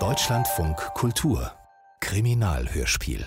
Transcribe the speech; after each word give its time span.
Deutschlandfunk 0.00 0.76
Kultur 0.94 1.52
Kriminalhörspiel 2.00 3.24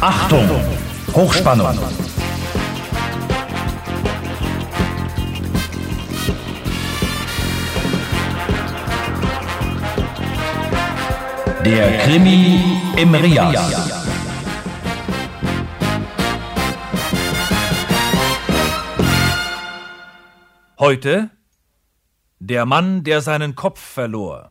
Achtung! 0.00 0.48
Hochspannung! 1.12 2.01
Der 11.64 11.98
Krimi 11.98 12.60
im 12.96 13.14
Rias. 13.14 13.54
Heute 20.80 21.30
der 22.40 22.66
Mann, 22.66 23.04
der 23.04 23.20
seinen 23.20 23.54
Kopf 23.54 23.80
verlor. 23.80 24.50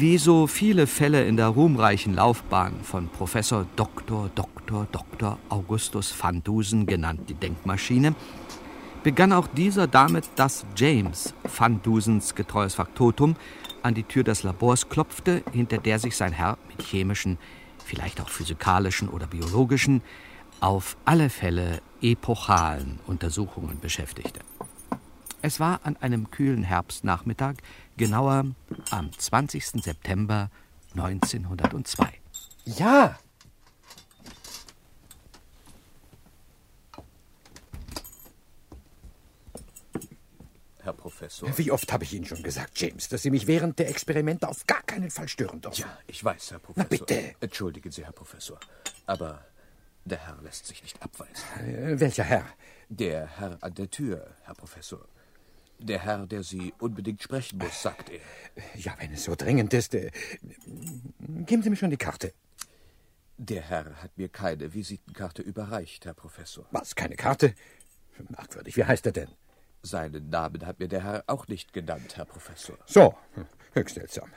Wie 0.00 0.16
so 0.16 0.46
viele 0.46 0.86
Fälle 0.86 1.24
in 1.24 1.36
der 1.36 1.48
ruhmreichen 1.48 2.14
Laufbahn 2.14 2.84
von 2.84 3.08
Professor 3.08 3.66
Dr. 3.74 4.30
Dr. 4.32 4.86
Dr. 4.92 5.40
Augustus 5.48 6.14
van 6.16 6.40
Dusen, 6.44 6.86
genannt 6.86 7.22
die 7.28 7.34
Denkmaschine, 7.34 8.14
begann 9.02 9.32
auch 9.32 9.48
dieser 9.48 9.88
damit, 9.88 10.24
dass 10.36 10.64
James 10.76 11.34
van 11.42 11.82
Dusens 11.82 12.36
getreues 12.36 12.76
Faktotum 12.76 13.34
an 13.82 13.94
die 13.94 14.04
Tür 14.04 14.22
des 14.22 14.44
Labors 14.44 14.88
klopfte, 14.88 15.42
hinter 15.50 15.78
der 15.78 15.98
sich 15.98 16.16
sein 16.16 16.32
Herr 16.32 16.58
mit 16.68 16.86
chemischen, 16.86 17.36
vielleicht 17.84 18.20
auch 18.20 18.28
physikalischen 18.28 19.08
oder 19.08 19.26
biologischen, 19.26 20.02
auf 20.60 20.96
alle 21.06 21.28
Fälle 21.28 21.82
epochalen 22.00 23.00
Untersuchungen 23.08 23.80
beschäftigte. 23.80 24.42
Es 25.42 25.58
war 25.58 25.80
an 25.82 25.96
einem 25.96 26.30
kühlen 26.30 26.62
Herbstnachmittag, 26.62 27.54
genauer 27.98 28.46
am 28.90 29.12
20. 29.12 29.82
September 29.82 30.50
1902. 30.94 32.08
Ja! 32.64 33.18
Herr 40.80 40.92
Professor. 40.94 41.58
Wie 41.58 41.70
oft 41.70 41.92
habe 41.92 42.04
ich 42.04 42.14
Ihnen 42.14 42.24
schon 42.24 42.42
gesagt, 42.42 42.80
James, 42.80 43.10
dass 43.10 43.20
Sie 43.22 43.30
mich 43.30 43.46
während 43.46 43.78
der 43.78 43.90
Experimente 43.90 44.48
auf 44.48 44.66
gar 44.66 44.82
keinen 44.84 45.10
Fall 45.10 45.28
stören 45.28 45.60
dürfen? 45.60 45.82
Ja, 45.82 45.98
ich 46.06 46.24
weiß, 46.24 46.52
Herr 46.52 46.60
Professor. 46.60 46.88
Na 46.90 46.96
bitte. 46.96 47.34
Entschuldigen 47.40 47.90
Sie, 47.90 48.06
Herr 48.06 48.12
Professor. 48.12 48.58
Aber 49.04 49.44
der 50.06 50.26
Herr 50.26 50.38
lässt 50.42 50.66
sich 50.66 50.82
nicht 50.82 51.02
abweisen. 51.02 51.44
Äh, 51.60 52.00
welcher 52.00 52.24
Herr? 52.24 52.46
Der 52.88 53.26
Herr 53.38 53.58
an 53.60 53.74
der 53.74 53.90
Tür, 53.90 54.28
Herr 54.44 54.54
Professor. 54.54 55.06
Der 55.78 56.00
Herr, 56.00 56.26
der 56.26 56.42
Sie 56.42 56.74
unbedingt 56.80 57.22
sprechen 57.22 57.58
muss, 57.58 57.82
sagt 57.82 58.10
er. 58.10 58.20
Ja, 58.74 58.94
wenn 58.98 59.12
es 59.12 59.24
so 59.24 59.34
dringend 59.36 59.72
ist. 59.74 59.94
Äh, 59.94 60.10
geben 61.46 61.62
Sie 61.62 61.70
mir 61.70 61.76
schon 61.76 61.90
die 61.90 61.96
Karte. 61.96 62.32
Der 63.36 63.62
Herr 63.62 64.02
hat 64.02 64.16
mir 64.18 64.28
keine 64.28 64.74
Visitenkarte 64.74 65.42
überreicht, 65.42 66.04
Herr 66.04 66.14
Professor. 66.14 66.66
Was, 66.72 66.96
keine 66.96 67.14
Karte? 67.14 67.54
Merkwürdig, 68.28 68.76
wie 68.76 68.84
heißt 68.84 69.06
er 69.06 69.12
denn? 69.12 69.28
Seinen 69.82 70.28
Namen 70.28 70.66
hat 70.66 70.80
mir 70.80 70.88
der 70.88 71.04
Herr 71.04 71.24
auch 71.28 71.46
nicht 71.46 71.72
genannt, 71.72 72.16
Herr 72.16 72.24
Professor. 72.24 72.76
So, 72.84 73.16
höchst 73.74 73.94
seltsam. 73.94 74.32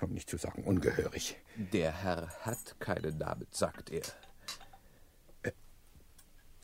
Um 0.00 0.10
nicht 0.10 0.28
zu 0.28 0.36
sagen 0.36 0.64
ungehörig. 0.64 1.36
Der 1.56 2.02
Herr 2.02 2.28
hat 2.40 2.74
keinen 2.80 3.18
Namen, 3.18 3.46
sagt 3.52 3.90
er. 3.90 4.02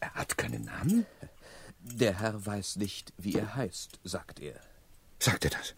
Er 0.01 0.15
hat 0.15 0.37
keinen 0.37 0.65
Namen? 0.65 1.07
Der 1.81 2.19
Herr 2.21 2.45
weiß 2.45 2.77
nicht, 2.77 3.13
wie 3.17 3.35
er 3.35 3.55
heißt, 3.55 4.01
sagt 4.05 4.41
er. 4.41 4.61
Sagt 5.19 5.45
er 5.45 5.51
das? 5.51 5.75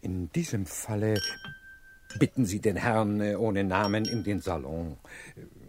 In 0.00 0.30
diesem 0.32 0.66
Falle 0.66 1.20
bitten 2.18 2.44
Sie 2.44 2.60
den 2.60 2.76
Herrn 2.76 3.20
äh, 3.20 3.36
ohne 3.36 3.64
Namen 3.64 4.04
in 4.04 4.24
den 4.24 4.40
Salon. 4.40 4.96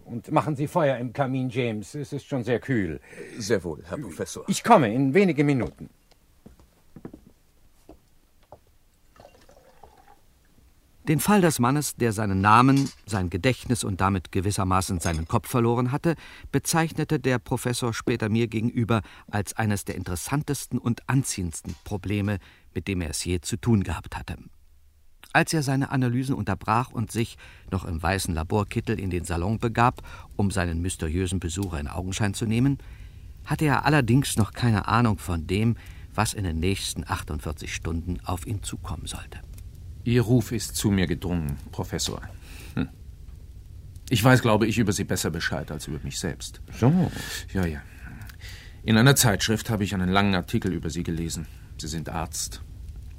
Und 0.06 0.32
machen 0.32 0.56
Sie 0.56 0.68
Feuer 0.68 0.98
im 0.98 1.14
Kamin, 1.14 1.50
James. 1.50 1.96
Es 1.96 2.12
ist 2.12 2.26
schon 2.26 2.44
sehr 2.44 2.60
kühl. 2.60 3.00
Sehr 3.38 3.64
wohl, 3.64 3.84
Herr 3.88 3.98
Professor. 3.98 4.44
Ich 4.48 4.64
komme 4.64 4.94
in 4.94 5.14
wenige 5.14 5.44
Minuten. 5.44 5.90
Den 11.10 11.20
Fall 11.20 11.42
des 11.42 11.60
Mannes, 11.60 11.98
der 11.98 12.14
seinen 12.14 12.40
Namen, 12.40 12.90
sein 13.06 13.30
Gedächtnis 13.30 13.84
und 13.84 14.00
damit 14.00 14.32
gewissermaßen 14.32 15.02
seinen 15.02 15.28
Kopf 15.28 15.50
verloren 15.50 15.92
hatte, 15.92 16.16
bezeichnete 16.54 17.20
der 17.20 17.40
Professor 17.40 17.94
später 17.94 18.30
mir 18.30 18.48
gegenüber 18.48 19.02
als 19.30 19.54
eines 19.58 19.84
der 19.84 19.96
interessantesten 19.96 20.80
und 20.80 21.10
anziehendsten 21.10 21.76
Probleme, 21.84 22.40
mit 22.74 22.88
dem 22.88 23.02
er 23.02 23.10
es 23.10 23.26
je 23.26 23.42
zu 23.42 23.58
tun 23.58 23.84
gehabt 23.84 24.16
hatte. 24.16 24.38
Als 25.34 25.52
er 25.52 25.62
seine 25.62 25.92
Analysen 25.92 26.36
unterbrach 26.36 26.92
und 26.92 27.12
sich, 27.12 27.38
noch 27.70 27.84
im 27.84 28.02
weißen 28.02 28.34
Laborkittel, 28.34 28.98
in 28.98 29.10
den 29.10 29.26
Salon 29.26 29.60
begab, 29.60 30.04
um 30.38 30.52
seinen 30.52 30.82
mysteriösen 30.82 31.42
Besucher 31.42 31.82
in 31.82 31.90
Augenschein 31.90 32.34
zu 32.34 32.46
nehmen, 32.46 32.78
hatte 33.44 33.66
er 33.66 33.86
allerdings 33.86 34.38
noch 34.38 34.54
keine 34.54 34.88
Ahnung 34.88 35.18
von 35.18 35.48
dem, 35.48 35.76
was 36.16 36.34
in 36.34 36.46
den 36.46 36.60
nächsten 36.60 37.04
48 37.06 37.76
Stunden 37.76 38.20
auf 38.24 38.48
ihn 38.48 38.64
zukommen 38.64 39.06
sollte. 39.06 39.42
Ihr 40.04 40.22
Ruf 40.22 40.52
ist 40.52 40.76
zu 40.76 40.92
mir 40.92 41.08
gedrungen, 41.08 41.58
Professor. 41.72 42.22
Hm. 42.76 42.90
Ich 44.10 44.24
weiß, 44.24 44.42
glaube 44.42 44.68
ich, 44.68 44.78
über 44.78 44.92
Sie 44.92 45.06
besser 45.06 45.32
Bescheid 45.32 45.72
als 45.72 45.88
über 45.88 46.00
mich 46.04 46.20
selbst. 46.20 46.62
So. 46.80 47.12
Ja, 47.54 47.66
ja. 47.66 47.82
In 48.84 48.98
einer 48.98 49.16
Zeitschrift 49.16 49.70
habe 49.70 49.86
ich 49.86 49.94
einen 49.94 50.10
langen 50.10 50.36
Artikel 50.36 50.74
über 50.74 50.90
Sie 50.90 51.04
gelesen. 51.04 51.48
Sie 51.78 51.88
sind 51.88 52.10
Arzt. 52.10 52.62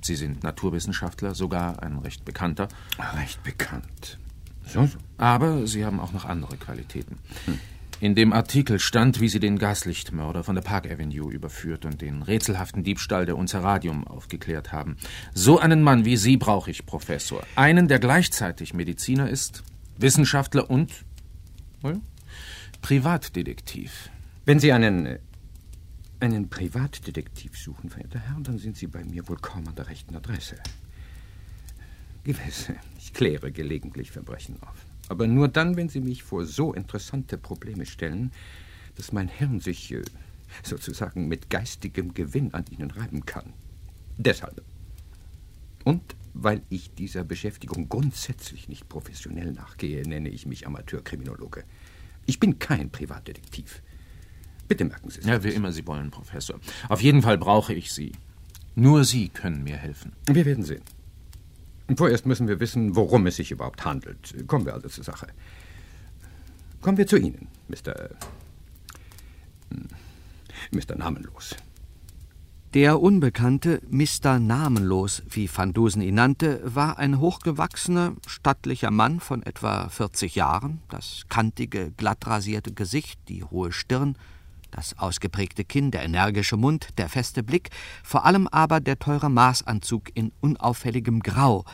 Sie 0.03 0.17
sind 0.17 0.43
Naturwissenschaftler, 0.43 1.35
sogar 1.35 1.83
ein 1.83 1.99
recht 1.99 2.27
bekannter. 2.27 2.69
Recht 3.17 3.43
bekannt. 3.43 4.19
So, 4.67 4.87
so. 4.87 4.99
Aber 5.17 5.67
Sie 5.67 5.87
haben 5.87 6.01
auch 6.01 6.13
noch 6.13 6.27
andere 6.27 6.59
Qualitäten. 6.59 7.19
Hm. 7.47 7.59
In 8.05 8.15
dem 8.15 8.35
Artikel 8.35 8.81
stand, 8.81 9.23
wie 9.23 9.31
Sie 9.31 9.41
den 9.41 9.59
Gaslichtmörder 9.59 10.45
von 10.45 10.55
der 10.55 10.61
Park 10.61 10.85
Avenue 10.91 11.33
überführt 11.33 11.87
und 11.87 12.03
den 12.03 12.21
rätselhaften 12.21 12.85
Diebstahl 12.85 13.25
der 13.25 13.39
Unzerradium 13.39 14.07
aufgeklärt 14.07 14.73
haben. 14.73 14.99
So 15.33 15.59
einen 15.59 15.83
Mann 15.83 16.05
wie 16.05 16.19
Sie 16.19 16.37
brauche 16.37 16.71
ich, 16.71 16.85
Professor. 16.85 17.43
Einen, 17.57 17.89
der 17.89 17.99
gleichzeitig 18.01 18.75
Mediziner 18.75 19.31
ist, 19.31 19.63
Wissenschaftler 19.97 20.69
und 20.69 20.93
well, 21.81 21.99
Privatdetektiv. 22.83 24.11
Wenn 24.45 24.61
Sie 24.61 24.75
einen 24.75 25.07
äh, 25.07 25.19
einen 26.21 26.51
Privatdetektiv 26.51 27.57
suchen, 27.57 27.89
verehrter 27.89 28.19
Herr, 28.19 28.37
dann 28.43 28.59
sind 28.59 28.77
Sie 28.77 28.87
bei 28.87 29.03
mir 29.03 29.27
wohl 29.29 29.39
kaum 29.39 29.67
an 29.67 29.77
der 29.77 29.89
rechten 29.89 30.15
Adresse. 30.15 30.57
Gewiss, 32.25 32.69
ich 32.99 33.15
kläre 33.15 33.51
gelegentlich 33.51 34.11
Verbrechen 34.11 34.59
auf. 34.61 34.85
Aber 35.09 35.27
nur 35.27 35.49
dann, 35.49 35.77
wenn 35.77 35.89
Sie 35.89 36.01
mich 36.01 36.23
vor 36.23 36.47
so 36.47 36.73
interessante 36.73 37.37
Probleme 37.39 37.87
stellen, 37.87 38.33
dass 38.97 39.13
mein 39.13 39.29
Hirn 39.29 39.61
sich 39.61 39.93
äh, 39.93 40.03
sozusagen 40.63 41.29
mit 41.29 41.51
geistigem 41.51 42.15
Gewinn 42.15 42.55
an 42.55 42.65
Ihnen 42.71 42.91
reiben 42.91 43.27
kann. 43.27 43.53
Deshalb. 44.17 44.63
Und 45.85 46.17
weil 46.33 46.63
ich 46.69 46.93
dieser 46.95 47.25
Beschäftigung 47.25 47.89
grundsätzlich 47.89 48.69
nicht 48.69 48.89
professionell 48.89 49.53
nachgehe, 49.53 50.03
nenne 50.09 50.29
ich 50.31 50.47
mich 50.47 50.67
Amateurkriminologe. 50.67 51.65
Ich 52.27 52.41
bin 52.41 52.59
kein 52.59 52.91
Privatdetektiv. 52.91 53.83
Bitte 54.67 54.85
merken 54.85 55.11
Sie 55.11 55.21
es. 55.21 55.27
Ja, 55.27 55.45
wie 55.45 55.51
immer 55.51 55.73
Sie 55.73 55.87
wollen, 55.87 56.11
Professor. 56.11 56.59
Auf 56.89 57.03
jeden 57.03 57.23
Fall 57.23 57.39
brauche 57.39 57.75
ich 57.75 57.93
Sie. 57.93 58.13
Nur 58.75 59.05
Sie 59.05 59.29
können 59.29 59.63
mir 59.63 59.77
helfen. 59.77 60.13
Wir 60.27 60.45
werden 60.45 60.65
sehen. 60.65 60.83
Vorerst 61.97 62.27
müssen 62.27 62.49
wir 62.49 62.61
wissen, 62.61 62.97
worum 62.97 63.27
es 63.27 63.37
sich 63.37 63.51
überhaupt 63.51 63.85
handelt. 63.85 64.35
Kommen 64.47 64.65
wir 64.65 64.75
also 64.75 64.89
zur 64.89 65.05
Sache. 65.05 65.27
Kommen 66.81 66.99
wir 66.99 67.07
zu 67.07 67.17
Ihnen, 67.17 67.49
Mr. 67.69 68.11
Mr. 70.71 70.97
Namenlos. 70.97 71.57
Der 72.75 73.01
Unbekannte, 73.01 73.81
Mr. 73.89 74.41
Namenlos, 74.41 75.23
wie 75.31 75.49
Van 75.55 75.73
Dusen 75.73 76.03
ihn 76.03 76.17
nannte, 76.17 76.61
war 76.65 76.99
ein 76.99 77.21
hochgewachsener, 77.21 78.15
stattlicher 78.27 78.91
Mann 78.91 79.21
von 79.21 79.45
etwa 79.45 79.89
40 79.89 80.35
Jahren, 80.35 80.81
das 80.89 81.27
kantige, 81.29 81.93
glattrasierte 81.93 82.73
Gesicht, 82.73 83.21
die 83.29 83.45
hohe 83.45 83.71
Stirn, 83.71 84.17
das 84.75 84.99
ausgeprägte 84.99 85.65
Kinn, 85.65 85.91
der 85.91 86.03
energische 86.03 86.57
Mund, 86.57 86.89
der 86.99 87.09
feste 87.09 87.43
Blick, 87.43 87.71
vor 88.03 88.25
allem 88.25 88.49
aber 88.49 88.81
der 88.81 88.99
teure 88.99 89.31
Maßanzug 89.31 90.11
in 90.15 90.33
unauffälligem 90.41 91.21
Grau, 91.21 91.65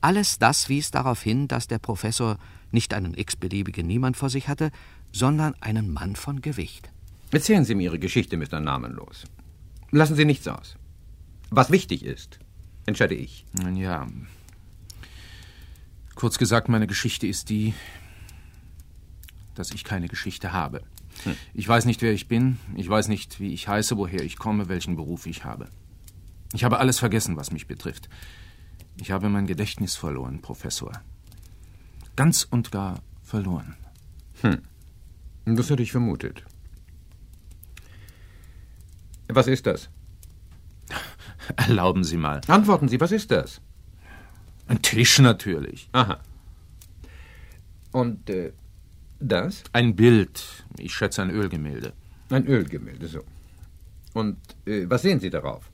Alles 0.00 0.38
das 0.38 0.68
wies 0.68 0.92
darauf 0.92 1.22
hin, 1.22 1.48
dass 1.48 1.66
der 1.66 1.80
Professor 1.80 2.38
nicht 2.70 2.94
einen 2.94 3.14
x-beliebigen 3.14 3.86
Niemand 3.86 4.16
vor 4.16 4.30
sich 4.30 4.46
hatte, 4.46 4.70
sondern 5.12 5.54
einen 5.60 5.92
Mann 5.92 6.14
von 6.14 6.40
Gewicht. 6.40 6.90
Erzählen 7.32 7.64
Sie 7.64 7.74
mir 7.74 7.84
Ihre 7.84 7.98
Geschichte, 7.98 8.36
Mr. 8.36 8.60
Namenlos. 8.60 9.24
Lassen 9.90 10.14
Sie 10.14 10.24
nichts 10.24 10.46
aus. 10.46 10.76
Was 11.50 11.70
wichtig 11.70 12.04
ist, 12.04 12.38
entscheide 12.86 13.14
ich. 13.14 13.44
Nun 13.60 13.74
ja. 13.74 14.06
Kurz 16.14 16.38
gesagt, 16.38 16.68
meine 16.68 16.86
Geschichte 16.86 17.26
ist 17.26 17.48
die, 17.48 17.74
dass 19.54 19.72
ich 19.72 19.82
keine 19.82 20.08
Geschichte 20.08 20.52
habe. 20.52 20.82
Hm. 21.28 21.36
Ich 21.54 21.68
weiß 21.68 21.84
nicht, 21.84 22.02
wer 22.02 22.12
ich 22.12 22.28
bin, 22.28 22.58
ich 22.76 22.88
weiß 22.88 23.08
nicht, 23.08 23.40
wie 23.40 23.52
ich 23.52 23.68
heiße, 23.68 23.96
woher 23.96 24.22
ich 24.22 24.38
komme, 24.38 24.68
welchen 24.68 24.96
Beruf 24.96 25.26
ich 25.26 25.44
habe. 25.44 25.68
Ich 26.52 26.64
habe 26.64 26.78
alles 26.78 26.98
vergessen, 26.98 27.36
was 27.36 27.52
mich 27.52 27.66
betrifft. 27.66 28.08
Ich 29.00 29.10
habe 29.10 29.28
mein 29.28 29.46
Gedächtnis 29.46 29.96
verloren, 29.96 30.40
Professor. 30.40 30.92
Ganz 32.16 32.46
und 32.50 32.72
gar 32.72 33.00
verloren. 33.22 33.76
Hm. 34.40 34.62
Das 35.44 35.70
hätte 35.70 35.82
ich 35.82 35.92
vermutet. 35.92 36.44
Was 39.28 39.46
ist 39.46 39.66
das? 39.66 39.90
Erlauben 41.56 42.02
Sie 42.02 42.16
mal. 42.16 42.40
Antworten 42.48 42.88
Sie, 42.88 43.00
was 43.00 43.12
ist 43.12 43.30
das? 43.30 43.60
Ein 44.66 44.82
Tisch 44.82 45.18
natürlich. 45.18 45.88
Aha. 45.92 46.20
Und 47.92 48.28
äh, 48.30 48.52
das? 49.20 49.62
Ein 49.72 49.96
Bild. 49.96 50.64
Ich 50.78 50.94
schätze 50.94 51.22
ein 51.22 51.30
Ölgemälde. 51.30 51.92
Ein 52.30 52.46
Ölgemälde, 52.46 53.06
so. 53.08 53.24
Und 54.14 54.38
äh, 54.66 54.88
was 54.88 55.02
sehen 55.02 55.20
Sie 55.20 55.30
darauf? 55.30 55.70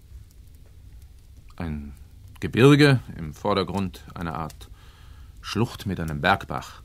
Ein 1.57 1.93
Gebirge, 2.41 3.01
im 3.17 3.33
Vordergrund 3.33 4.05
eine 4.15 4.35
Art 4.35 4.69
Schlucht 5.41 5.87
mit 5.87 6.01
einem 6.01 6.21
Bergbach. 6.21 6.83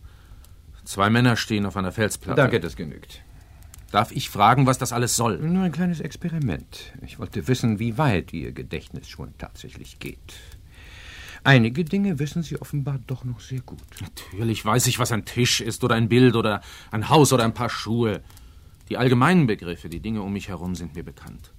Zwei 0.85 1.09
Männer 1.09 1.35
stehen 1.35 1.65
auf 1.65 1.77
einer 1.77 1.91
Felsplatte. 1.91 2.41
Danke, 2.41 2.59
das 2.59 2.75
genügt. 2.75 3.21
Darf 3.91 4.11
ich 4.11 4.29
fragen, 4.29 4.67
was 4.67 4.77
das 4.77 4.93
alles 4.93 5.15
soll? 5.15 5.39
Nur 5.39 5.63
ein 5.63 5.71
kleines 5.71 5.99
Experiment. 5.99 6.93
Ich 7.01 7.19
wollte 7.19 7.47
wissen, 7.47 7.79
wie 7.79 7.97
weit 7.97 8.33
Ihr 8.33 8.51
Gedächtnis 8.51 9.07
schon 9.07 9.35
tatsächlich 9.37 9.99
geht. 9.99 10.35
Einige 11.43 11.85
Dinge 11.85 12.19
wissen 12.19 12.43
Sie 12.43 12.59
offenbar 12.61 12.99
doch 13.07 13.23
noch 13.23 13.39
sehr 13.39 13.61
gut. 13.61 13.79
Natürlich 14.01 14.63
weiß 14.63 14.87
ich, 14.87 14.99
was 14.99 15.11
ein 15.11 15.25
Tisch 15.25 15.61
ist 15.61 15.83
oder 15.83 15.95
ein 15.95 16.09
Bild 16.09 16.35
oder 16.35 16.61
ein 16.91 17.09
Haus 17.09 17.31
oder 17.31 17.43
ein 17.45 17.53
paar 17.53 17.69
Schuhe. 17.69 18.21
Die 18.89 18.97
allgemeinen 18.97 19.47
Begriffe, 19.47 19.89
die 19.89 19.99
Dinge 19.99 20.21
um 20.21 20.33
mich 20.33 20.49
herum 20.49 20.75
sind 20.75 20.95
mir 20.95 21.03
bekannt. 21.03 21.51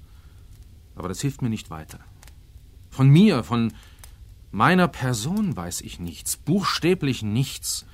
Aber 0.95 1.09
das 1.09 1.21
hilft 1.21 1.43
mir 1.43 1.49
nicht 1.49 1.71
weiter. 1.71 2.01
Von 2.91 3.09
mir, 3.09 3.45
von 3.45 3.73
meiner 4.51 4.89
Person 4.89 5.57
weiß 5.57 5.81
ich 5.83 6.01
nichts, 6.01 6.37
buchstäblich 6.37 7.23
nichts. 7.23 7.87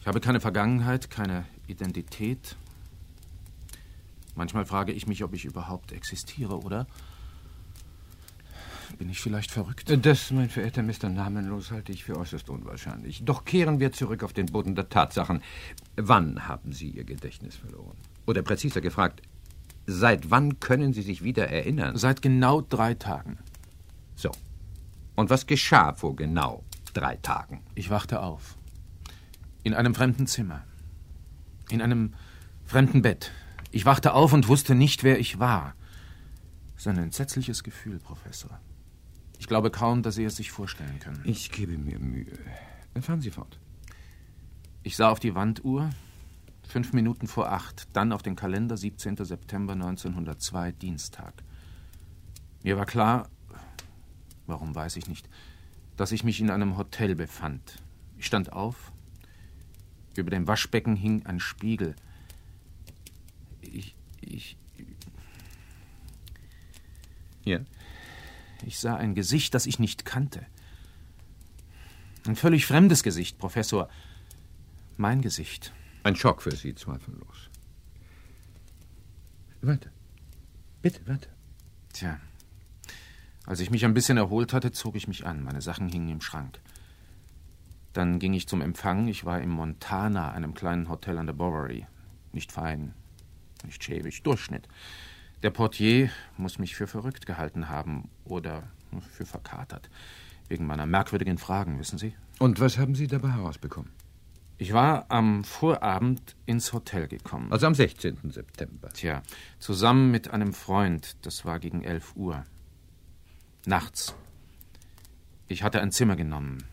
Ich 0.00 0.06
habe 0.06 0.20
keine 0.20 0.40
Vergangenheit, 0.40 1.10
keine 1.10 1.46
Identität. 1.66 2.56
Manchmal 4.34 4.64
frage 4.64 4.92
ich 4.92 5.06
mich, 5.06 5.24
ob 5.24 5.34
ich 5.34 5.44
überhaupt 5.44 5.92
existiere, 5.92 6.60
oder? 6.60 6.86
Bin 8.98 9.08
ich 9.08 9.20
vielleicht 9.20 9.50
verrückt? 9.50 9.92
Das, 10.04 10.30
mein 10.30 10.50
verehrter 10.50 10.82
Mr. 10.82 11.08
Namenlos, 11.08 11.70
halte 11.70 11.92
ich 11.92 12.04
für 12.04 12.16
äußerst 12.16 12.50
unwahrscheinlich. 12.50 13.24
Doch 13.24 13.44
kehren 13.44 13.80
wir 13.80 13.92
zurück 13.92 14.22
auf 14.22 14.32
den 14.32 14.46
Boden 14.46 14.74
der 14.74 14.88
Tatsachen. 14.88 15.42
Wann 15.96 16.46
haben 16.48 16.72
Sie 16.72 16.90
Ihr 16.90 17.04
Gedächtnis 17.04 17.56
verloren? 17.56 17.96
Oder 18.26 18.42
präziser 18.42 18.80
gefragt, 18.80 19.22
seit 19.86 20.30
wann 20.30 20.60
können 20.60 20.92
Sie 20.92 21.02
sich 21.02 21.24
wieder 21.24 21.48
erinnern? 21.48 21.96
Seit 21.96 22.22
genau 22.22 22.60
drei 22.60 22.94
Tagen. 22.94 23.38
So. 24.14 24.30
Und 25.16 25.30
was 25.30 25.46
geschah 25.46 25.94
vor 25.94 26.14
genau 26.16 26.64
drei 26.92 27.16
Tagen? 27.16 27.62
Ich 27.74 27.90
wachte 27.90 28.20
auf. 28.20 28.56
In 29.62 29.74
einem 29.74 29.94
fremden 29.94 30.26
Zimmer. 30.26 30.64
In 31.70 31.82
einem 31.82 32.14
fremden 32.64 33.02
Bett. 33.02 33.32
Ich 33.70 33.84
wachte 33.84 34.14
auf 34.14 34.32
und 34.32 34.48
wusste 34.48 34.74
nicht, 34.74 35.04
wer 35.04 35.18
ich 35.18 35.38
war. 35.38 35.74
Das 36.74 36.86
ist 36.86 36.88
ein 36.88 36.98
entsetzliches 36.98 37.62
Gefühl, 37.62 37.98
Professor. 37.98 38.58
Ich 39.40 39.46
glaube 39.46 39.70
kaum, 39.70 40.02
dass 40.02 40.16
Sie 40.16 40.24
es 40.24 40.36
sich 40.36 40.52
vorstellen 40.52 41.00
können. 41.00 41.22
Ich 41.24 41.50
gebe 41.50 41.78
mir 41.78 41.98
Mühe. 41.98 42.38
Fahren 43.00 43.22
Sie 43.22 43.30
fort. 43.30 43.58
Ich 44.82 44.96
sah 44.96 45.08
auf 45.08 45.18
die 45.18 45.34
Wanduhr. 45.34 45.88
Fünf 46.68 46.92
Minuten 46.92 47.26
vor 47.26 47.50
acht. 47.50 47.88
Dann 47.94 48.12
auf 48.12 48.20
den 48.20 48.36
Kalender 48.36 48.76
17. 48.76 49.16
September 49.16 49.72
1902, 49.72 50.72
Dienstag. 50.72 51.32
Mir 52.62 52.76
war 52.76 52.84
klar, 52.84 53.30
warum 54.46 54.74
weiß 54.74 54.96
ich 54.96 55.08
nicht, 55.08 55.26
dass 55.96 56.12
ich 56.12 56.22
mich 56.22 56.38
in 56.40 56.50
einem 56.50 56.76
Hotel 56.76 57.14
befand. 57.14 57.82
Ich 58.18 58.26
stand 58.26 58.52
auf. 58.52 58.92
Über 60.16 60.30
dem 60.30 60.46
Waschbecken 60.48 60.96
hing 60.96 61.24
ein 61.24 61.40
Spiegel. 61.40 61.96
Ich. 63.62 63.96
ich. 64.20 64.58
Ja? 67.46 67.60
Ich 68.66 68.78
sah 68.78 68.96
ein 68.96 69.14
Gesicht, 69.14 69.54
das 69.54 69.66
ich 69.66 69.78
nicht 69.78 70.04
kannte. 70.04 70.46
Ein 72.26 72.36
völlig 72.36 72.66
fremdes 72.66 73.02
Gesicht, 73.02 73.38
Professor. 73.38 73.88
Mein 74.96 75.22
Gesicht. 75.22 75.72
Ein 76.02 76.16
Schock 76.16 76.42
für 76.42 76.54
Sie, 76.54 76.74
zweifellos. 76.74 77.50
Weiter. 79.62 79.90
Bitte, 80.82 81.06
weiter. 81.06 81.30
Tja. 81.92 82.20
Als 83.46 83.60
ich 83.60 83.70
mich 83.70 83.84
ein 83.84 83.94
bisschen 83.94 84.16
erholt 84.16 84.52
hatte, 84.52 84.72
zog 84.72 84.96
ich 84.96 85.08
mich 85.08 85.26
an. 85.26 85.42
Meine 85.42 85.62
Sachen 85.62 85.88
hingen 85.88 86.08
im 86.08 86.20
Schrank. 86.20 86.60
Dann 87.92 88.18
ging 88.18 88.34
ich 88.34 88.48
zum 88.48 88.60
Empfang. 88.60 89.08
Ich 89.08 89.24
war 89.24 89.40
im 89.40 89.50
Montana, 89.50 90.32
einem 90.32 90.54
kleinen 90.54 90.88
Hotel 90.88 91.18
an 91.18 91.26
der 91.26 91.32
Bowery. 91.32 91.86
Nicht 92.32 92.52
fein, 92.52 92.94
nicht 93.64 93.82
schäbig, 93.82 94.22
Durchschnitt. 94.22 94.68
Der 95.42 95.50
Portier 95.50 96.10
muss 96.36 96.58
mich 96.58 96.74
für 96.76 96.86
verrückt 96.86 97.24
gehalten 97.24 97.68
haben 97.68 98.10
oder 98.24 98.64
für 99.10 99.24
verkatert. 99.24 99.88
Wegen 100.48 100.66
meiner 100.66 100.84
merkwürdigen 100.84 101.38
Fragen, 101.38 101.78
wissen 101.78 101.98
Sie? 101.98 102.14
Und 102.38 102.60
was 102.60 102.76
haben 102.76 102.94
Sie 102.94 103.06
dabei 103.06 103.30
herausbekommen? 103.30 103.90
Ich 104.58 104.74
war 104.74 105.06
am 105.08 105.42
Vorabend 105.42 106.36
ins 106.44 106.74
Hotel 106.74 107.08
gekommen. 107.08 107.50
Also 107.50 107.66
am 107.66 107.74
16. 107.74 108.30
September. 108.30 108.90
Tja, 108.90 109.22
zusammen 109.58 110.10
mit 110.10 110.30
einem 110.30 110.52
Freund. 110.52 111.16
Das 111.24 111.46
war 111.46 111.58
gegen 111.58 111.82
11 111.82 112.16
Uhr. 112.16 112.44
Nachts. 113.64 114.14
Ich 115.48 115.62
hatte 115.62 115.80
ein 115.80 115.92
Zimmer 115.92 116.16
genommen. 116.16 116.64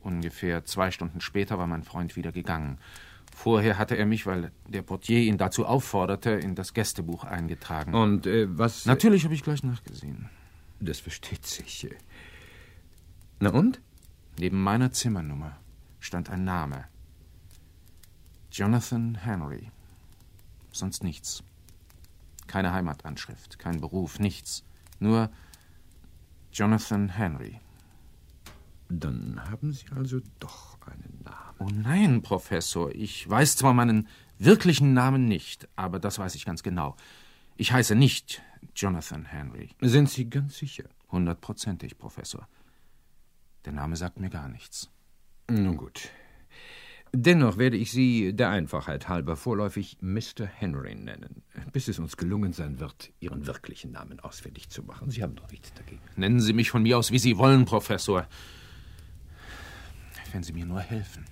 Ungefähr 0.00 0.64
zwei 0.64 0.90
Stunden 0.90 1.20
später 1.20 1.58
war 1.58 1.68
mein 1.68 1.84
Freund 1.84 2.16
wieder 2.16 2.32
gegangen. 2.32 2.78
Vorher 3.34 3.78
hatte 3.78 3.96
er 3.96 4.06
mich, 4.06 4.26
weil 4.26 4.52
der 4.66 4.82
Portier 4.82 5.20
ihn 5.20 5.38
dazu 5.38 5.66
aufforderte, 5.66 6.30
in 6.30 6.54
das 6.54 6.74
Gästebuch 6.74 7.24
eingetragen. 7.24 7.94
Und 7.94 8.26
äh, 8.26 8.46
was. 8.58 8.84
Natürlich 8.84 9.24
habe 9.24 9.34
ich 9.34 9.42
gleich 9.42 9.62
nachgesehen. 9.62 10.28
Das 10.80 11.00
versteht 11.00 11.46
sich. 11.46 11.88
Na 13.40 13.50
und? 13.50 13.80
Neben 14.38 14.62
meiner 14.62 14.92
Zimmernummer 14.92 15.58
stand 16.00 16.30
ein 16.30 16.44
Name. 16.44 16.84
Jonathan 18.50 19.16
Henry. 19.16 19.70
Sonst 20.72 21.02
nichts. 21.02 21.42
Keine 22.46 22.72
Heimatanschrift, 22.72 23.58
kein 23.58 23.80
Beruf, 23.80 24.18
nichts. 24.18 24.64
Nur 25.00 25.30
Jonathan 26.52 27.08
Henry. 27.08 27.60
Dann 28.88 29.40
haben 29.50 29.72
Sie 29.72 29.86
also 29.94 30.20
doch 30.38 30.78
einen 30.86 31.22
Namen. 31.24 31.56
Oh 31.58 31.68
nein, 31.70 32.22
Professor. 32.22 32.94
Ich 32.94 33.28
weiß 33.28 33.56
zwar 33.56 33.74
meinen 33.74 34.08
wirklichen 34.38 34.94
Namen 34.94 35.26
nicht, 35.26 35.68
aber 35.76 35.98
das 35.98 36.18
weiß 36.18 36.34
ich 36.34 36.44
ganz 36.44 36.62
genau. 36.62 36.96
Ich 37.56 37.72
heiße 37.72 37.94
nicht 37.94 38.40
Jonathan 38.74 39.24
Henry. 39.24 39.70
Sind 39.80 40.08
Sie 40.08 40.30
ganz 40.30 40.58
sicher? 40.58 40.84
Hundertprozentig, 41.10 41.98
Professor. 41.98 42.48
Der 43.64 43.72
Name 43.72 43.96
sagt 43.96 44.20
mir 44.20 44.30
gar 44.30 44.48
nichts. 44.48 44.90
Nun 45.50 45.76
gut. 45.76 46.10
Dennoch 47.12 47.56
werde 47.56 47.76
ich 47.76 47.90
Sie 47.90 48.34
der 48.34 48.50
Einfachheit 48.50 49.08
halber 49.08 49.36
vorläufig 49.36 49.96
Mr. 50.00 50.46
Henry 50.46 50.94
nennen, 50.94 51.42
bis 51.72 51.88
es 51.88 51.98
uns 51.98 52.16
gelungen 52.16 52.52
sein 52.52 52.80
wird, 52.80 53.12
Ihren 53.18 53.46
wirklichen 53.46 53.92
Namen 53.92 54.20
ausfindig 54.20 54.68
zu 54.68 54.82
machen. 54.82 55.10
Sie 55.10 55.22
haben 55.22 55.34
doch 55.34 55.50
nichts 55.50 55.72
dagegen. 55.72 56.02
Nennen 56.16 56.40
Sie 56.40 56.52
mich 56.52 56.70
von 56.70 56.82
mir 56.82 56.98
aus, 56.98 57.10
wie 57.10 57.18
Sie 57.18 57.38
wollen, 57.38 57.64
Professor. 57.64 58.26
Wenn 60.32 60.42
Sie 60.42 60.52
mir 60.52 60.66
nur 60.66 60.80
helfen. 60.80 61.24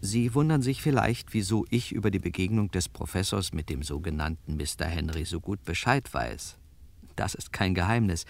Sie 0.00 0.34
wundern 0.34 0.62
sich 0.62 0.80
vielleicht, 0.80 1.34
wieso 1.34 1.66
ich 1.70 1.92
über 1.92 2.10
die 2.10 2.20
Begegnung 2.20 2.70
des 2.70 2.88
Professors 2.88 3.52
mit 3.52 3.68
dem 3.68 3.82
sogenannten 3.82 4.56
Mr. 4.56 4.86
Henry 4.86 5.24
so 5.24 5.40
gut 5.40 5.64
Bescheid 5.64 6.12
weiß. 6.14 6.56
Das 7.16 7.34
ist 7.34 7.52
kein 7.52 7.74
Geheimnis. 7.74 8.24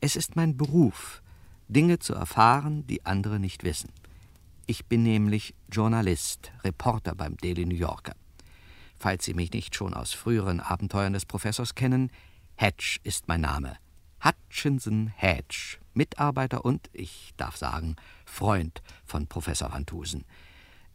Es 0.00 0.14
ist 0.14 0.36
mein 0.36 0.56
Beruf, 0.56 1.22
Dinge 1.68 1.98
zu 1.98 2.14
erfahren, 2.14 2.86
die 2.86 3.04
andere 3.04 3.40
nicht 3.40 3.64
wissen. 3.64 3.90
Ich 4.66 4.86
bin 4.86 5.02
nämlich 5.02 5.54
Journalist, 5.70 6.52
Reporter 6.62 7.16
beim 7.16 7.36
Daily 7.36 7.66
New 7.66 7.74
Yorker. 7.74 8.14
Falls 8.96 9.24
Sie 9.24 9.34
mich 9.34 9.52
nicht 9.52 9.74
schon 9.74 9.94
aus 9.94 10.12
früheren 10.12 10.60
Abenteuern 10.60 11.12
des 11.12 11.26
Professors 11.26 11.74
kennen, 11.74 12.10
Hedge 12.54 12.98
ist 13.02 13.26
mein 13.26 13.40
Name. 13.40 13.76
Hutchinson 14.24 15.08
Hedge. 15.16 15.81
Mitarbeiter 15.94 16.64
und, 16.64 16.90
ich 16.92 17.32
darf 17.36 17.56
sagen, 17.56 17.96
Freund 18.24 18.82
von 19.04 19.26
Professor 19.26 19.72
Van 19.72 19.86
Tusen, 19.86 20.24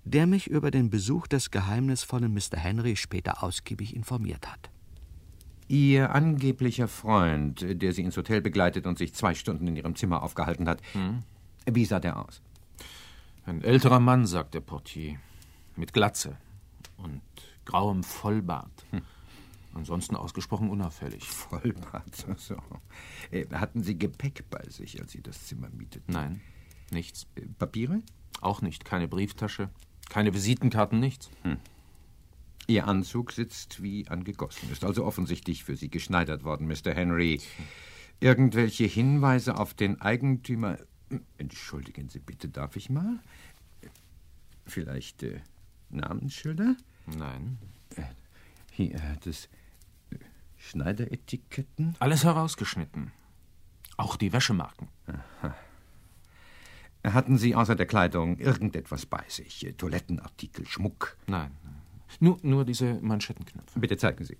der 0.03 0.27
mich 0.27 0.47
über 0.47 0.71
den 0.71 0.89
Besuch 0.89 1.27
des 1.27 1.51
geheimnisvollen 1.51 2.33
Mr. 2.33 2.57
Henry 2.57 2.95
später 2.95 3.43
ausgiebig 3.43 3.95
informiert 3.95 4.49
hat. 4.51 4.69
Ihr 5.67 6.15
angeblicher 6.15 6.87
Freund, 6.87 7.65
der 7.81 7.91
Sie 7.91 8.03
ins 8.03 8.15
Hotel 8.15 8.39
begleitet 8.41 8.87
und 8.87 8.97
sich 8.97 9.13
zwei 9.13 9.33
Stunden 9.35 9.67
in 9.67 9.75
Ihrem 9.75 9.95
Zimmer 9.95 10.23
aufgehalten 10.23 10.69
hat, 10.69 10.81
wie 11.69 11.85
sah 11.85 11.99
der 11.99 12.17
aus? 12.17 12.41
Ein 13.45 13.61
älterer 13.61 13.99
Mann, 13.99 14.25
sagt 14.25 14.53
der 14.53 14.61
Portier, 14.61 15.19
mit 15.75 15.91
Glatze 15.91 16.37
und 16.95 17.21
grauem 17.65 18.03
Vollbart. 18.03 18.85
Ansonsten 19.77 20.15
ausgesprochen 20.15 20.71
unauffällig. 20.71 21.23
Vollbart, 21.23 22.15
so, 22.15 22.33
so. 22.35 22.57
Äh, 23.29 23.45
hatten 23.51 23.83
Sie 23.83 23.97
Gepäck 23.97 24.49
bei 24.49 24.67
sich, 24.69 24.99
als 24.99 25.11
Sie 25.11 25.21
das 25.21 25.45
Zimmer 25.45 25.69
mieteten? 25.69 26.11
Nein, 26.11 26.41
nichts. 26.89 27.27
Äh, 27.35 27.41
Papiere? 27.59 28.01
Auch 28.41 28.63
nicht. 28.63 28.85
Keine 28.85 29.07
Brieftasche, 29.07 29.69
keine 30.09 30.33
Visitenkarten, 30.33 30.99
nichts. 30.99 31.29
Ihr 32.65 32.87
Anzug 32.87 33.31
sitzt 33.31 33.83
wie 33.83 34.07
angegossen, 34.07 34.71
ist 34.71 34.83
also 34.83 35.05
offensichtlich 35.05 35.63
für 35.63 35.75
Sie 35.75 35.89
geschneidert 35.89 36.43
worden, 36.43 36.67
Mr. 36.67 36.93
Henry. 36.95 37.39
Irgendwelche 38.19 38.85
Hinweise 38.85 39.59
auf 39.59 39.75
den 39.75 40.01
Eigentümer. 40.01 40.79
Entschuldigen 41.37 42.09
Sie 42.09 42.19
bitte, 42.19 42.49
darf 42.49 42.75
ich 42.75 42.89
mal? 42.89 43.19
Vielleicht 44.65 45.21
äh, 45.21 45.39
Namensschilder? 45.91 46.75
Nein. 47.05 47.59
Hier, 48.71 48.95
äh, 48.95 49.17
das 49.23 49.45
äh, 49.45 49.47
Schneideretiketten? 50.57 51.95
Alles 51.99 52.23
herausgeschnitten. 52.23 53.11
Auch 53.97 54.15
die 54.15 54.31
Wäschemarken. 54.33 54.89
Hatten 57.03 57.37
Sie 57.37 57.55
außer 57.55 57.75
der 57.75 57.85
Kleidung 57.85 58.37
irgendetwas 58.37 59.05
bei 59.05 59.23
sich? 59.27 59.73
Toilettenartikel, 59.77 60.65
Schmuck? 60.67 61.17
Nein. 61.27 61.51
Nur, 62.19 62.37
nur 62.41 62.65
diese 62.65 62.95
Manschettenknöpfe. 63.01 63.79
Bitte 63.79 63.97
zeigen 63.97 64.23
Sie. 64.25 64.37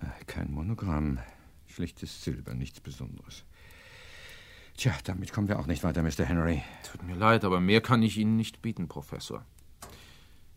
Äh, 0.00 0.06
Kein 0.26 0.50
Monogramm. 0.50 1.18
Schlichtes 1.66 2.22
Silber, 2.24 2.54
nichts 2.54 2.80
Besonderes. 2.80 3.44
Tja, 4.76 4.94
damit 5.04 5.32
kommen 5.32 5.48
wir 5.48 5.58
auch 5.58 5.66
nicht 5.66 5.84
weiter, 5.84 6.02
Mr. 6.02 6.24
Henry. 6.24 6.62
Tut 6.90 7.02
mir 7.02 7.14
leid, 7.16 7.44
aber 7.44 7.60
mehr 7.60 7.80
kann 7.80 8.02
ich 8.02 8.18
Ihnen 8.18 8.36
nicht 8.36 8.62
bieten, 8.62 8.88
Professor. 8.88 9.44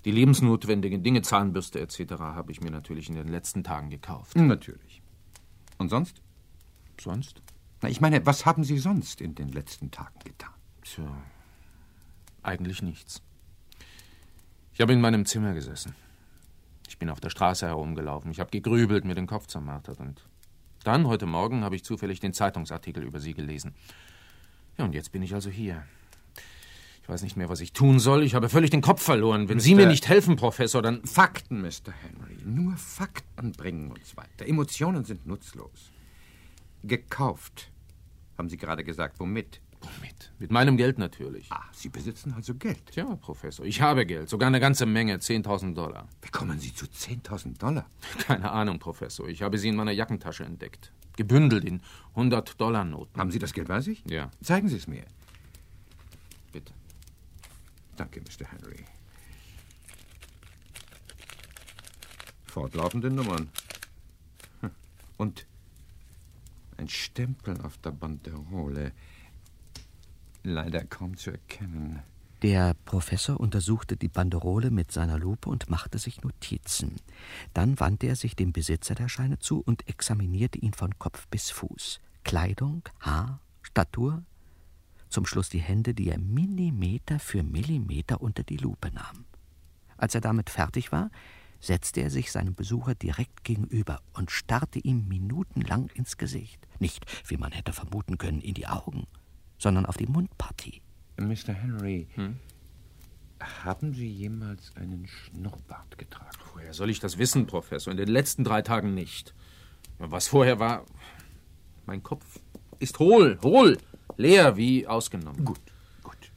Die 0.05 0.11
lebensnotwendigen 0.11 1.03
Dinge, 1.03 1.21
Zahnbürste 1.21 1.79
etc., 1.81 2.13
habe 2.19 2.51
ich 2.51 2.61
mir 2.61 2.71
natürlich 2.71 3.09
in 3.09 3.15
den 3.15 3.27
letzten 3.27 3.63
Tagen 3.63 3.89
gekauft. 3.89 4.35
Natürlich. 4.35 5.01
Und 5.77 5.89
sonst? 5.89 6.21
Sonst? 6.99 7.41
Na, 7.81 7.89
ich 7.89 8.01
meine, 8.01 8.25
was 8.25 8.45
haben 8.45 8.63
Sie 8.63 8.77
sonst 8.77 9.21
in 9.21 9.35
den 9.35 9.49
letzten 9.49 9.91
Tagen 9.91 10.19
getan? 10.23 10.53
Tja, 10.83 11.23
eigentlich 12.43 12.81
nichts. 12.81 13.21
Ich 14.73 14.81
habe 14.81 14.93
in 14.93 15.01
meinem 15.01 15.25
Zimmer 15.25 15.53
gesessen. 15.53 15.93
Ich 16.87 16.97
bin 16.97 17.09
auf 17.09 17.19
der 17.19 17.29
Straße 17.29 17.67
herumgelaufen. 17.67 18.31
Ich 18.31 18.39
habe 18.39 18.49
gegrübelt, 18.49 19.05
mir 19.05 19.15
den 19.15 19.27
Kopf 19.27 19.47
zermartert. 19.47 19.99
Und 19.99 20.25
dann, 20.83 21.07
heute 21.07 21.25
Morgen, 21.25 21.63
habe 21.63 21.75
ich 21.75 21.83
zufällig 21.83 22.19
den 22.19 22.33
Zeitungsartikel 22.33 23.03
über 23.03 23.19
Sie 23.19 23.33
gelesen. 23.33 23.75
Ja, 24.77 24.85
und 24.85 24.95
jetzt 24.95 25.11
bin 25.11 25.21
ich 25.21 25.33
also 25.33 25.49
hier. 25.49 25.85
Ich 27.09 27.13
weiß 27.13 27.23
nicht 27.23 27.37
mehr, 27.37 27.49
was 27.49 27.59
ich 27.59 27.73
tun 27.73 27.97
soll. 27.97 28.21
Ich 28.21 28.35
habe 28.35 28.49
völlig 28.49 28.69
den 28.69 28.81
Kopf 28.81 29.01
verloren. 29.01 29.49
Wenn 29.49 29.59
Sie 29.59 29.73
Mr. 29.73 29.81
mir 29.81 29.87
nicht 29.87 30.07
helfen, 30.07 30.35
Professor, 30.35 30.83
dann. 30.83 31.03
Fakten, 31.03 31.59
Mr. 31.59 31.91
Henry. 32.03 32.37
Nur 32.45 32.77
Fakten 32.77 33.51
bringen 33.53 33.91
uns 33.91 34.15
weiter. 34.15 34.47
Emotionen 34.47 35.03
sind 35.05 35.25
nutzlos. 35.25 35.89
Gekauft, 36.83 37.71
haben 38.37 38.47
Sie 38.47 38.57
gerade 38.57 38.83
gesagt. 38.83 39.19
Womit? 39.19 39.59
Womit? 39.81 40.31
Mit 40.37 40.51
meinem 40.51 40.77
Geld 40.77 40.99
natürlich. 40.99 41.47
Ah, 41.49 41.63
Sie 41.71 41.89
besitzen 41.89 42.31
also 42.35 42.53
Geld. 42.53 42.91
Tja, 42.91 43.05
Professor, 43.15 43.65
ich 43.65 43.81
habe 43.81 44.05
Geld. 44.05 44.29
Sogar 44.29 44.45
eine 44.45 44.59
ganze 44.59 44.85
Menge. 44.85 45.15
10.000 45.15 45.73
Dollar. 45.73 46.07
Wie 46.21 46.29
kommen 46.29 46.59
Sie 46.59 46.75
zu 46.75 46.85
10.000 46.85 47.57
Dollar? 47.57 47.87
Keine 48.19 48.51
Ahnung, 48.51 48.77
Professor. 48.77 49.27
Ich 49.27 49.41
habe 49.41 49.57
sie 49.57 49.69
in 49.69 49.75
meiner 49.75 49.93
Jackentasche 49.93 50.43
entdeckt. 50.43 50.93
Gebündelt 51.17 51.65
in 51.65 51.81
100-Dollar-Noten. 52.15 53.19
Haben 53.19 53.31
Sie 53.31 53.39
das 53.39 53.53
Geld 53.53 53.67
bei 53.67 53.81
sich? 53.81 54.03
Ja, 54.07 54.29
Zeigen 54.43 54.69
Sie 54.69 54.77
es 54.77 54.87
mir. 54.87 55.05
Danke, 57.99 58.21
Mr. 58.21 58.49
Henry. 58.49 58.85
Fortlaufende 62.45 63.09
Nummern. 63.09 63.49
Hm. 64.61 64.71
Und 65.17 65.45
ein 66.77 66.87
Stempel 66.87 67.59
auf 67.59 67.77
der 67.79 67.91
Banderole. 67.91 68.93
Leider 70.43 70.85
kaum 70.85 71.17
zu 71.17 71.31
erkennen. 71.31 72.01
Der 72.41 72.73
Professor 72.85 73.37
untersuchte 73.37 73.97
die 73.97 74.07
Banderole 74.07 74.71
mit 74.71 74.93
seiner 74.93 75.19
Lupe 75.19 75.49
und 75.49 75.69
machte 75.69 75.99
sich 75.99 76.21
Notizen. 76.21 76.95
Dann 77.53 77.81
wandte 77.81 78.07
er 78.07 78.15
sich 78.15 78.37
dem 78.37 78.53
Besitzer 78.53 78.95
der 78.95 79.09
Scheine 79.09 79.39
zu 79.39 79.59
und 79.59 79.89
examinierte 79.89 80.57
ihn 80.57 80.73
von 80.73 80.97
Kopf 80.99 81.27
bis 81.27 81.49
Fuß. 81.49 81.99
Kleidung, 82.23 82.83
Haar, 83.01 83.41
Statur, 83.61 84.23
zum 85.09 85.25
Schluss 85.25 85.49
die 85.49 85.59
Hände, 85.59 85.93
die 85.93 86.09
er 86.09 86.19
Millimeter 86.19 87.19
für 87.19 87.43
Millimeter 87.43 88.21
unter 88.21 88.43
die 88.43 88.57
Lupe 88.57 88.91
nahm. 88.91 89.25
Als 89.97 90.15
er 90.15 90.21
damit 90.21 90.49
fertig 90.49 90.91
war, 90.91 91.11
setzte 91.59 92.01
er 92.01 92.09
sich 92.09 92.31
seinem 92.31 92.55
Besucher 92.55 92.95
direkt 92.95 93.43
gegenüber 93.43 94.01
und 94.13 94.31
starrte 94.31 94.79
ihm 94.79 95.07
minutenlang 95.07 95.89
ins 95.93 96.17
Gesicht. 96.17 96.65
Nicht, 96.79 97.05
wie 97.29 97.37
man 97.37 97.51
hätte 97.51 97.73
vermuten 97.73 98.17
können, 98.17 98.39
in 98.39 98.53
die 98.53 98.67
Augen, 98.67 99.07
sondern 99.57 99.85
auf 99.85 99.97
die 99.97 100.07
Mundpartie. 100.07 100.81
Mr. 101.17 101.53
Henry, 101.53 102.07
haben 103.39 103.93
Sie 103.93 104.07
jemals 104.07 104.75
einen 104.75 105.07
Schnurrbart 105.07 105.97
getragen? 105.97 106.37
Woher 106.53 106.73
soll 106.73 106.89
ich 106.89 106.99
das 106.99 107.17
wissen, 107.17 107.47
Professor? 107.47 107.91
In 107.91 107.97
den 107.97 108.07
letzten 108.07 108.43
drei 108.43 108.61
Tagen 108.61 108.93
nicht. 108.93 109.33
Was 109.97 110.27
vorher 110.27 110.59
war. 110.59 110.85
Mein 111.85 112.03
Kopf 112.03 112.39
ist 112.79 112.99
hohl, 112.99 113.39
hohl, 113.43 113.77
leer 114.17 114.57
wie 114.57 114.87
ausgenommen. 114.87 115.45
Gut, 115.45 115.61
gut. 116.03 116.31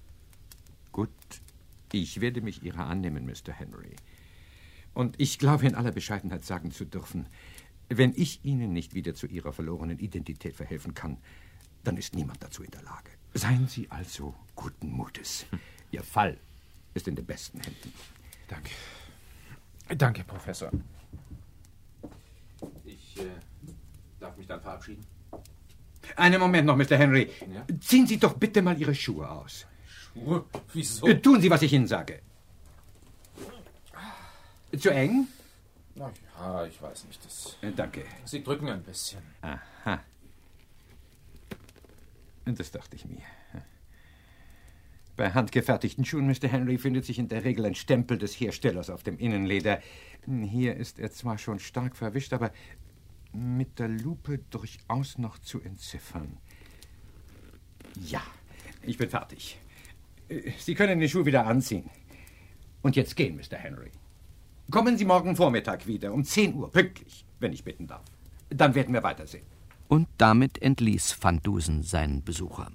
Gut. 0.93 1.11
Ich 1.93 2.21
werde 2.21 2.41
mich 2.41 2.63
Ihrer 2.63 2.87
annehmen, 2.87 3.27
Mr. 3.27 3.53
Henry. 3.53 3.95
Und 4.95 5.19
ich 5.19 5.39
glaube 5.39 5.67
in 5.67 5.75
aller 5.75 5.93
Bescheidenheit 5.93 6.45
sagen 6.45 6.71
zu 6.71 6.85
dürfen, 6.85 7.27
wenn 7.89 8.13
ich 8.17 8.45
Ihnen 8.45 8.73
nicht 8.73 8.95
wieder 8.95 9.15
zu 9.15 9.27
Ihrer 9.27 9.53
verlorenen 9.53 9.99
Identität 9.99 10.57
verhelfen 10.57 10.95
kann, 10.95 11.19
dann 11.85 11.97
ist 11.97 12.15
niemand 12.15 12.43
dazu 12.43 12.63
in 12.63 12.71
der 12.71 12.83
Lage. 12.83 13.11
Seien 13.35 13.67
Sie 13.67 13.91
also 13.91 14.35
guten 14.55 14.91
Mutes. 14.91 15.47
Ihr 15.91 16.03
Fall 16.03 16.39
ist 16.95 17.09
in 17.09 17.17
den 17.17 17.27
besten 17.27 17.61
Händen. 17.61 17.93
Danke. 18.49 18.71
Danke, 19.97 20.25
Professor. 20.25 20.71
Ich 22.85 23.19
äh, 23.19 23.27
darf 24.21 24.37
mich 24.37 24.47
dann 24.47 24.61
verabschieden. 24.61 25.05
Einen 26.17 26.41
Moment 26.41 26.67
noch, 26.67 26.77
Mr. 26.77 26.97
Henry. 26.97 27.31
Ja? 27.53 27.65
Ziehen 27.81 28.07
Sie 28.07 28.19
doch 28.19 28.35
bitte 28.35 28.63
mal 28.63 28.79
Ihre 28.81 28.95
Schuhe 28.95 29.29
aus. 29.29 29.67
Schuhe? 30.15 30.45
Wieso? 30.73 31.07
Äh, 31.07 31.21
Tun 31.21 31.41
Sie, 31.41 31.51
was 31.51 31.63
ich 31.63 31.73
Ihnen 31.73 31.87
sage. 31.87 32.21
Zu 34.79 34.91
eng? 34.91 35.27
Na 35.95 36.11
ja, 36.39 36.65
ich 36.67 36.81
weiß 36.81 37.05
nicht. 37.05 37.25
Das, 37.25 37.57
Äh, 37.63 37.73
Danke. 37.73 38.05
Sie 38.25 38.43
drücken 38.43 38.69
ein 38.69 38.83
bisschen. 38.83 39.21
Aha. 39.43 40.01
Das 42.47 42.71
dachte 42.71 42.97
ich 42.97 43.05
mir. 43.05 43.21
Bei 45.17 45.31
handgefertigten 45.31 46.05
Schuhen, 46.07 46.27
Mr. 46.27 46.49
Henry, 46.49 46.79
findet 46.79 47.05
sich 47.05 47.19
in 47.19 47.29
der 47.29 47.45
Regel 47.45 47.67
ein 47.67 47.75
Stempel 47.75 48.17
des 48.19 48.33
Herstellers 48.41 48.89
auf 48.91 49.03
dem 49.03 49.19
Innenleder. 49.19 49.81
Hier 50.27 50.75
ist 50.77 50.99
er 50.99 51.13
zwar 51.13 51.37
schon 51.39 51.59
stark 51.59 51.95
verwischt, 51.97 52.33
aber 52.33 52.51
mit 53.33 53.79
der 53.79 53.89
Lupe 53.89 54.39
durchaus 54.51 55.19
noch 55.19 55.39
zu 55.39 55.61
entziffern. 55.61 56.39
Ja, 58.01 58.23
ich 58.83 58.99
bin 58.99 59.09
fertig. 59.09 59.59
Äh, 60.29 60.53
Sie 60.59 60.75
können 60.75 61.01
den 61.01 61.09
Schuh 61.09 61.25
wieder 61.25 61.47
anziehen. 61.47 61.89
Und 62.83 62.97
jetzt 62.97 63.17
gehen, 63.17 63.37
Mr. 63.37 63.57
Henry. 63.57 63.91
Kommen 64.71 64.97
Sie 64.97 65.05
morgen 65.05 65.37
Vormittag 65.37 65.87
wieder, 65.87 66.13
um 66.13 66.25
10 66.25 66.55
Uhr, 66.55 66.71
pünktlich, 66.71 67.25
wenn 67.41 67.53
ich 67.53 67.65
bitten 67.65 67.87
darf. 67.87 68.05
Dann 68.49 68.75
werden 68.75 68.95
wir 68.95 69.03
weitersehen. 69.03 69.45
Und 69.89 70.09
damit 70.19 70.61
entließ 70.61 71.19
Van 71.21 71.41
Dusen 71.41 71.83
seinen 71.83 72.25
Besucher. 72.25 72.71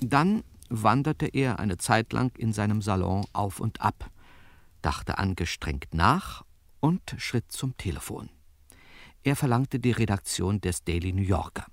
Dann 0.00 0.42
wanderte 0.68 1.26
er 1.26 1.58
eine 1.58 1.76
Zeit 1.76 2.12
lang 2.12 2.34
in 2.38 2.52
seinem 2.52 2.80
Salon 2.82 3.26
auf 3.32 3.60
und 3.60 3.80
ab, 3.80 4.10
dachte 4.80 5.18
angestrengt 5.18 5.92
nach 5.92 6.44
und 6.80 7.14
schritt 7.18 7.52
zum 7.52 7.76
Telefon. 7.76 8.30
Er 9.24 9.36
verlangte 9.36 9.78
die 9.78 9.92
Redaktion 9.92 10.60
des 10.60 10.82
Daily 10.82 11.12
New 11.12 11.22
Yorker. 11.22 11.66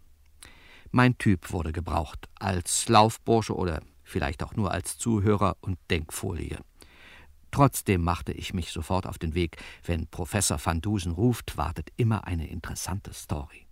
Mein 0.92 1.18
Typ 1.18 1.52
wurde 1.52 1.72
gebraucht, 1.72 2.30
als 2.36 2.88
Laufbursche 2.90 3.56
oder 3.56 3.82
vielleicht 4.04 4.44
auch 4.44 4.56
nur 4.56 4.72
als 4.72 4.98
Zuhörer 4.98 5.58
und 5.62 5.78
Denkfolie. 5.90 6.60
Trotzdem 7.52 8.04
machte 8.04 8.32
ich 8.32 8.54
mich 8.54 8.72
sofort 8.72 9.08
auf 9.08 9.18
den 9.18 9.34
Weg. 9.34 9.58
Wenn 9.84 10.06
Professor 10.08 10.60
Van 10.64 10.82
Dusen 10.82 11.12
ruft, 11.12 11.58
wartet 11.58 11.90
immer 11.98 12.28
eine 12.28 12.48
interessante 12.48 13.14
Story. 13.14 13.66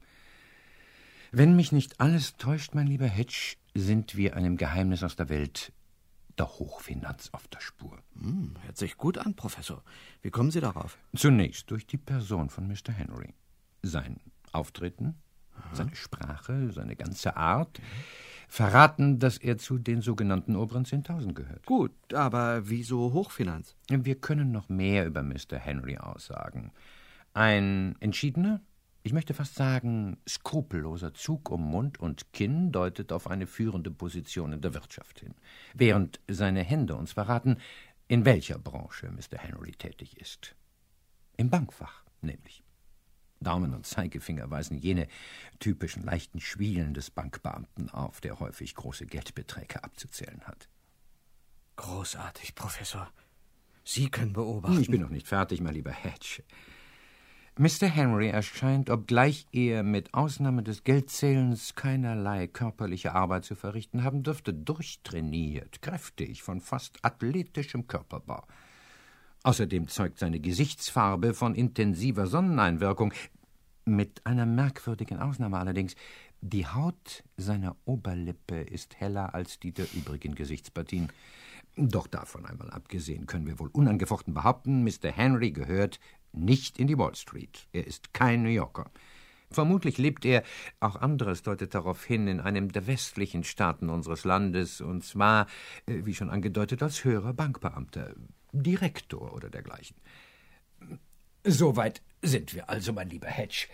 Wenn 1.31 1.55
mich 1.55 1.71
nicht 1.71 1.99
alles 1.99 2.37
täuscht, 2.37 2.73
mein 2.73 2.87
lieber 2.87 3.07
Hedge, 3.07 3.57
sind 3.75 4.15
wir 4.15 4.35
einem 4.35 4.57
Geheimnis 4.57 5.03
aus 5.03 5.15
der 5.15 5.29
Welt 5.29 5.71
der 6.39 6.47
Hochfinanz 6.47 7.29
auf 7.31 7.47
der 7.47 7.59
Spur. 7.59 7.97
Hm, 8.19 8.55
hört 8.63 8.77
sich 8.77 8.97
gut 8.97 9.17
an, 9.17 9.35
Professor. 9.35 9.83
Wie 10.21 10.31
kommen 10.31 10.51
Sie 10.51 10.61
darauf? 10.61 10.97
Zunächst 11.15 11.69
durch 11.69 11.85
die 11.85 11.97
Person 11.97 12.49
von 12.49 12.67
Mr. 12.67 12.91
Henry. 12.91 13.33
Sein 13.87 14.19
Auftreten, 14.51 15.15
Aha. 15.55 15.75
seine 15.75 15.95
Sprache, 15.95 16.71
seine 16.71 16.95
ganze 16.95 17.35
Art 17.35 17.79
verraten, 18.47 19.19
dass 19.19 19.37
er 19.37 19.57
zu 19.57 19.77
den 19.77 20.01
sogenannten 20.01 20.55
oberen 20.55 20.85
10.000 20.85 21.33
gehört. 21.33 21.65
Gut, 21.65 21.91
aber 22.13 22.69
wieso 22.69 23.13
Hochfinanz? 23.13 23.75
Wir 23.89 24.15
können 24.15 24.51
noch 24.51 24.69
mehr 24.69 25.05
über 25.05 25.21
Mr. 25.21 25.57
Henry 25.57 25.97
aussagen. 25.97 26.71
Ein 27.33 27.95
entschiedener, 27.99 28.61
ich 29.03 29.13
möchte 29.13 29.33
fast 29.33 29.55
sagen, 29.55 30.17
skrupelloser 30.27 31.13
Zug 31.13 31.51
um 31.51 31.61
Mund 31.61 31.99
und 31.99 32.33
Kinn 32.33 32.71
deutet 32.71 33.11
auf 33.11 33.27
eine 33.27 33.47
führende 33.47 33.91
Position 33.91 34.53
in 34.53 34.61
der 34.61 34.73
Wirtschaft 34.73 35.19
hin, 35.19 35.35
während 35.73 36.19
seine 36.27 36.63
Hände 36.63 36.95
uns 36.95 37.13
verraten, 37.13 37.57
in 38.07 38.25
welcher 38.25 38.57
Branche 38.57 39.11
Mr. 39.11 39.37
Henry 39.37 39.73
tätig 39.73 40.19
ist. 40.19 40.55
Im 41.35 41.49
Bankfach 41.49 42.03
nämlich. 42.21 42.63
Daumen 43.39 43.73
und 43.73 43.85
Zeigefinger 43.85 44.49
weisen 44.49 44.77
jene 44.77 45.07
typischen 45.59 46.03
leichten 46.03 46.39
Schwielen 46.39 46.93
des 46.93 47.11
Bankbeamten 47.11 47.89
auf, 47.89 48.21
der 48.21 48.39
häufig 48.39 48.75
große 48.75 49.05
Geldbeträge 49.05 49.83
abzuzählen 49.83 50.41
hat. 50.45 50.67
Großartig, 51.75 52.55
Professor. 52.55 53.11
Sie 53.83 54.09
können 54.09 54.33
beobachten. 54.33 54.81
Ich 54.81 54.89
bin 54.89 55.01
noch 55.01 55.09
nicht 55.09 55.27
fertig, 55.27 55.61
mein 55.61 55.73
lieber 55.73 55.91
Hedge. 55.91 56.43
Mr. 57.59 57.87
Henry 57.87 58.27
erscheint, 58.27 58.91
obgleich 58.91 59.47
er 59.51 59.81
mit 59.81 60.13
Ausnahme 60.13 60.61
des 60.61 60.83
Geldzählens 60.83 61.73
keinerlei 61.73 62.45
körperliche 62.45 63.13
Arbeit 63.15 63.45
zu 63.45 63.55
verrichten 63.55 64.03
haben 64.03 64.21
dürfte, 64.21 64.53
durchtrainiert, 64.53 65.81
kräftig, 65.81 66.43
von 66.43 66.61
fast 66.61 67.03
athletischem 67.03 67.87
Körperbau. 67.87 68.45
Außerdem 69.47 69.87
zeugt 69.87 70.19
seine 70.19 70.41
Gesichtsfarbe 70.41 71.33
von 71.33 71.55
intensiver 71.55 72.27
Sonneneinwirkung, 72.27 73.13
mit 73.85 74.25
einer 74.25 74.45
merkwürdigen 74.45 75.19
Ausnahme 75.19 75.57
allerdings. 75.57 75.95
Die 76.41 76.67
Haut 76.67 77.23
seiner 77.37 77.77
Oberlippe 77.85 78.59
ist 78.59 78.99
heller 78.99 79.33
als 79.33 79.57
die 79.57 79.71
der 79.71 79.85
übrigen 79.93 80.35
Gesichtspartien. 80.35 81.13
Doch 81.77 82.07
davon 82.07 82.45
einmal 82.45 82.71
abgesehen 82.71 83.25
können 83.25 83.47
wir 83.47 83.57
wohl 83.57 83.69
unangefochten 83.71 84.33
behaupten, 84.33 84.83
Mr. 84.83 85.13
Henry 85.13 85.51
gehört 85.51 86.01
nicht 86.33 86.77
in 86.77 86.87
die 86.87 86.97
Wall 86.97 87.15
Street. 87.15 87.69
Er 87.71 87.87
ist 87.87 88.13
kein 88.13 88.43
New 88.43 88.49
Yorker. 88.49 88.91
Vermutlich 89.49 89.97
lebt 89.97 90.25
er, 90.25 90.43
auch 90.81 90.97
anderes 90.97 91.41
deutet 91.41 91.73
darauf 91.73 92.03
hin, 92.03 92.27
in 92.27 92.41
einem 92.41 92.73
der 92.73 92.85
westlichen 92.85 93.45
Staaten 93.45 93.89
unseres 93.89 94.25
Landes, 94.25 94.81
und 94.81 95.05
zwar, 95.05 95.47
äh, 95.85 96.01
wie 96.03 96.13
schon 96.13 96.29
angedeutet, 96.29 96.83
als 96.83 97.05
höherer 97.05 97.31
Bankbeamter, 97.33 98.13
Direktor 98.63 99.33
oder 99.33 99.49
dergleichen. 99.49 99.95
Soweit 101.43 102.01
sind 102.21 102.53
wir 102.53 102.69
also, 102.69 102.93
mein 102.93 103.09
lieber 103.09 103.27
Hedge. 103.27 103.67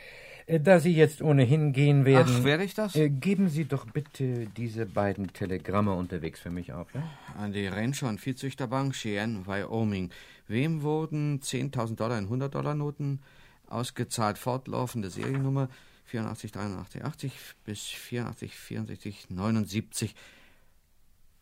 Äh, 0.46 0.60
da 0.60 0.80
Sie 0.80 0.94
jetzt 0.94 1.22
ohnehin 1.22 1.74
gehen 1.74 2.06
werden. 2.06 2.36
Ach, 2.40 2.44
werde 2.44 2.64
ich 2.64 2.74
das? 2.74 2.96
Äh, 2.96 3.10
geben 3.10 3.50
Sie 3.50 3.66
doch 3.66 3.86
bitte 3.86 4.48
diese 4.58 4.86
beiden 4.86 5.32
Telegramme 5.34 5.94
unterwegs 5.94 6.40
für 6.40 6.50
mich 6.50 6.74
auf, 6.74 6.94
ja? 6.94 7.04
An 7.38 7.54
die 7.54 7.68
Rancher- 7.68 8.10
und 8.10 8.20
Viehzüchterbank 8.20 8.94
Cheyenne, 8.94 9.46
Wyoming. 9.48 10.12
Wem 10.48 10.82
wurden 10.82 11.40
10.000 11.40 11.96
Dollar 11.96 12.20
in 12.20 12.28
100-Dollar-Noten 12.28 13.22
ausgezahlt? 13.68 14.38
Fortlaufende 14.38 15.10
Seriennummer 15.10 15.70
84 16.06 16.52
83 16.52 17.04
80 17.04 17.32
bis 17.66 17.86
84 17.86 18.56
64 18.56 19.30
79. 19.30 20.16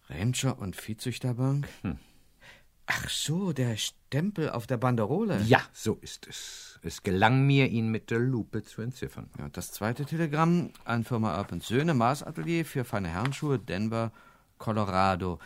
Rancher- 0.10 0.60
und 0.60 0.76
Viehzüchterbank? 0.76 1.68
Hm. 1.82 1.98
Ach 2.94 3.10
so, 3.10 3.54
der 3.54 3.78
Stempel 3.78 4.50
auf 4.50 4.68
der 4.68 4.78
Banderole. 4.78 5.42
Ja, 5.44 5.62
so 5.72 5.98
ist 6.02 6.28
es. 6.28 6.80
Es 6.84 7.04
gelang 7.04 7.46
mir, 7.46 7.68
ihn 7.70 7.90
mit 7.90 8.12
der 8.12 8.20
Lupe 8.20 8.64
zu 8.64 8.82
entziffern. 8.82 9.30
Ja, 9.38 9.48
das 9.50 9.72
zweite 9.72 10.04
Telegramm 10.06 10.72
an 10.84 11.06
Firma 11.06 11.38
Urban 11.38 11.62
Söhne, 11.62 11.94
Maßatelier 11.94 12.66
für 12.66 12.84
feine 12.84 13.08
Herrenschuhe, 13.08 13.60
Denver, 13.60 14.12
Colorado. 14.58 15.40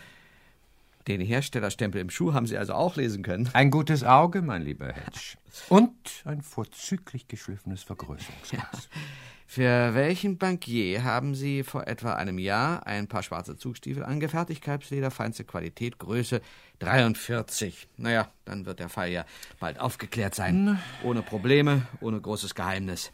Den 1.08 1.22
Herstellerstempel 1.22 2.02
im 2.02 2.10
Schuh 2.10 2.34
haben 2.34 2.48
Sie 2.48 2.58
also 2.58 2.74
auch 2.74 2.96
lesen 2.96 3.22
können. 3.22 3.50
Ein 3.54 3.70
gutes 3.70 4.04
Auge, 4.04 4.42
mein 4.42 4.64
lieber 4.64 4.88
Hedge. 4.88 5.38
Und 5.70 5.94
ein 6.24 6.42
vorzüglich 6.42 7.28
geschliffenes 7.28 7.84
Vergrößerungsglas. 7.84 8.90
Ja. 8.92 9.02
Für 9.48 9.94
welchen 9.94 10.38
Bankier 10.38 11.04
haben 11.04 11.36
Sie 11.36 11.64
vor 11.64 11.88
etwa 11.88 12.14
einem 12.14 12.40
Jahr 12.40 12.86
ein 12.88 13.08
paar 13.08 13.24
schwarze 13.24 13.56
Zugstiefel 13.56 14.04
angefertigt, 14.04 14.64
Kalbsleder, 14.64 15.12
feinste 15.12 15.44
Qualität, 15.44 16.00
Größe 16.00 16.42
43? 16.80 17.88
Naja, 17.98 18.32
dann 18.44 18.66
wird 18.66 18.80
der 18.80 18.90
Fall 18.90 19.12
ja 19.12 19.26
bald 19.60 19.80
aufgeklärt 19.80 20.36
sein. 20.36 20.80
Ohne 21.04 21.22
Probleme, 21.22 21.88
ohne 22.02 22.20
großes 22.20 22.56
Geheimnis. 22.56 23.12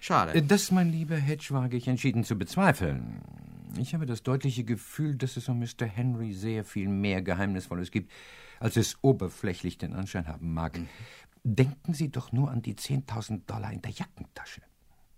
Schade. 0.00 0.42
Das, 0.42 0.72
mein 0.72 0.90
lieber 0.90 1.16
Hedge, 1.16 1.48
wage 1.50 1.76
ich 1.76 1.86
entschieden 1.86 2.24
zu 2.24 2.36
bezweifeln. 2.36 3.20
Ich 3.78 3.94
habe 3.94 4.04
das 4.04 4.22
deutliche 4.22 4.64
Gefühl, 4.64 5.16
dass 5.16 5.36
es 5.36 5.48
um 5.48 5.60
Mr. 5.60 5.86
Henry 5.86 6.32
sehr 6.32 6.64
viel 6.64 6.88
mehr 6.88 7.22
Geheimnisvolles 7.22 7.90
gibt, 7.90 8.10
als 8.58 8.76
es 8.76 8.98
oberflächlich 9.02 9.78
den 9.78 9.92
Anschein 9.94 10.26
haben 10.26 10.52
mag. 10.52 10.78
Mhm. 10.78 10.88
Denken 11.44 11.94
Sie 11.94 12.10
doch 12.10 12.32
nur 12.32 12.50
an 12.50 12.62
die 12.62 12.74
10.000 12.74 13.46
Dollar 13.46 13.72
in 13.72 13.82
der 13.82 13.92
Jackentasche, 13.92 14.62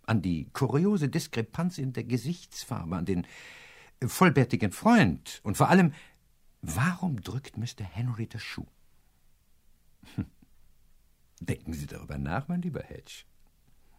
an 0.07 0.23
die 0.23 0.49
kuriose 0.53 1.09
Diskrepanz 1.09 1.79
in 1.79 1.93
der 1.93 2.05
Gesichtsfarbe, 2.05 2.97
an 2.97 3.05
den 3.05 3.27
vollbärtigen 4.05 4.73
Freund 4.73 5.41
und 5.45 5.57
vor 5.57 5.69
allem, 5.69 5.93
warum 6.63 7.21
drückt 7.23 7.57
Mr. 7.57 7.85
Henry 7.85 8.27
das 8.27 8.43
Schuh? 8.43 8.67
Hm. 10.15 10.27
Denken 11.41 11.73
Sie 11.73 11.87
darüber 11.87 12.19
nach, 12.19 12.49
mein 12.49 12.63
lieber 12.63 12.83
Hedge. 12.83 13.25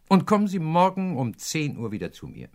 Und 0.08 0.26
kommen 0.26 0.48
Sie 0.48 0.58
morgen 0.58 1.16
um 1.16 1.36
10 1.36 1.76
Uhr 1.78 1.90
wieder 1.90 2.12
zu 2.12 2.28
mir. 2.28 2.48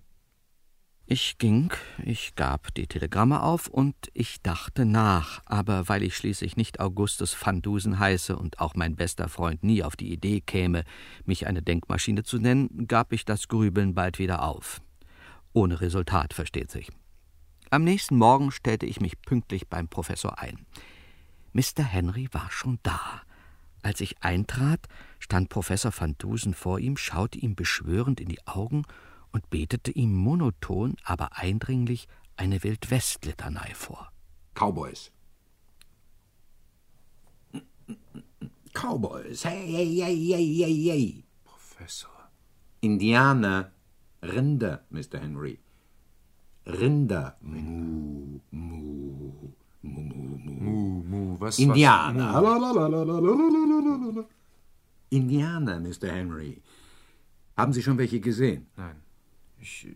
Ich 1.05 1.37
ging, 1.37 1.73
ich 2.05 2.35
gab 2.35 2.73
die 2.73 2.87
Telegramme 2.87 3.43
auf 3.43 3.67
und 3.67 3.95
ich 4.13 4.41
dachte 4.41 4.85
nach, 4.85 5.41
aber 5.45 5.89
weil 5.89 6.03
ich 6.03 6.15
schließlich 6.15 6.55
nicht 6.55 6.79
Augustus 6.79 7.35
van 7.39 7.61
Dusen 7.61 7.99
heiße 7.99 8.37
und 8.37 8.59
auch 8.59 8.75
mein 8.75 8.95
bester 8.95 9.27
Freund 9.27 9.63
nie 9.63 9.83
auf 9.83 9.97
die 9.97 10.13
Idee 10.13 10.39
käme, 10.39 10.83
mich 11.25 11.47
eine 11.47 11.61
Denkmaschine 11.61 12.23
zu 12.23 12.37
nennen, 12.37 12.87
gab 12.87 13.11
ich 13.11 13.25
das 13.25 13.49
Grübeln 13.49 13.93
bald 13.93 14.19
wieder 14.19 14.43
auf. 14.43 14.81
Ohne 15.51 15.81
Resultat, 15.81 16.33
versteht 16.33 16.71
sich. 16.71 16.89
Am 17.69 17.83
nächsten 17.83 18.15
Morgen 18.15 18.51
stellte 18.51 18.85
ich 18.85 19.01
mich 19.01 19.21
pünktlich 19.21 19.67
beim 19.67 19.89
Professor 19.89 20.39
ein. 20.39 20.65
Mr. 21.51 21.83
Henry 21.83 22.29
war 22.31 22.49
schon 22.51 22.79
da. 22.83 23.21
Als 23.83 23.99
ich 23.99 24.21
eintrat, 24.23 24.87
stand 25.19 25.49
Professor 25.49 25.91
van 25.97 26.15
Dusen 26.17 26.53
vor 26.53 26.79
ihm, 26.79 26.95
schaute 26.95 27.39
ihm 27.39 27.55
beschwörend 27.55 28.21
in 28.21 28.29
die 28.29 28.45
Augen 28.47 28.83
und 29.31 29.49
betete 29.49 29.91
ihm 29.91 30.13
monoton, 30.13 30.95
aber 31.03 31.37
eindringlich 31.37 32.07
eine 32.35 32.63
Wildwest-Litanei 32.63 33.73
vor. 33.73 34.11
Cowboys. 34.53 35.11
Cowboys. 38.73 39.43
Hey, 39.43 39.67
hey, 39.67 40.01
hey, 40.01 40.15
hey, 40.15 40.63
hey, 40.63 40.83
hey. 40.89 41.23
Professor. 41.45 42.29
Indianer. 42.81 43.71
Rinder, 44.23 44.85
Mr. 44.91 45.19
Henry. 45.19 45.59
Rinder. 46.65 47.35
Mu, 47.41 48.39
mu, 48.51 48.69
mu, 49.81 50.01
mu, 50.01 50.37
mu. 50.37 50.53
Mu, 50.61 51.03
mu, 51.03 51.39
was? 51.39 51.59
Indianer. 51.59 52.41
Was? 52.41 54.25
Indianer, 55.09 55.79
Mr. 55.79 56.07
Henry. 56.11 56.61
Haben 57.57 57.73
Sie 57.73 57.81
schon 57.81 57.97
welche 57.97 58.19
gesehen? 58.19 58.67
Nein. 58.77 59.01
Ich, 59.61 59.87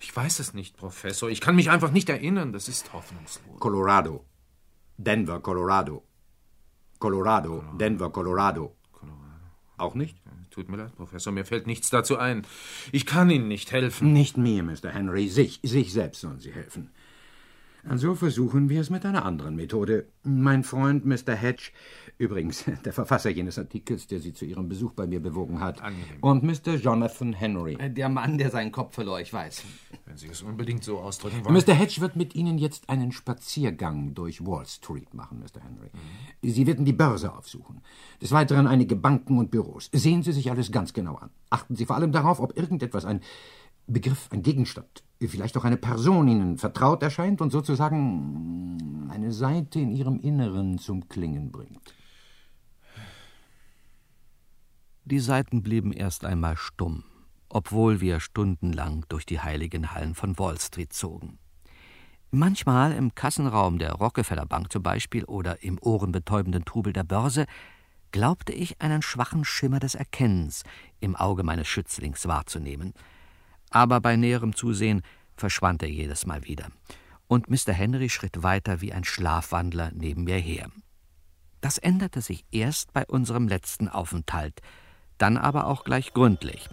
ich 0.00 0.14
weiß 0.14 0.38
es 0.38 0.54
nicht, 0.54 0.76
Professor. 0.76 1.28
Ich 1.28 1.40
kann 1.40 1.56
mich 1.56 1.70
einfach 1.70 1.90
nicht 1.90 2.08
erinnern. 2.08 2.52
Das 2.52 2.68
ist 2.68 2.92
hoffnungslos. 2.92 3.60
Colorado. 3.60 4.24
Denver, 4.96 5.40
Colorado. 5.40 6.04
Colorado, 6.98 7.48
Colorado. 7.48 7.76
Denver, 7.78 8.10
Colorado. 8.10 8.76
Colorado. 8.92 9.46
Auch 9.76 9.94
nicht? 9.94 10.16
Tut 10.50 10.68
mir 10.68 10.76
leid, 10.76 10.94
Professor, 10.96 11.32
mir 11.32 11.46
fällt 11.46 11.66
nichts 11.66 11.88
dazu 11.88 12.18
ein. 12.18 12.46
Ich 12.92 13.06
kann 13.06 13.30
Ihnen 13.30 13.48
nicht 13.48 13.72
helfen. 13.72 14.12
Nicht 14.12 14.36
mir, 14.36 14.62
Mr. 14.62 14.90
Henry. 14.90 15.28
Sich, 15.28 15.60
sich 15.62 15.92
selbst 15.92 16.20
sollen 16.20 16.40
Sie 16.40 16.52
helfen. 16.52 16.90
Also 17.88 18.14
versuchen 18.14 18.68
wir 18.68 18.80
es 18.80 18.90
mit 18.90 19.04
einer 19.04 19.24
anderen 19.24 19.56
Methode. 19.56 20.06
Mein 20.22 20.62
Freund 20.62 21.04
Mr. 21.04 21.34
Hedge 21.34 21.72
Übrigens, 22.22 22.64
der 22.84 22.92
Verfasser 22.92 23.30
jenes 23.30 23.58
Artikels, 23.58 24.06
der 24.06 24.20
Sie 24.20 24.32
zu 24.32 24.44
Ihrem 24.44 24.68
Besuch 24.68 24.92
bei 24.92 25.08
mir 25.08 25.20
bewogen 25.20 25.60
hat. 25.60 25.82
Angenehm. 25.82 26.18
Und 26.20 26.44
Mr. 26.44 26.74
Jonathan 26.74 27.32
Henry. 27.32 27.74
Äh, 27.74 27.90
der 27.90 28.08
Mann, 28.08 28.38
der 28.38 28.50
seinen 28.50 28.70
Kopf 28.70 28.94
verlor, 28.94 29.20
ich 29.20 29.32
weiß. 29.32 29.64
Wenn 30.06 30.16
Sie 30.16 30.28
es 30.28 30.40
unbedingt 30.42 30.84
so 30.84 31.00
ausdrücken 31.00 31.44
wollen. 31.44 31.54
Mr. 31.54 31.74
Hedge 31.74 32.00
wird 32.00 32.14
mit 32.14 32.36
Ihnen 32.36 32.58
jetzt 32.58 32.88
einen 32.88 33.10
Spaziergang 33.10 34.14
durch 34.14 34.46
Wall 34.46 34.66
Street 34.66 35.12
machen, 35.14 35.40
Mr. 35.40 35.62
Henry. 35.62 35.90
Mhm. 35.92 36.48
Sie 36.48 36.66
werden 36.66 36.84
die 36.84 36.92
Börse 36.92 37.32
aufsuchen. 37.32 37.80
Des 38.20 38.30
Weiteren 38.30 38.68
einige 38.68 38.94
Banken 38.94 39.38
und 39.38 39.50
Büros. 39.50 39.90
Sehen 39.92 40.22
Sie 40.22 40.32
sich 40.32 40.48
alles 40.48 40.70
ganz 40.70 40.92
genau 40.92 41.16
an. 41.16 41.30
Achten 41.50 41.74
Sie 41.74 41.86
vor 41.86 41.96
allem 41.96 42.12
darauf, 42.12 42.38
ob 42.38 42.56
irgendetwas, 42.56 43.04
ein 43.04 43.20
Begriff, 43.86 44.28
ein 44.30 44.42
Gegenstand, 44.42 45.02
vielleicht 45.20 45.56
auch 45.56 45.64
eine 45.64 45.76
Person 45.76 46.28
Ihnen 46.28 46.58
vertraut 46.58 47.02
erscheint 47.02 47.40
und 47.40 47.50
sozusagen 47.50 49.08
eine 49.10 49.32
Seite 49.32 49.80
in 49.80 49.90
Ihrem 49.90 50.18
Inneren 50.20 50.78
zum 50.78 51.08
Klingen 51.08 51.52
bringt. 51.52 51.94
Die 55.04 55.18
Saiten 55.18 55.62
blieben 55.62 55.92
erst 55.92 56.24
einmal 56.24 56.56
stumm, 56.56 57.04
obwohl 57.48 58.00
wir 58.00 58.20
stundenlang 58.20 59.04
durch 59.08 59.26
die 59.26 59.40
heiligen 59.40 59.92
Hallen 59.92 60.14
von 60.14 60.38
Wall 60.38 60.58
Street 60.58 60.92
zogen. 60.92 61.38
Manchmal 62.30 62.92
im 62.92 63.14
Kassenraum 63.14 63.78
der 63.78 63.92
Rockefeller 63.92 64.46
Bank 64.46 64.72
zum 64.72 64.82
Beispiel 64.82 65.24
oder 65.24 65.62
im 65.62 65.78
ohrenbetäubenden 65.82 66.64
Trubel 66.64 66.92
der 66.92 67.04
Börse 67.04 67.46
glaubte 68.10 68.52
ich 68.52 68.80
einen 68.80 69.02
schwachen 69.02 69.44
Schimmer 69.44 69.80
des 69.80 69.94
Erkennens 69.94 70.62
im 71.00 71.16
Auge 71.16 71.42
meines 71.42 71.66
Schützlings 71.66 72.26
wahrzunehmen. 72.28 72.94
Aber 73.72 74.00
bei 74.00 74.16
näherem 74.16 74.54
Zusehen 74.54 75.02
verschwand 75.36 75.82
er 75.82 75.90
jedes 75.90 76.26
Mal 76.26 76.44
wieder, 76.44 76.68
und 77.26 77.48
Mr. 77.48 77.72
Henry 77.72 78.08
schritt 78.08 78.42
weiter 78.42 78.80
wie 78.80 78.92
ein 78.92 79.04
Schlafwandler 79.04 79.90
neben 79.94 80.24
mir 80.24 80.36
her. 80.36 80.68
Das 81.60 81.78
änderte 81.78 82.20
sich 82.20 82.44
erst 82.50 82.92
bei 82.92 83.06
unserem 83.06 83.48
letzten 83.48 83.88
Aufenthalt, 83.88 84.60
dann 85.18 85.36
aber 85.36 85.66
auch 85.66 85.84
gleich 85.84 86.12
gründlich. 86.12 86.68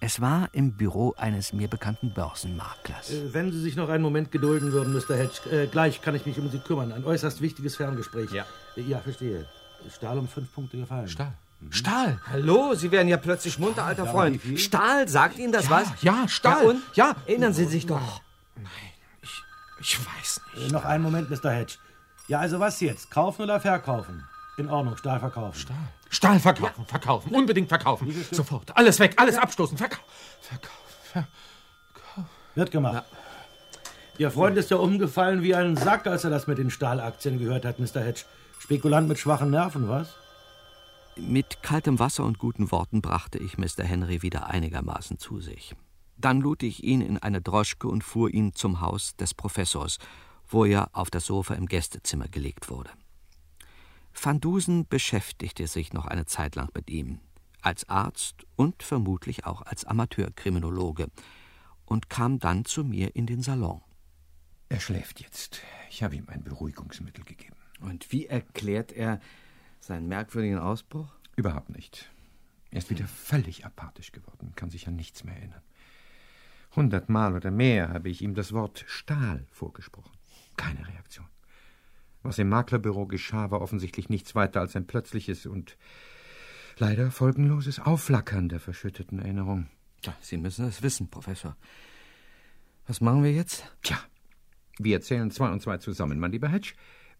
Es 0.00 0.20
war 0.20 0.50
im 0.52 0.76
Büro 0.76 1.14
eines 1.16 1.54
mir 1.54 1.68
bekannten 1.68 2.12
Börsenmaklers. 2.12 3.10
Äh, 3.10 3.32
wenn 3.32 3.50
Sie 3.50 3.60
sich 3.60 3.74
noch 3.74 3.88
einen 3.88 4.02
Moment 4.02 4.30
gedulden 4.30 4.72
würden, 4.72 4.92
Mr. 4.92 5.16
Hedge, 5.16 5.50
äh, 5.50 5.66
gleich 5.66 6.02
kann 6.02 6.14
ich 6.14 6.26
mich 6.26 6.38
um 6.38 6.50
Sie 6.50 6.58
kümmern. 6.58 6.92
Ein 6.92 7.04
äußerst 7.04 7.40
wichtiges 7.40 7.76
Ferngespräch. 7.76 8.30
Ja. 8.30 8.44
Äh, 8.76 8.82
ja, 8.82 8.98
verstehe. 8.98 9.46
Stahl 9.88 10.18
um 10.18 10.28
fünf 10.28 10.52
Punkte 10.52 10.76
gefallen. 10.76 11.08
Stahl. 11.08 11.32
Mhm. 11.64 11.72
Stahl! 11.72 12.20
Hallo, 12.30 12.74
Sie 12.74 12.90
werden 12.90 13.08
ja 13.08 13.16
plötzlich 13.16 13.58
munter, 13.58 13.84
alter 13.84 14.06
Freund. 14.06 14.40
Stahl, 14.56 15.08
sagt 15.08 15.38
Ihnen 15.38 15.52
das 15.52 15.64
ja, 15.64 15.70
was? 15.70 15.88
Ja, 16.02 16.28
Stahl. 16.28 16.62
Ja, 16.62 16.68
und? 16.68 16.82
Ja, 16.94 17.16
erinnern 17.26 17.52
Sie 17.52 17.64
sich 17.64 17.86
doch. 17.86 18.20
Nein, 18.56 18.66
ich, 19.22 19.42
ich 19.80 19.98
weiß 19.98 20.40
nicht. 20.54 20.70
Äh, 20.70 20.72
noch 20.72 20.84
einen 20.84 21.02
Moment, 21.02 21.30
Mr. 21.30 21.50
Hedge. 21.50 21.74
Ja, 22.28 22.40
also 22.40 22.60
was 22.60 22.80
jetzt? 22.80 23.10
Kaufen 23.10 23.42
oder 23.42 23.60
verkaufen? 23.60 24.24
In 24.56 24.70
Ordnung, 24.70 24.96
Stahl 24.96 25.18
verkaufen. 25.18 25.58
Stahl. 25.58 25.76
Stahl 26.10 26.38
verkaufen, 26.38 26.82
ja. 26.82 26.84
verkaufen, 26.84 27.34
unbedingt 27.34 27.68
verkaufen. 27.68 28.14
Sofort. 28.30 28.76
Alles 28.76 29.00
weg, 29.00 29.14
alles 29.16 29.36
abstoßen. 29.36 29.76
Verkaufen. 29.76 30.04
Verkaufen. 30.40 31.28
Verkauf. 31.92 32.24
Wird 32.54 32.70
gemacht. 32.70 32.94
Ja. 32.94 33.04
Ihr 34.16 34.30
Freund 34.30 34.56
ist 34.56 34.70
ja 34.70 34.76
umgefallen 34.76 35.42
wie 35.42 35.56
ein 35.56 35.76
Sack, 35.76 36.06
als 36.06 36.22
er 36.22 36.30
das 36.30 36.46
mit 36.46 36.58
den 36.58 36.70
Stahlaktien 36.70 37.40
gehört 37.40 37.64
hat, 37.64 37.80
Mr. 37.80 38.00
Hedge. 38.00 38.22
Spekulant 38.60 39.08
mit 39.08 39.18
schwachen 39.18 39.50
Nerven, 39.50 39.88
was? 39.88 40.14
Mit 41.16 41.62
kaltem 41.62 42.00
Wasser 42.00 42.24
und 42.24 42.38
guten 42.38 42.72
Worten 42.72 43.00
brachte 43.00 43.38
ich 43.38 43.56
Mr. 43.56 43.84
Henry 43.84 44.22
wieder 44.22 44.48
einigermaßen 44.48 45.18
zu 45.18 45.40
sich. 45.40 45.76
Dann 46.16 46.40
lud 46.40 46.64
ich 46.64 46.82
ihn 46.82 47.00
in 47.00 47.18
eine 47.18 47.40
Droschke 47.40 47.86
und 47.86 48.02
fuhr 48.02 48.30
ihn 48.30 48.52
zum 48.52 48.80
Haus 48.80 49.14
des 49.14 49.32
Professors, 49.32 49.98
wo 50.48 50.64
er 50.64 50.90
auf 50.92 51.10
das 51.10 51.26
Sofa 51.26 51.54
im 51.54 51.66
Gästezimmer 51.66 52.26
gelegt 52.26 52.68
wurde. 52.68 52.90
Van 54.20 54.40
Dusen 54.40 54.88
beschäftigte 54.88 55.68
sich 55.68 55.92
noch 55.92 56.06
eine 56.06 56.26
Zeit 56.26 56.56
lang 56.56 56.70
mit 56.74 56.90
ihm, 56.90 57.20
als 57.62 57.88
Arzt 57.88 58.44
und 58.56 58.82
vermutlich 58.82 59.46
auch 59.46 59.62
als 59.62 59.84
Amateurkriminologe, 59.84 61.08
und 61.86 62.10
kam 62.10 62.38
dann 62.40 62.64
zu 62.64 62.82
mir 62.82 63.14
in 63.14 63.26
den 63.26 63.42
Salon. 63.42 63.82
Er 64.68 64.80
schläft 64.80 65.20
jetzt. 65.20 65.60
Ich 65.90 66.02
habe 66.02 66.16
ihm 66.16 66.28
ein 66.28 66.42
Beruhigungsmittel 66.42 67.24
gegeben. 67.24 67.56
Und 67.80 68.10
wie 68.10 68.26
erklärt 68.26 68.90
er 68.90 69.20
seinen 69.86 70.08
merkwürdigen 70.08 70.58
Ausbruch? 70.58 71.08
Überhaupt 71.36 71.70
nicht. 71.70 72.10
Er 72.70 72.78
ist 72.78 72.90
wieder 72.90 73.06
völlig 73.06 73.64
apathisch 73.64 74.12
geworden, 74.12 74.52
kann 74.56 74.70
sich 74.70 74.88
an 74.88 74.96
nichts 74.96 75.24
mehr 75.24 75.36
erinnern. 75.36 75.62
Hundertmal 76.74 77.34
oder 77.34 77.50
mehr 77.50 77.90
habe 77.90 78.08
ich 78.08 78.22
ihm 78.22 78.34
das 78.34 78.52
Wort 78.52 78.84
Stahl 78.88 79.46
vorgesprochen. 79.50 80.10
Keine 80.56 80.86
Reaktion. 80.88 81.26
Was 82.22 82.38
im 82.38 82.48
Maklerbüro 82.48 83.06
geschah, 83.06 83.50
war 83.50 83.60
offensichtlich 83.60 84.08
nichts 84.08 84.34
weiter 84.34 84.60
als 84.60 84.74
ein 84.74 84.86
plötzliches 84.86 85.46
und 85.46 85.76
leider 86.78 87.10
folgenloses 87.10 87.78
Aufflackern 87.78 88.48
der 88.48 88.60
verschütteten 88.60 89.18
Erinnerung. 89.18 89.68
Ja, 90.02 90.14
Sie 90.20 90.36
müssen 90.36 90.66
es 90.66 90.82
wissen, 90.82 91.08
Professor. 91.10 91.56
Was 92.86 93.00
machen 93.00 93.22
wir 93.22 93.32
jetzt? 93.32 93.70
Tja, 93.82 93.98
wir 94.78 95.00
zählen 95.00 95.30
zwei 95.30 95.50
und 95.50 95.60
zwei 95.60 95.78
zusammen, 95.78 96.18
mein 96.18 96.32
lieber 96.32 96.48
Hedge, 96.48 96.74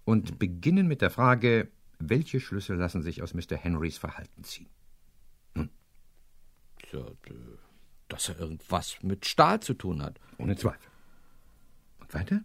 und 0.05 0.39
beginnen 0.39 0.89
mit 0.89 1.01
der 1.01 1.11
Frage, 1.11 1.69
welche 2.11 2.41
Schlüsse 2.41 2.75
lassen 2.75 3.03
sich 3.03 3.23
aus 3.23 3.35
Mr. 3.35 3.57
Henrys 3.57 3.99
Verhalten 3.99 4.45
ziehen? 4.45 4.69
Hm? 5.55 5.71
Ja, 6.93 7.05
dass 8.09 8.29
er 8.29 8.39
irgendwas 8.39 9.03
mit 9.03 9.27
Stahl 9.27 9.61
zu 9.61 9.75
tun 9.75 10.03
hat. 10.03 10.21
Ohne 10.39 10.57
Zweifel. 10.57 10.91
Und 12.01 12.15
weiter? 12.15 12.43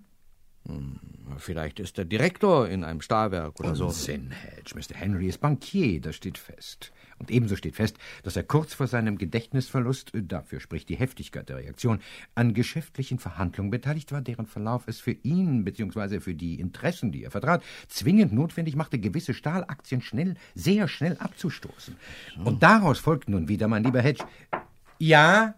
Hm, 0.67 0.99
vielleicht 1.37 1.79
ist 1.79 1.97
er 1.97 2.05
Direktor 2.05 2.67
in 2.67 2.83
einem 2.83 3.01
Stahlwerk 3.01 3.59
oder 3.59 3.69
Unsinn, 3.69 4.29
so. 4.29 4.35
Hedge. 4.35 4.75
Mr. 4.75 4.95
Henry 4.95 5.27
ist 5.27 5.39
Bankier, 5.39 6.01
das 6.01 6.15
steht 6.15 6.37
fest. 6.37 6.91
Und 7.19 7.31
ebenso 7.31 7.55
steht 7.55 7.75
fest, 7.75 7.97
dass 8.23 8.35
er 8.35 8.43
kurz 8.43 8.73
vor 8.73 8.87
seinem 8.87 9.17
Gedächtnisverlust, 9.17 10.15
äh, 10.15 10.23
dafür 10.23 10.59
spricht 10.59 10.89
die 10.89 10.95
Heftigkeit 10.95 11.49
der 11.49 11.57
Reaktion, 11.57 11.99
an 12.35 12.53
geschäftlichen 12.53 13.19
Verhandlungen 13.19 13.71
beteiligt 13.71 14.11
war, 14.11 14.21
deren 14.21 14.45
Verlauf 14.45 14.87
es 14.87 14.99
für 14.99 15.11
ihn 15.11 15.65
bzw. 15.65 16.19
für 16.21 16.33
die 16.33 16.59
Interessen, 16.59 17.11
die 17.11 17.23
er 17.23 17.31
vertrat, 17.31 17.63
zwingend 17.87 18.33
notwendig 18.33 18.75
machte, 18.75 18.99
gewisse 18.99 19.33
Stahlaktien 19.33 20.01
schnell, 20.01 20.35
sehr 20.55 20.87
schnell 20.87 21.17
abzustoßen. 21.17 21.95
Und 22.43 22.63
daraus 22.63 22.99
folgt 22.99 23.29
nun 23.29 23.47
wieder, 23.47 23.67
mein 23.67 23.83
lieber 23.83 24.01
Hedge. 24.01 24.23
Ja, 24.97 25.55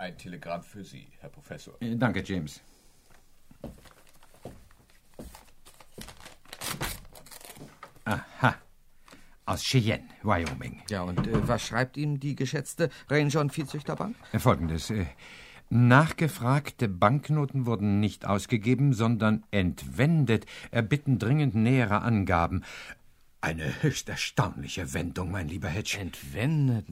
Ein 0.00 0.16
Telegramm 0.16 0.62
für 0.62 0.84
Sie, 0.84 1.08
Herr 1.18 1.28
Professor. 1.28 1.74
Äh, 1.82 1.96
danke, 1.96 2.22
James. 2.24 2.60
Aha. 8.08 8.54
Aus 9.46 9.62
Cheyenne, 9.62 10.04
Wyoming. 10.22 10.82
Ja, 10.90 11.02
und 11.02 11.26
äh, 11.26 11.48
was 11.48 11.66
schreibt 11.66 11.96
ihm 11.96 12.20
die 12.20 12.36
geschätzte 12.36 12.90
Ranger- 13.08 13.48
Viehzüchterbank? 13.48 14.14
Äh, 14.32 14.38
folgendes. 14.38 14.90
Äh, 14.90 15.06
nachgefragte 15.70 16.88
Banknoten 16.88 17.66
wurden 17.66 18.00
nicht 18.00 18.26
ausgegeben, 18.26 18.92
sondern 18.92 19.44
entwendet. 19.50 20.46
Erbitten 20.70 21.18
dringend 21.18 21.54
nähere 21.54 22.02
Angaben. 22.02 22.62
Eine 23.40 23.82
höchst 23.82 24.08
erstaunliche 24.08 24.92
Wendung, 24.94 25.30
mein 25.30 25.48
lieber 25.48 25.68
Hedge. 25.68 25.98
Entwendet? 26.00 26.86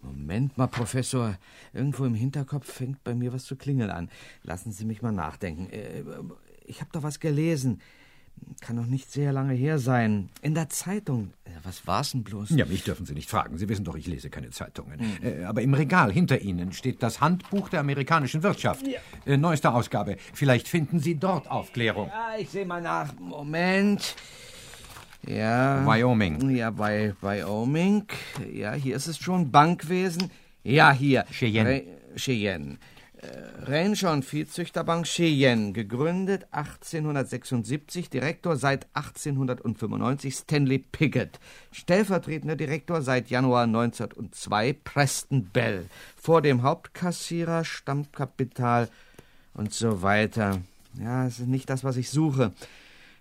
Moment 0.00 0.56
mal, 0.56 0.66
Professor. 0.68 1.36
Irgendwo 1.72 2.04
im 2.06 2.14
Hinterkopf 2.14 2.72
fängt 2.72 3.04
bei 3.04 3.14
mir 3.14 3.32
was 3.32 3.44
zu 3.44 3.56
klingeln 3.56 3.90
an. 3.90 4.10
Lassen 4.42 4.72
Sie 4.72 4.84
mich 4.84 5.02
mal 5.02 5.12
nachdenken. 5.12 5.68
Äh, 5.70 6.02
ich 6.64 6.80
habe 6.80 6.90
doch 6.92 7.02
was 7.02 7.20
gelesen. 7.20 7.80
Kann 8.60 8.76
noch 8.76 8.86
nicht 8.86 9.10
sehr 9.10 9.32
lange 9.32 9.54
her 9.54 9.78
sein. 9.78 10.28
In 10.42 10.54
der 10.54 10.68
Zeitung. 10.68 11.32
Äh, 11.44 11.50
was 11.62 11.86
war's 11.86 12.12
denn 12.12 12.24
bloß? 12.24 12.50
Ja, 12.50 12.66
mich 12.66 12.84
dürfen 12.84 13.06
Sie 13.06 13.14
nicht 13.14 13.30
fragen. 13.30 13.56
Sie 13.58 13.68
wissen 13.68 13.84
doch, 13.84 13.94
ich 13.94 14.06
lese 14.06 14.30
keine 14.30 14.50
Zeitungen. 14.50 14.98
Hm. 15.00 15.44
Aber 15.46 15.62
im 15.62 15.74
Regal 15.74 16.12
hinter 16.12 16.40
Ihnen 16.40 16.72
steht 16.72 17.02
das 17.02 17.20
Handbuch 17.20 17.68
der 17.68 17.80
amerikanischen 17.80 18.42
Wirtschaft. 18.42 18.86
Ja. 18.86 19.36
Neueste 19.36 19.72
Ausgabe. 19.72 20.16
Vielleicht 20.32 20.68
finden 20.68 21.00
Sie 21.00 21.16
dort 21.16 21.50
Aufklärung. 21.50 22.08
Ja, 22.08 22.38
ich 22.38 22.50
sehe 22.50 22.66
mal 22.66 22.82
nach. 22.82 23.14
Moment. 23.18 24.16
Ja. 25.26 25.84
Wyoming. 25.86 26.50
Ja, 26.50 26.70
bei 26.70 27.14
Wyoming. 27.20 28.06
Ja, 28.52 28.72
hier 28.72 28.96
ist 28.96 29.06
es 29.06 29.18
schon. 29.18 29.50
Bankwesen. 29.50 30.30
Ja, 30.62 30.92
hier. 30.92 31.24
Cheyenne. 31.30 31.68
Re 31.70 31.84
Cheyenne. 32.16 32.78
Ranger 33.66 34.12
und 34.12 34.24
Viehzüchterbank 34.24 35.06
Cheyenne, 35.06 35.72
gegründet 35.72 36.46
1876, 36.52 38.10
Direktor 38.10 38.56
seit 38.56 38.86
1895 38.94 40.34
Stanley 40.34 40.78
Piggott, 40.78 41.40
stellvertretender 41.72 42.56
Direktor 42.56 43.02
seit 43.02 43.28
Januar 43.28 43.64
1902 43.64 44.72
Preston 44.84 45.44
Bell, 45.52 45.86
vor 46.16 46.42
dem 46.42 46.62
Hauptkassierer 46.62 47.64
Stammkapital 47.64 48.88
und 49.54 49.74
so 49.74 50.02
weiter. 50.02 50.60
Ja, 51.00 51.26
es 51.26 51.40
ist 51.40 51.48
nicht 51.48 51.68
das, 51.68 51.84
was 51.84 51.96
ich 51.96 52.10
suche. 52.10 52.52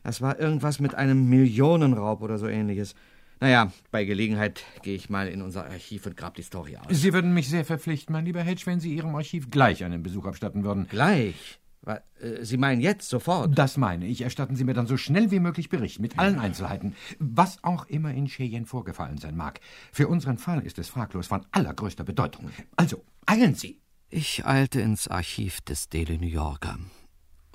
Das 0.04 0.22
war 0.22 0.40
irgendwas 0.40 0.80
mit 0.80 0.96
einem 0.96 1.28
Millionenraub 1.28 2.22
oder 2.22 2.38
so 2.38 2.48
ähnliches. 2.48 2.96
Naja, 3.40 3.72
bei 3.92 4.04
Gelegenheit 4.06 4.64
gehe 4.82 4.96
ich 4.96 5.10
mal 5.10 5.28
in 5.28 5.42
unser 5.42 5.66
Archiv 5.66 6.06
und 6.06 6.18
grab 6.18 6.36
die 6.36 6.42
Story 6.42 6.78
aus. 6.78 6.86
Sie 6.90 7.14
würden 7.14 7.34
mich 7.34 7.50
sehr 7.50 7.66
verpflichten, 7.66 8.14
mein 8.14 8.26
lieber 8.26 8.42
Hedge, 8.42 8.64
wenn 8.66 8.80
Sie 8.80 8.96
Ihrem 8.96 9.16
Archiv 9.16 9.50
gleich 9.52 9.84
einen 9.84 10.02
Besuch 10.02 10.26
abstatten 10.26 10.64
würden. 10.64 10.88
Gleich? 10.88 11.60
Äh, 11.86 12.00
Sie 12.42 12.58
meinen 12.58 12.82
jetzt 12.82 13.10
sofort? 13.10 13.58
Das 13.58 13.78
meine 13.78 14.06
ich. 14.08 14.22
Erstatten 14.22 14.56
Sie 14.56 14.64
mir 14.64 14.74
dann 14.74 14.88
so 14.88 14.98
schnell 14.98 15.32
wie 15.32 15.40
möglich 15.40 15.70
Bericht 15.70 16.00
mit 16.00 16.18
allen 16.18 16.40
Einzelheiten, 16.40 16.96
was 17.20 17.64
auch 17.64 17.86
immer 17.88 18.12
in 18.12 18.26
Cheyenne 18.26 18.66
vorgefallen 18.66 19.18
sein 19.18 19.36
mag. 19.36 19.60
Für 19.92 20.08
unseren 20.08 20.38
Fall 20.38 20.62
ist 20.62 20.80
es 20.80 20.90
fraglos 20.90 21.28
von 21.28 21.46
allergrößter 21.52 22.04
Bedeutung. 22.04 22.50
Also, 22.76 23.04
eilen 23.26 23.56
Sie! 23.56 23.80
Ich 24.10 24.46
eilte 24.46 24.82
ins 24.82 25.08
Archiv 25.08 25.62
des 25.62 25.90
Daily 25.90 26.18
New 26.18 26.28
Yorker 26.28 26.78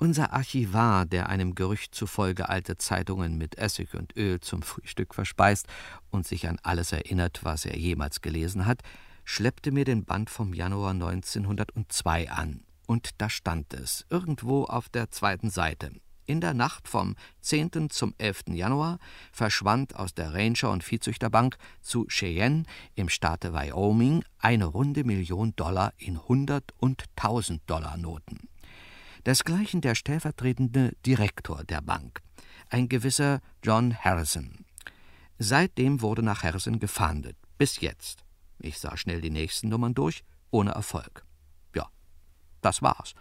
Unser 0.03 0.33
Archivar, 0.33 1.05
der 1.05 1.29
einem 1.29 1.55
Gerücht 1.55 1.95
zufolge 1.95 2.49
alte 2.49 2.75
Zeitungen 2.75 3.37
mit 3.37 3.57
Essig 3.57 3.93
und 3.93 4.17
Öl 4.17 4.41
zum 4.41 4.61
Frühstück 4.61 5.15
verspeist 5.15 5.65
und 6.11 6.27
sich 6.27 6.49
an 6.49 6.59
alles 6.61 6.91
erinnert, 6.91 7.45
was 7.45 7.63
er 7.63 7.77
jemals 7.77 8.19
gelesen 8.19 8.65
hat, 8.65 8.81
schleppte 9.23 9.71
mir 9.71 9.85
den 9.85 10.03
Band 10.03 10.29
vom 10.29 10.53
Januar 10.53 10.91
1902 10.91 12.29
an. 12.29 12.65
Und 12.85 13.11
da 13.19 13.29
stand 13.29 13.73
es, 13.73 14.05
irgendwo 14.09 14.65
auf 14.65 14.89
der 14.89 15.09
zweiten 15.09 15.49
Seite. 15.49 15.93
In 16.25 16.41
der 16.41 16.53
Nacht 16.53 16.89
vom 16.89 17.15
10. 17.39 17.89
zum 17.89 18.13
11. 18.17 18.47
Januar 18.49 18.99
verschwand 19.31 19.95
aus 19.95 20.13
der 20.13 20.33
Ranger- 20.33 20.71
und 20.71 20.83
Viehzüchterbank 20.83 21.55
zu 21.79 22.07
Cheyenne 22.09 22.63
im 22.95 23.07
Staate 23.07 23.53
Wyoming 23.53 24.25
eine 24.37 24.65
runde 24.65 25.05
Million 25.05 25.55
Dollar 25.55 25.93
in 25.95 26.17
100 26.17 26.73
und 26.77 27.05
1000 27.15 27.61
Dollar 27.67 27.95
Noten. 27.95 28.49
Desgleichen 29.25 29.79
der 29.79 29.95
stellvertretende 29.95 30.97
Direktor 31.05 31.63
der 31.63 31.81
Bank, 31.81 32.21
ein 32.69 32.89
gewisser 32.89 33.39
John 33.63 33.95
Harrison. 33.95 34.65
Seitdem 35.39 36.01
wurde 36.01 36.21
nach 36.21 36.43
Harrison 36.43 36.79
gefahndet, 36.79 37.37
bis 37.57 37.79
jetzt. 37.79 38.25
Ich 38.59 38.79
sah 38.79 38.97
schnell 38.97 39.21
die 39.21 39.29
nächsten 39.29 39.69
Nummern 39.69 39.93
durch, 39.93 40.25
ohne 40.51 40.71
Erfolg. 40.71 41.25
Ja, 41.73 41.87
das 42.61 42.81
war's. 42.81 43.13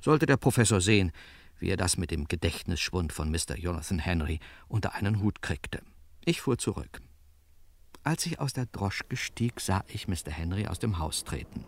Sollte 0.00 0.24
der 0.24 0.38
Professor 0.38 0.80
sehen, 0.80 1.12
wie 1.58 1.68
er 1.68 1.76
das 1.76 1.98
mit 1.98 2.10
dem 2.10 2.26
Gedächtnisschwund 2.26 3.12
von 3.12 3.30
Mr. 3.30 3.58
Jonathan 3.58 3.98
Henry 3.98 4.40
unter 4.66 4.94
einen 4.94 5.20
Hut 5.20 5.42
kriegte. 5.42 5.82
Ich 6.24 6.40
fuhr 6.40 6.56
zurück. 6.56 7.02
Als 8.02 8.24
ich 8.24 8.40
aus 8.40 8.54
der 8.54 8.64
Droschke 8.64 9.18
stieg, 9.18 9.60
sah 9.60 9.84
ich 9.88 10.08
Mr. 10.08 10.30
Henry 10.30 10.66
aus 10.66 10.78
dem 10.78 10.98
Haus 10.98 11.24
treten. 11.24 11.66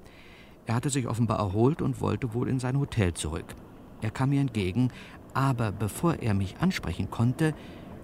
Er 0.65 0.77
hatte 0.77 0.89
sich 0.89 1.09
offenbar 1.09 1.41
erholt 1.41 1.83
und 1.83 2.01
wollte 2.01 2.33
wohl 2.33 2.49
in 2.49 2.59
sein 2.59 2.79
Hotel 2.79 3.13
zurück. 3.13 3.55
Er 4.03 4.11
kam 4.11 4.31
mir 4.31 4.41
entgegen, 4.41 4.91
aber 5.35 5.73
bevor 5.73 6.17
er 6.17 6.35
mich 6.35 6.57
ansprechen 6.61 7.11
konnte, 7.11 7.55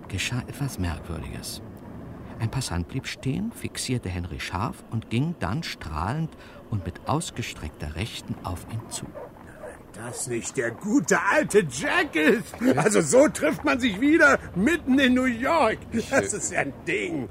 geschah 0.09 0.41
etwas 0.49 0.79
Merkwürdiges. 0.79 1.61
Ein 2.41 2.51
Passant 2.51 2.89
blieb 2.89 3.07
stehen, 3.07 3.51
fixierte 3.53 4.09
Henry 4.09 4.39
scharf 4.41 4.85
und 4.91 5.11
ging 5.11 5.35
dann 5.41 5.63
strahlend 5.65 6.31
und 6.71 6.87
mit 6.87 7.09
ausgestreckter 7.09 7.97
Rechten 7.97 8.35
auf 8.45 8.65
ihn 8.73 8.81
zu. 8.91 9.07
Das 9.95 10.29
nicht 10.29 10.57
der 10.57 10.71
gute 10.71 11.19
alte 11.21 11.67
Jack 11.69 12.15
ist. 12.15 12.55
Also 12.77 13.01
so 13.01 13.27
trifft 13.29 13.65
man 13.65 13.81
sich 13.81 14.01
wieder 14.01 14.39
mitten 14.55 14.99
in 15.01 15.15
New 15.15 15.25
York. 15.25 15.79
Das 16.11 16.33
ist 16.33 16.53
ja 16.53 16.61
ein 16.61 16.73
Ding. 16.87 17.29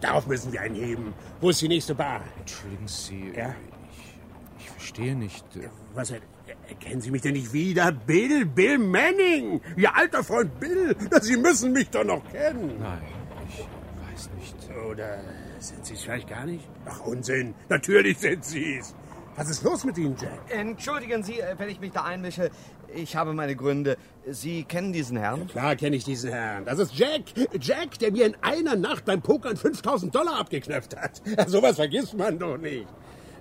Darauf 0.00 0.26
müssen 0.26 0.52
wir 0.52 0.60
einheben. 0.62 1.14
Wo 1.40 1.50
ist 1.50 1.60
die 1.62 1.68
nächste 1.68 1.94
Bar? 1.94 2.22
Entschuldigen 2.40 2.88
Sie, 2.88 3.32
Ja? 3.36 3.54
ich, 3.92 4.18
ich 4.64 4.70
verstehe 4.70 5.14
nicht. 5.14 5.44
äh, 5.56 5.68
Was, 5.94 6.10
er- 6.10 6.20
erkennen 6.68 7.00
Sie 7.00 7.10
mich 7.10 7.22
denn 7.22 7.34
nicht 7.34 7.52
wieder? 7.52 7.92
Bill, 7.92 8.44
Bill 8.46 8.78
Manning. 8.78 9.60
Ihr 9.76 9.94
alter 9.94 10.22
Freund 10.24 10.58
Bill. 10.60 10.96
Sie 11.20 11.36
müssen 11.36 11.72
mich 11.72 11.90
doch 11.90 12.04
noch 12.04 12.22
kennen. 12.30 12.78
Nein, 12.80 13.02
ich 13.48 13.58
weiß 13.58 14.30
nicht. 14.38 14.56
Oder 14.90 15.20
sind 15.58 15.84
Sie 15.86 15.94
es 15.94 16.02
vielleicht 16.02 16.28
gar 16.28 16.44
nicht? 16.46 16.68
Ach, 16.86 17.00
Unsinn. 17.00 17.54
Natürlich 17.68 18.18
sind 18.18 18.44
Sie 18.44 18.76
es. 18.78 18.94
Was 19.36 19.48
ist 19.50 19.64
los 19.64 19.84
mit 19.84 19.98
Ihnen, 19.98 20.16
Jack? 20.20 20.38
Entschuldigen 20.48 21.22
Sie, 21.24 21.40
äh, 21.40 21.54
wenn 21.58 21.68
ich 21.68 21.80
mich 21.80 21.90
da 21.92 22.04
einmische. 22.04 22.50
Ich 22.94 23.16
habe 23.16 23.32
meine 23.32 23.56
Gründe. 23.56 23.96
Sie 24.26 24.62
kennen 24.62 24.92
diesen 24.92 25.16
Herrn? 25.16 25.48
Klar 25.48 25.74
kenne 25.74 25.96
ich 25.96 26.04
diesen 26.04 26.30
Herrn. 26.30 26.64
Das 26.64 26.78
ist 26.78 26.94
Jack. 26.94 27.22
Jack, 27.60 27.98
der 27.98 28.12
mir 28.12 28.26
in 28.26 28.36
einer 28.42 28.76
Nacht 28.76 29.04
beim 29.04 29.20
Pokern 29.20 29.56
5000 29.56 30.14
Dollar 30.14 30.38
abgeknöpft 30.38 30.96
hat. 30.96 31.20
Ja, 31.26 31.48
sowas 31.48 31.76
vergisst 31.76 32.14
man 32.14 32.38
doch 32.38 32.56
nicht. 32.56 32.86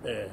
Äh, 0.03 0.25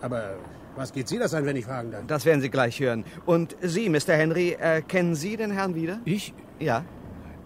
aber 0.00 0.36
was 0.76 0.92
geht 0.92 1.08
Sie 1.08 1.18
das 1.18 1.34
an, 1.34 1.44
wenn 1.44 1.56
ich 1.56 1.64
fragen 1.64 1.90
darf? 1.90 2.06
Das 2.06 2.24
werden 2.24 2.40
Sie 2.40 2.50
gleich 2.50 2.80
hören. 2.80 3.04
Und 3.26 3.56
Sie, 3.60 3.88
Mr. 3.88 4.14
Henry, 4.14 4.52
äh, 4.52 4.82
kennen 4.82 5.14
Sie 5.14 5.36
den 5.36 5.50
Herrn 5.50 5.74
wieder? 5.74 6.00
Ich? 6.04 6.32
Ja. 6.58 6.84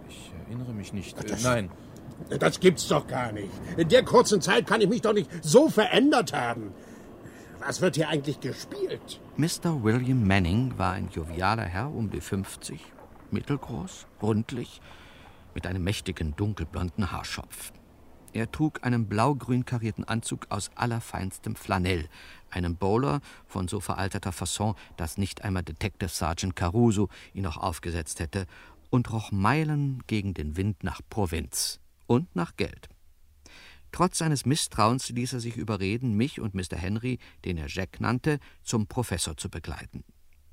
Ich 0.09 0.33
erinnere 0.47 0.73
mich 0.73 0.93
nicht. 0.93 1.19
Äh, 1.25 1.37
nein. 1.43 1.71
Das 2.41 2.61
gibt's 2.61 2.89
doch 2.89 3.07
gar 3.07 3.33
nicht. 3.33 3.51
In 3.77 3.89
der 3.89 4.05
kurzen 4.05 4.41
Zeit 4.41 4.67
kann 4.67 4.81
ich 4.81 4.89
mich 4.89 5.03
doch 5.03 5.13
nicht 5.13 5.31
so 5.43 5.69
verändert 5.69 6.33
haben. 6.33 6.73
Was 7.61 7.81
wird 7.81 7.97
hier 7.97 8.09
eigentlich 8.09 8.41
gespielt? 8.41 9.21
Mr. 9.37 9.83
William 9.83 10.27
Manning 10.27 10.75
war 10.77 10.93
ein 10.93 11.09
jovialer 11.09 11.65
Herr 11.65 11.93
um 11.93 12.11
die 12.11 12.21
50, 12.21 12.81
mittelgroß, 13.31 14.07
rundlich, 14.23 14.81
mit 15.55 15.67
einem 15.67 15.83
mächtigen 15.83 16.37
dunkelblonden 16.37 17.13
Haarschopf. 17.13 17.73
Er 18.33 18.53
trug 18.53 18.85
einen 18.85 19.07
blau-grün 19.07 19.65
karierten 19.65 20.05
Anzug 20.05 20.47
aus 20.51 20.71
allerfeinstem 20.75 21.57
Flanell, 21.57 22.07
einen 22.51 22.77
Bowler 22.77 23.21
von 23.47 23.69
so 23.69 23.81
veralterter 23.81 24.33
Fasson, 24.33 24.75
dass 24.97 25.19
nicht 25.19 25.43
einmal 25.43 25.63
Detective 25.63 26.09
Sergeant 26.09 26.57
Caruso 26.57 27.09
ihn 27.35 27.43
noch 27.43 27.57
aufgesetzt 27.57 28.21
hätte, 28.21 28.47
und 28.91 29.13
roch 29.13 29.33
Meilen 29.33 30.03
gegen 30.07 30.33
den 30.33 30.57
Wind 30.57 30.85
nach 30.85 31.01
Provinz 31.11 31.81
und 32.07 32.35
nach 32.37 32.57
Geld. 32.57 32.89
Trotz 33.93 34.19
seines 34.19 34.47
Misstrauens 34.47 35.09
ließ 35.09 35.35
er 35.35 35.41
sich 35.41 35.57
überreden, 35.57 36.17
mich 36.17 36.41
und 36.41 36.55
Mr. 36.55 36.77
Henry, 36.77 37.19
den 37.45 37.57
er 37.57 37.69
Jack 37.69 38.01
nannte, 38.01 38.39
zum 38.63 38.87
Professor 38.87 39.37
zu 39.37 39.49
begleiten. 39.49 40.05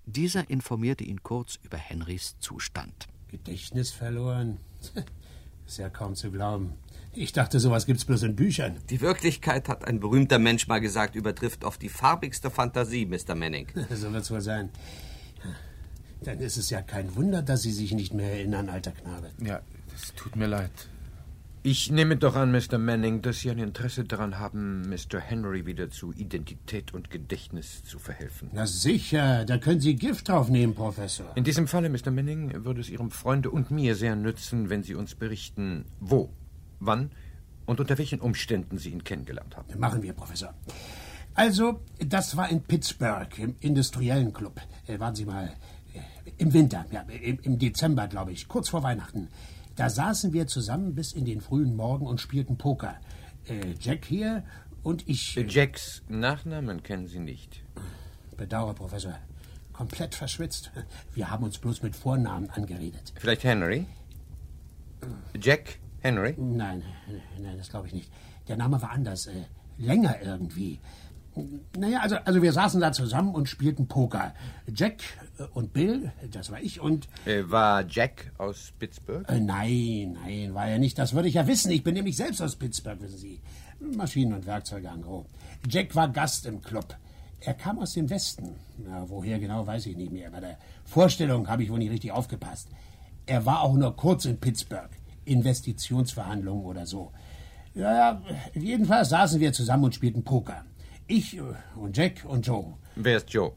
Dieser 0.06 0.50
informierte 0.50 1.04
ihn 1.04 1.24
kurz 1.24 1.60
über 1.62 1.78
Henrys 1.78 2.36
Zustand. 2.40 3.08
Gedächtnis 3.28 3.92
verloren? 3.92 4.60
Ist 5.66 5.78
ja 5.78 5.90
kaum 5.90 6.16
zu 6.16 6.32
glauben. 6.32 6.74
Ich 7.16 7.32
dachte, 7.32 7.60
sowas 7.60 7.86
gibt's 7.86 8.06
bloß 8.06 8.24
in 8.24 8.36
Büchern. 8.36 8.78
Die 8.90 9.00
Wirklichkeit, 9.00 9.70
hat 9.70 9.86
ein 9.86 10.00
berühmter 10.00 10.40
Mensch 10.40 10.68
mal 10.68 10.80
gesagt, 10.80 11.16
übertrifft 11.16 11.64
oft 11.64 11.82
die 11.82 11.90
farbigste 11.90 12.50
Fantasie, 12.50 13.06
Mr. 13.06 13.36
Manning. 13.36 13.68
So 13.94 14.12
wird's 14.12 14.32
wohl 14.32 14.42
sein. 14.42 14.70
Dann 16.24 16.40
ist 16.40 16.58
es 16.58 16.70
ja 16.70 16.82
kein 16.82 17.16
Wunder, 17.16 17.42
dass 17.42 17.62
Sie 17.62 17.72
sich 17.72 17.94
nicht 17.94 18.14
mehr 18.14 18.32
erinnern, 18.32 18.70
alter 18.70 18.92
Knabe. 18.92 19.30
Ja, 19.44 19.62
das 19.92 20.14
tut 20.16 20.36
mir 20.36 20.48
leid. 20.48 20.72
Ich 21.66 21.92
nehme 21.92 22.18
doch 22.18 22.36
an, 22.36 22.52
Mr. 22.52 22.78
Manning, 22.78 23.22
dass 23.22 23.40
Sie 23.40 23.50
ein 23.50 23.60
Interesse 23.60 24.04
daran 24.04 24.40
haben, 24.40 24.82
Mr. 24.90 25.20
Henry 25.20 25.66
wieder 25.66 25.90
zu 25.90 26.12
Identität 26.14 26.94
und 26.94 27.10
Gedächtnis 27.10 27.84
zu 27.86 28.00
verhelfen. 28.00 28.50
Na 28.54 28.66
sicher, 28.66 29.46
da 29.46 29.58
können 29.58 29.80
Sie 29.80 29.96
Gift 29.96 30.28
draufnehmen, 30.28 30.76
Professor. 30.76 31.32
In 31.36 31.44
diesem 31.44 31.68
Falle, 31.68 31.90
Mr. 31.90 32.12
Manning, 32.12 32.66
würde 32.66 32.82
es 32.82 32.90
Ihrem 32.90 33.12
Freunde 33.12 33.50
und 33.50 33.72
mir 33.72 33.96
sehr 33.96 34.16
nützen, 34.16 34.70
wenn 34.70 34.84
Sie 34.84 34.96
uns 34.96 35.16
berichten, 35.16 35.86
wo, 36.02 36.30
wann 36.86 37.12
und 37.66 37.80
unter 37.80 37.98
welchen 37.98 38.20
Umständen 38.20 38.78
Sie 38.78 38.90
ihn 38.90 39.04
kennengelernt 39.04 39.56
haben. 39.58 39.80
Machen 39.80 40.02
wir, 40.02 40.14
Professor. 40.14 40.54
Also, 41.36 41.80
das 42.00 42.38
war 42.38 42.50
in 42.50 42.62
Pittsburgh, 42.62 43.40
im 43.40 43.56
industriellen 43.60 44.34
Club. 44.34 44.62
Äh, 44.88 45.00
waren 45.00 45.16
Sie 45.16 45.26
mal 45.26 45.52
äh, 45.94 46.00
im 46.38 46.54
Winter, 46.54 46.86
ja, 46.92 47.02
im, 47.02 47.40
im 47.40 47.58
Dezember, 47.58 48.08
glaube 48.08 48.32
ich, 48.32 48.48
kurz 48.48 48.70
vor 48.70 48.84
Weihnachten. 48.84 49.30
Da 49.76 49.90
saßen 49.90 50.34
wir 50.34 50.46
zusammen 50.46 50.94
bis 50.94 51.14
in 51.14 51.26
den 51.26 51.42
frühen 51.42 51.76
Morgen 51.76 52.06
und 52.06 52.22
spielten 52.22 52.58
Poker. 52.58 52.96
Äh, 53.48 53.74
Jack 53.80 54.06
hier 54.06 54.44
und 54.84 55.08
ich. 55.08 55.36
äh, 55.36 55.46
Jacks 55.48 56.04
Nachnamen 56.08 56.84
kennen 56.84 57.08
Sie 57.08 57.20
nicht. 57.20 57.64
Bedauere, 58.38 58.76
Professor. 58.76 59.16
Komplett 59.72 60.14
verschwitzt. 60.14 60.72
Wir 61.16 61.32
haben 61.32 61.44
uns 61.44 61.58
bloß 61.58 61.82
mit 61.82 61.96
Vornamen 61.96 62.50
angeredet. 62.52 63.14
Vielleicht 63.16 63.44
Henry? 63.44 63.88
Jack 65.42 65.80
Henry? 66.04 66.36
Nein, 66.38 66.84
nein, 67.40 67.58
das 67.58 67.70
glaube 67.70 67.88
ich 67.88 67.94
nicht. 67.94 68.12
Der 68.50 68.58
Name 68.58 68.82
war 68.82 68.92
anders, 68.92 69.28
äh, 69.28 69.46
länger 69.78 70.22
irgendwie. 70.22 70.80
Naja, 71.78 72.02
also, 72.02 72.18
also 72.26 72.42
wir 72.42 72.52
saßen 72.52 72.80
da 72.82 72.92
zusammen 72.92 73.34
und 73.34 73.48
spielten 73.48 73.88
Poker. 73.88 74.36
Jack 74.68 75.02
äh, 75.40 75.44
und 75.54 75.72
Bill, 75.72 76.12
das 76.30 76.52
war 76.52 76.62
ich, 76.62 76.82
und... 76.82 77.08
Äh, 77.26 77.44
war 77.50 77.86
Jack 77.88 78.34
aus 78.38 78.74
Pittsburgh? 78.78 79.28
Äh, 79.30 79.40
nein, 79.40 80.18
nein, 80.22 80.54
war 80.54 80.68
er 80.68 80.78
nicht. 80.78 81.00
Das 81.00 81.14
würde 81.14 81.30
ich 81.30 81.36
ja 81.36 81.48
wissen. 81.48 81.72
Ich 81.72 81.84
bin 81.84 81.94
nämlich 81.94 82.18
selbst 82.18 82.42
aus 82.42 82.58
Pittsburgh, 82.58 83.02
wissen 83.02 83.18
Sie. 83.18 83.42
Maschinen- 83.80 84.34
und 84.34 84.46
Werkzeuge 84.46 84.90
an 84.90 85.02
Gros. 85.02 85.26
Jack 85.70 85.96
war 85.96 86.10
Gast 86.10 86.46
im 86.46 86.62
Club. 86.62 86.96
Er 87.40 87.54
kam 87.54 87.80
aus 87.80 87.94
dem 87.94 88.10
Westen. 88.10 88.56
Na, 88.78 89.10
woher 89.10 89.40
genau, 89.40 89.66
weiß 89.66 89.86
ich 89.86 89.96
nicht 89.96 90.12
mehr. 90.12 90.30
Bei 90.32 90.42
der 90.42 90.58
Vorstellung 90.84 91.48
habe 91.48 91.64
ich 91.64 91.72
wohl 91.72 91.80
nicht 91.80 91.92
richtig 91.92 92.12
aufgepasst. 92.12 92.68
Er 93.26 93.46
war 93.46 93.62
auch 93.62 93.74
nur 93.74 93.96
kurz 93.96 94.26
in 94.26 94.38
Pittsburgh. 94.38 94.90
Investitionsverhandlungen 95.26 96.66
oder 96.66 96.86
so. 96.86 97.12
Ja, 97.74 97.94
ja, 97.94 98.22
jedenfalls 98.54 99.10
saßen 99.10 99.40
wir 99.40 99.52
zusammen 99.52 99.86
und 99.86 99.96
spielten 99.96 100.24
Poker. 100.24 100.64
Ich 101.08 101.38
äh, 101.38 101.42
und 101.76 101.98
Jack 101.98 102.24
und 102.26 102.46
Joe. 102.46 102.74
Wer 102.96 103.18
ist 103.18 103.34
Joe? 103.34 103.54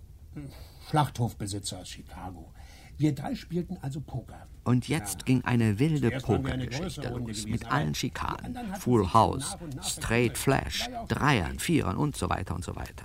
Schlachthofbesitzer 0.89 1.81
aus 1.81 1.89
Chicago. 1.89 2.53
Wir 2.99 3.15
drei 3.15 3.35
spielten 3.35 3.77
also 3.83 4.01
Poker. 4.01 4.47
Und 4.65 4.89
jetzt 4.89 5.27
ging 5.27 5.45
eine 5.45 5.79
wilde 5.79 6.11
Pokergeschichte 6.11 7.09
los, 7.09 7.19
gewesen, 7.19 7.51
mit 7.51 7.71
allen 7.71 7.95
Schikanen, 7.95 8.57
Full 8.81 9.13
House, 9.13 9.53
nach 9.53 9.61
und 9.61 9.77
nach 9.77 9.85
Straight. 9.85 10.39
Flash, 10.39 10.89
ja 10.89 11.05
Dreiern. 11.05 11.59
Vierern 11.59 11.97
und 11.97 12.17
so 12.17 12.31
weiter 12.31 12.55
und 12.55 12.65
so 12.65 12.75
weiter. 12.75 13.05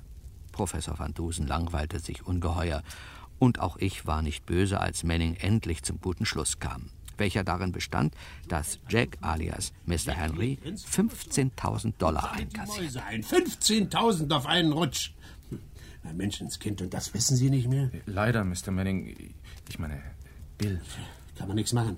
Professor 0.54 0.98
Van 0.98 1.14
Dusen 1.14 1.46
langweilte 1.46 2.00
sich 2.00 2.26
ungeheuer, 2.26 2.82
und 3.42 3.60
auch 3.60 3.78
ich 3.78 4.06
war 4.06 4.22
nicht 4.22 4.46
böse, 4.46 4.80
als 4.80 5.04
Manning 5.04 5.34
endlich 5.34 5.82
zum 5.82 6.00
guten 6.00 6.28
Schluss 6.28 6.60
kam, 6.60 6.92
welcher 7.22 7.46
darin 7.46 7.72
bestand, 7.72 8.14
dass 8.50 8.80
Jack 8.90 9.18
alias 9.22 9.72
Mr. 9.86 10.12
Henry 10.12 10.58
15.000 10.66 11.94
Dollar 11.98 12.34
einkassiert. 12.34 12.84
Mäuse 12.84 13.04
ein. 13.04 13.24
15.000 13.24 14.34
auf 14.36 14.46
einen 14.46 14.74
Rutsch. 14.74 15.12
Ein 16.04 16.18
Menschenskind, 16.18 16.82
und 16.82 16.94
das 16.94 17.14
wissen 17.14 17.38
Sie 17.38 17.52
nicht 17.52 17.70
mehr? 17.70 17.92
Leider, 18.08 18.44
Mr. 18.44 18.72
Manning. 18.72 19.16
Ich 19.70 19.78
meine, 19.78 20.02
Bill. 20.58 20.82
Kann 21.38 21.48
man 21.48 21.56
nichts 21.56 21.74
machen. 21.74 21.98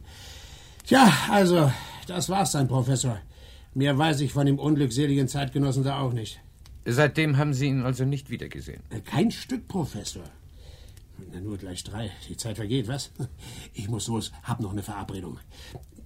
Tja, 0.85 1.11
also, 1.31 1.71
das 2.07 2.27
war's 2.27 2.51
dann, 2.51 2.67
Professor. 2.67 3.19
Mehr 3.73 3.97
weiß 3.97 4.19
ich 4.19 4.33
von 4.33 4.45
dem 4.45 4.59
unglückseligen 4.59 5.27
Zeitgenossen 5.27 5.83
da 5.83 5.99
auch 5.99 6.13
nicht. 6.13 6.41
Seitdem 6.85 7.37
haben 7.37 7.53
Sie 7.53 7.67
ihn 7.67 7.83
also 7.83 8.03
nicht 8.03 8.29
wiedergesehen? 8.29 8.83
Kein 9.05 9.31
Stück, 9.31 9.69
Professor. 9.69 10.23
Na, 11.31 11.39
nur 11.39 11.57
gleich 11.57 11.83
drei. 11.83 12.11
Die 12.29 12.37
Zeit 12.37 12.57
vergeht, 12.57 12.87
was? 12.87 13.11
Ich 13.73 13.89
muss 13.89 14.07
los, 14.07 14.31
hab 14.43 14.59
noch 14.59 14.71
eine 14.71 14.83
Verabredung. 14.83 15.39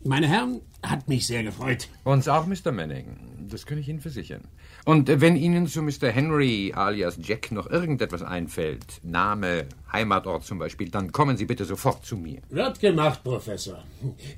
Meine 0.03 0.27
Herren, 0.27 0.61
hat 0.83 1.07
mich 1.07 1.27
sehr 1.27 1.43
gefreut. 1.43 1.89
Uns 2.03 2.27
auch, 2.27 2.45
Mr. 2.45 2.71
Manning. 2.71 3.47
Das 3.49 3.65
kann 3.65 3.77
ich 3.77 3.89
Ihnen 3.89 3.99
versichern. 3.99 4.47
Und 4.85 5.09
wenn 5.21 5.35
Ihnen 5.35 5.67
zu 5.67 5.81
Mr. 5.81 6.09
Henry 6.09 6.71
alias 6.73 7.17
Jack 7.21 7.51
noch 7.51 7.69
irgendetwas 7.69 8.21
einfällt, 8.21 9.01
Name, 9.03 9.65
Heimatort 9.91 10.45
zum 10.45 10.59
Beispiel, 10.59 10.89
dann 10.89 11.11
kommen 11.11 11.35
Sie 11.35 11.45
bitte 11.45 11.65
sofort 11.65 12.05
zu 12.05 12.15
mir. 12.15 12.41
Wird 12.49 12.79
gemacht, 12.79 13.23
Professor. 13.23 13.83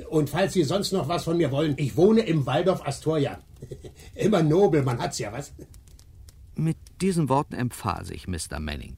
Und 0.10 0.30
falls 0.30 0.54
Sie 0.54 0.64
sonst 0.64 0.92
noch 0.92 1.08
was 1.08 1.26
von 1.26 1.38
mir 1.38 1.52
wollen, 1.52 1.76
ich 1.78 1.96
wohne 1.98 2.22
im 2.22 2.46
Waldorf 2.46 2.88
Astoria. 2.88 3.40
Immer 4.16 4.42
nobel, 4.42 4.84
man 4.84 5.00
hat's 5.00 5.20
ja, 5.20 5.32
was? 5.32 5.54
Mit 6.56 6.78
diesen 7.02 7.30
Worten 7.30 7.54
empfahl 7.54 8.06
sich 8.06 8.28
Mr. 8.28 8.60
Manning. 8.60 8.98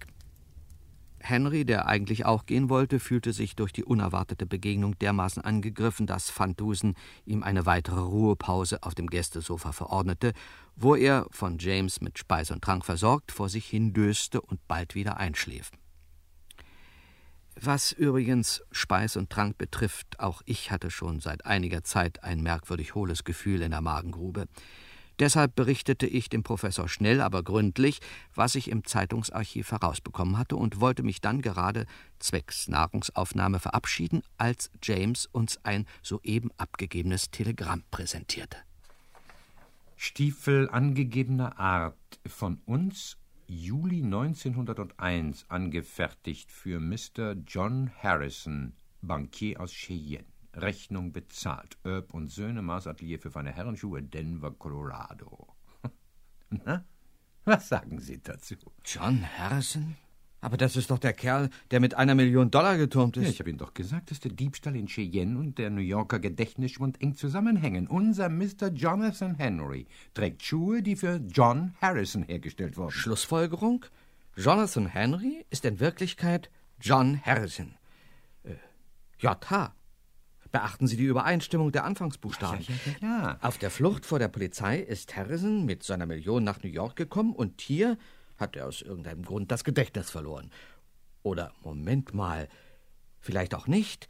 Henry, 1.24 1.66
der 1.66 1.88
eigentlich 1.88 2.26
auch 2.26 2.46
gehen 2.46 2.70
wollte, 2.70 3.00
fühlte 3.00 3.34
sich 3.34 3.56
durch 3.56 3.72
die 3.72 3.84
unerwartete 3.84 4.46
Begegnung 4.46 4.98
dermaßen 5.00 5.44
angegriffen, 5.44 6.08
dass 6.08 6.38
Van 6.38 6.56
Dusen 6.56 6.96
ihm 7.26 7.44
eine 7.44 7.66
weitere 7.66 8.00
Ruhepause 8.00 8.84
auf 8.84 8.96
dem 8.96 9.08
Gästesofa 9.08 9.72
verordnete, 9.72 10.34
wo 10.76 10.96
er, 10.96 11.28
von 11.32 11.58
James 11.60 12.02
mit 12.02 12.18
Speis 12.18 12.52
und 12.52 12.64
Trank 12.64 12.86
versorgt, 12.86 13.32
vor 13.32 13.50
sich 13.50 13.68
hindöste 13.68 14.42
und 14.42 14.68
bald 14.68 14.96
wieder 14.96 15.18
einschlief. 15.18 15.72
Was 17.56 17.92
übrigens 17.92 18.64
Speis 18.72 19.18
und 19.18 19.30
Trank 19.30 19.58
betrifft, 19.58 20.20
auch 20.20 20.42
ich 20.46 20.72
hatte 20.72 20.90
schon 20.90 21.20
seit 21.20 21.46
einiger 21.46 21.84
Zeit 21.84 22.24
ein 22.24 22.42
merkwürdig 22.42 22.96
hohles 22.96 23.24
Gefühl 23.24 23.62
in 23.62 23.72
der 23.72 23.82
Magengrube. 23.82 24.48
Deshalb 25.22 25.54
berichtete 25.54 26.08
ich 26.08 26.30
dem 26.30 26.42
Professor 26.42 26.90
schnell, 26.90 27.22
aber 27.22 27.44
gründlich, 27.44 28.00
was 28.34 28.56
ich 28.56 28.72
im 28.72 28.86
Zeitungsarchiv 28.86 29.72
herausbekommen 29.72 30.40
hatte 30.40 30.56
und 30.56 30.80
wollte 30.80 31.04
mich 31.04 31.22
dann 31.22 31.44
gerade 31.44 31.86
zwecks 32.18 32.68
Nahrungsaufnahme 32.68 33.60
verabschieden, 33.60 34.24
als 34.40 34.72
James 34.82 35.28
uns 35.28 35.60
ein 35.62 35.86
soeben 36.02 36.50
abgegebenes 36.58 37.30
Telegramm 37.30 37.84
präsentierte. 37.92 38.58
Stiefel 39.96 40.68
angegebener 40.72 41.60
Art 41.60 41.94
von 42.26 42.60
uns 42.66 43.18
Juli 43.46 44.02
1901 44.02 45.46
angefertigt 45.50 46.52
für 46.52 46.80
Mr. 46.80 47.36
John 47.46 47.92
Harrison, 48.02 48.74
Bankier 49.04 49.62
aus 49.62 49.72
Cheyenne. 49.72 50.31
Rechnung 50.54 51.12
bezahlt. 51.14 51.78
Erb 51.84 52.14
und 52.14 52.30
Söhne, 52.30 52.62
Maßatelier 52.62 53.20
für 53.20 53.32
feine 53.32 53.52
Herrenschuhe, 53.52 54.04
Denver, 54.04 54.52
Colorado. 54.52 55.48
Na, 56.50 56.86
was 57.46 57.70
sagen 57.70 58.00
Sie 58.00 58.22
dazu? 58.22 58.56
John 58.86 59.26
Harrison? 59.38 59.96
Aber 60.44 60.58
das 60.58 60.76
ist 60.76 60.90
doch 60.90 60.98
der 60.98 61.14
Kerl, 61.14 61.52
der 61.70 61.80
mit 61.80 61.94
einer 61.94 62.16
Million 62.16 62.50
Dollar 62.50 62.76
geturmt 62.76 63.16
ist. 63.16 63.24
Ja, 63.26 63.30
ich 63.30 63.40
habe 63.40 63.52
Ihnen 63.52 63.60
doch 63.60 63.76
gesagt, 63.76 64.10
dass 64.10 64.20
der 64.20 64.32
Diebstahl 64.32 64.76
in 64.76 64.88
Cheyenne 64.88 65.38
und 65.38 65.60
der 65.60 65.70
New 65.70 65.82
Yorker 65.82 66.20
Gedächtnisschwund 66.20 67.00
eng 67.00 67.14
zusammenhängen. 67.14 67.88
Unser 67.88 68.30
Mr. 68.30 68.70
Jonathan 68.74 69.36
Henry 69.36 69.88
trägt 70.16 70.42
Schuhe, 70.42 70.82
die 70.82 70.96
für 70.96 71.18
John 71.18 71.76
Harrison 71.80 72.24
hergestellt 72.24 72.76
wurden. 72.76 72.92
Schlussfolgerung? 72.92 73.86
Jonathan 74.36 74.88
Henry 74.88 75.46
ist 75.52 75.64
in 75.64 75.80
Wirklichkeit 75.80 76.50
John 76.80 77.22
Harrison. 77.24 77.76
Äh, 78.44 78.56
JH. 79.20 79.76
Beachten 80.52 80.88
Sie 80.88 80.98
die 80.98 81.06
Übereinstimmung 81.06 81.72
der 81.72 81.86
Anfangsbuchstaben. 81.86 82.60
Ja, 82.62 82.76
ja, 82.86 83.22
ja. 83.24 83.38
Auf 83.42 83.58
der 83.58 83.72
Flucht 83.72 84.06
vor 84.06 84.20
der 84.20 84.28
Polizei 84.28 84.80
ist 84.80 85.16
Harrison 85.16 85.66
mit 85.66 85.84
seiner 85.84 86.06
Million 86.06 86.44
nach 86.44 86.62
New 86.62 86.70
York 86.70 86.96
gekommen 86.96 87.34
und 87.34 87.62
hier 87.62 87.98
hat 88.38 88.56
er 88.56 88.68
aus 88.68 88.82
irgendeinem 88.82 89.24
Grund 89.24 89.52
das 89.52 89.64
Gedächtnis 89.64 90.10
verloren. 90.10 90.52
Oder, 91.24 91.54
Moment 91.64 92.14
mal, 92.14 92.50
vielleicht 93.20 93.56
auch 93.56 93.68
nicht. 93.68 94.10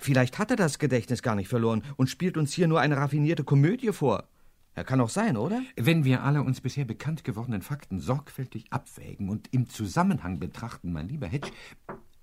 Vielleicht 0.00 0.38
hat 0.38 0.50
er 0.50 0.56
das 0.56 0.78
Gedächtnis 0.78 1.22
gar 1.22 1.34
nicht 1.34 1.48
verloren 1.48 1.82
und 1.96 2.08
spielt 2.08 2.36
uns 2.36 2.52
hier 2.52 2.68
nur 2.68 2.80
eine 2.80 2.96
raffinierte 2.96 3.44
Komödie 3.44 3.92
vor. 3.92 4.28
Er 4.74 4.84
kann 4.84 5.00
auch 5.00 5.08
sein, 5.08 5.36
oder? 5.36 5.60
Wenn 5.76 6.04
wir 6.04 6.22
alle 6.22 6.42
uns 6.42 6.60
bisher 6.60 6.84
bekannt 6.84 7.24
gewordenen 7.24 7.62
Fakten 7.62 7.98
sorgfältig 7.98 8.66
abwägen 8.70 9.28
und 9.28 9.52
im 9.52 9.68
Zusammenhang 9.68 10.38
betrachten, 10.38 10.92
mein 10.92 11.08
lieber 11.08 11.26
Hedge. 11.26 11.50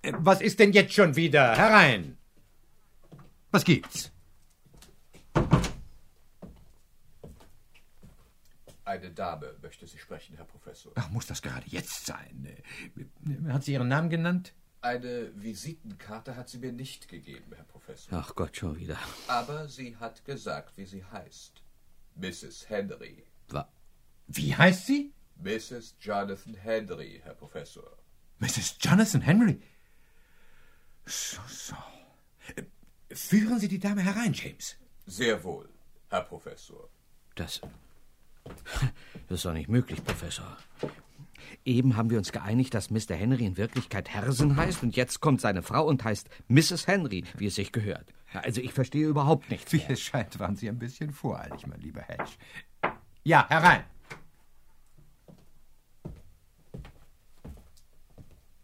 Äh, 0.02 0.12
was 0.18 0.40
ist 0.40 0.58
denn 0.58 0.72
jetzt 0.72 0.94
schon 0.94 1.16
wieder? 1.16 1.54
Herein! 1.54 2.16
Was 3.56 3.64
gibt's? 3.64 4.12
Eine 8.84 9.10
Dame 9.10 9.56
möchte 9.62 9.86
Sie 9.86 9.96
sprechen, 9.96 10.36
Herr 10.36 10.44
Professor. 10.44 10.92
Ach, 10.94 11.08
muss 11.08 11.26
das 11.26 11.40
gerade 11.40 11.66
jetzt 11.68 12.04
sein? 12.04 12.54
Hat 13.48 13.64
sie 13.64 13.72
Ihren 13.72 13.88
Namen 13.88 14.10
genannt? 14.10 14.52
Eine 14.82 15.32
Visitenkarte 15.42 16.36
hat 16.36 16.50
sie 16.50 16.58
mir 16.58 16.70
nicht 16.70 17.08
gegeben, 17.08 17.50
Herr 17.54 17.64
Professor. 17.64 18.18
Ach 18.18 18.34
Gott, 18.34 18.54
schon 18.54 18.76
wieder. 18.76 18.98
Aber 19.26 19.68
sie 19.68 19.96
hat 19.96 20.26
gesagt, 20.26 20.76
wie 20.76 20.84
sie 20.84 21.02
heißt. 21.02 21.62
Mrs. 22.16 22.68
Henry. 22.68 23.24
Wa 23.48 23.66
wie 24.26 24.54
heißt 24.54 24.84
sie? 24.84 25.14
Mrs. 25.36 25.96
Jonathan 25.98 26.52
Henry, 26.52 27.22
Herr 27.24 27.32
Professor. 27.32 27.96
Mrs. 28.38 28.76
Jonathan 28.82 29.22
Henry? 29.22 29.62
So, 31.06 31.40
so. 31.48 31.74
Führen 33.16 33.58
Sie 33.58 33.68
die 33.68 33.78
Dame 33.78 34.02
herein, 34.02 34.34
James. 34.34 34.76
Sehr 35.06 35.42
wohl, 35.42 35.68
Herr 36.10 36.22
Professor. 36.22 36.88
Das. 37.34 37.60
Das 39.28 39.38
ist 39.38 39.44
doch 39.44 39.54
nicht 39.54 39.68
möglich, 39.68 40.04
Professor. 40.04 40.56
Eben 41.64 41.96
haben 41.96 42.10
wir 42.10 42.18
uns 42.18 42.30
geeinigt, 42.30 42.74
dass 42.74 42.90
Mr. 42.90 43.16
Henry 43.16 43.44
in 43.44 43.56
Wirklichkeit 43.56 44.08
Hersen 44.08 44.56
heißt 44.56 44.84
und 44.84 44.94
jetzt 44.94 45.18
kommt 45.20 45.40
seine 45.40 45.62
Frau 45.64 45.84
und 45.84 46.04
heißt 46.04 46.28
Mrs. 46.46 46.86
Henry, 46.86 47.24
wie 47.38 47.46
es 47.46 47.56
sich 47.56 47.72
gehört. 47.72 48.06
Also 48.32 48.60
ich 48.60 48.72
verstehe 48.72 49.08
überhaupt 49.08 49.50
nichts. 49.50 49.72
Wie 49.72 49.82
es 49.88 50.00
scheint, 50.00 50.38
waren 50.38 50.54
Sie 50.54 50.68
ein 50.68 50.78
bisschen 50.78 51.12
voreilig, 51.12 51.66
mein 51.66 51.80
lieber 51.80 52.02
Hedge. 52.02 52.30
Ja, 53.24 53.48
herein. 53.48 53.82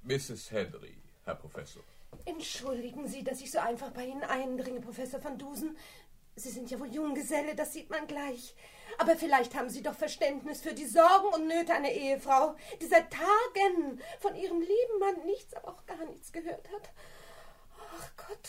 Mrs. 0.05 0.53
Henry, 0.53 0.95
Herr 1.25 1.35
Professor. 1.35 1.83
Entschuldigen 2.25 3.09
Sie, 3.09 3.25
dass 3.25 3.41
ich 3.41 3.51
so 3.51 3.59
einfach 3.59 3.91
bei 3.91 4.07
Ihnen 4.07 4.25
eindringe, 4.25 4.81
Professor 4.81 5.23
van 5.23 5.39
Dusen. 5.39 5.77
Sie 6.37 6.51
sind 6.51 6.71
ja 6.71 6.81
wohl 6.81 6.93
Junggeselle, 6.93 7.55
das 7.55 7.73
sieht 7.73 7.91
man 7.91 8.07
gleich. 8.07 8.55
Aber 8.99 9.17
vielleicht 9.17 9.55
haben 9.55 9.69
Sie 9.69 9.83
doch 9.83 9.95
Verständnis 9.95 10.63
für 10.63 10.73
die 10.73 10.87
Sorgen 10.87 11.29
und 11.35 11.47
Nöte 11.47 11.75
einer 11.75 11.91
Ehefrau, 11.91 12.55
die 12.81 12.87
seit 12.87 13.11
Tagen 13.11 14.01
von 14.21 14.35
ihrem 14.37 14.61
lieben 14.61 14.99
Mann 14.99 15.27
nichts, 15.27 15.55
aber 15.55 15.69
auch 15.69 15.87
gar 15.87 16.05
nichts 16.07 16.33
gehört 16.33 16.71
hat. 16.73 16.91
Ach 17.99 18.11
Gott, 18.17 18.49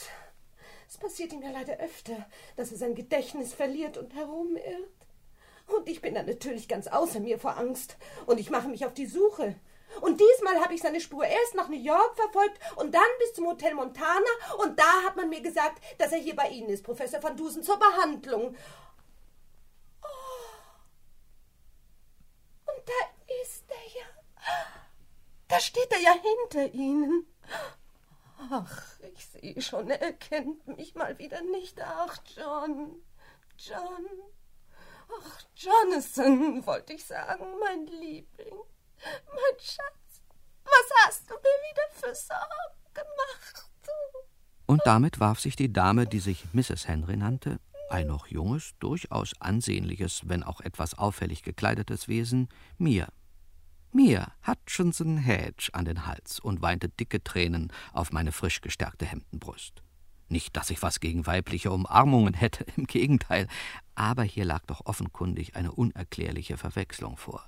es 0.88 0.98
passiert 0.98 1.34
ihm 1.34 1.42
ja 1.42 1.52
leider 1.52 1.78
öfter, 1.80 2.30
dass 2.56 2.72
er 2.72 2.78
sein 2.78 2.96
Gedächtnis 2.96 3.54
verliert 3.54 3.98
und 3.98 4.14
herumirrt. 4.16 5.04
Und 5.68 5.88
ich 5.90 6.02
bin 6.02 6.14
dann 6.14 6.26
natürlich 6.26 6.68
ganz 6.68 6.88
außer 6.88 7.20
mir 7.20 7.40
vor 7.40 7.58
Angst. 7.58 7.98
Und 8.26 8.40
ich 8.40 8.50
mache 8.50 8.68
mich 8.68 8.86
auf 8.86 8.94
die 8.94 9.06
Suche. 9.06 9.56
Und 10.04 10.20
diesmal 10.20 10.60
habe 10.60 10.74
ich 10.74 10.82
seine 10.82 11.00
Spur 11.00 11.24
erst 11.24 11.56
nach 11.56 11.70
New 11.70 11.82
York 11.82 12.18
verfolgt 12.18 12.60
und 12.76 12.94
dann 12.94 13.08
bis 13.20 13.36
zum 13.36 13.48
Hotel 13.48 13.74
Montana. 13.74 14.20
Und 14.58 14.78
da 14.78 15.04
hat 15.06 15.16
man 15.16 15.30
mir 15.30 15.40
gesagt, 15.40 15.82
dass 15.98 16.12
er 16.12 16.18
hier 16.18 16.36
bei 16.36 16.50
Ihnen 16.50 16.68
ist, 16.68 16.84
Professor 16.84 17.24
van 17.24 17.38
Dusen, 17.38 17.64
zur 17.64 17.80
Behandlung. 17.80 18.54
Oh. 20.02 20.08
Und 22.66 22.84
da 22.86 23.34
ist 23.42 23.64
er 23.70 24.02
ja. 24.02 24.06
Da 25.48 25.62
steht 25.62 25.90
er 25.90 26.02
ja 26.02 26.12
hinter 26.12 26.74
Ihnen. 26.74 27.26
Ach, 28.52 28.84
ich 29.16 29.26
sehe 29.26 29.62
schon, 29.62 29.90
er 29.90 30.02
erkennt 30.02 30.68
mich 30.68 30.96
mal 30.96 31.18
wieder 31.18 31.42
nicht. 31.44 31.80
Ach, 31.82 32.18
John, 32.36 33.02
John. 33.58 34.06
Ach, 35.18 35.42
Jonathan, 35.56 36.66
wollte 36.66 36.92
ich 36.92 37.06
sagen, 37.06 37.58
mein 37.62 37.88
Liebling. 37.88 38.64
Mein 39.28 39.60
Schatz, 39.60 40.22
was 40.64 41.06
hast 41.06 41.30
du 41.30 41.36
mir 41.36 41.42
wieder 41.42 41.90
für 41.92 42.16
Sorgen 42.16 42.94
gemacht? 42.94 43.70
Und 44.66 44.82
damit 44.86 45.20
warf 45.20 45.40
sich 45.40 45.56
die 45.56 45.72
Dame, 45.72 46.06
die 46.06 46.20
sich 46.20 46.46
Mrs. 46.54 46.88
Henry 46.88 47.18
nannte, 47.18 47.60
ein 47.90 48.08
noch 48.08 48.28
junges, 48.28 48.74
durchaus 48.80 49.34
ansehnliches, 49.40 50.22
wenn 50.26 50.44
auch 50.44 50.62
etwas 50.62 50.98
auffällig 50.98 51.44
gekleidetes 51.44 52.08
Wesen, 52.08 52.50
mir, 52.78 53.08
mir, 53.92 54.32
Hutchinson 54.48 55.18
Hedge, 55.18 55.70
an 55.74 55.86
den 55.86 56.08
Hals 56.08 56.40
und 56.40 56.62
weinte 56.62 56.90
dicke 56.90 57.24
Tränen 57.24 57.72
auf 57.92 58.12
meine 58.12 58.32
frisch 58.32 58.62
gestärkte 58.62 59.06
Hemdenbrust. 59.06 59.84
Nicht, 60.30 60.58
dass 60.58 60.72
ich 60.72 60.82
was 60.82 61.00
gegen 61.00 61.28
weibliche 61.28 61.72
Umarmungen 61.72 62.34
hätte, 62.34 62.66
im 62.78 62.88
Gegenteil, 62.88 63.48
aber 63.94 64.24
hier 64.24 64.46
lag 64.46 64.66
doch 64.66 64.86
offenkundig 64.86 65.56
eine 65.56 65.72
unerklärliche 65.72 66.58
Verwechslung 66.58 67.18
vor. 67.18 67.48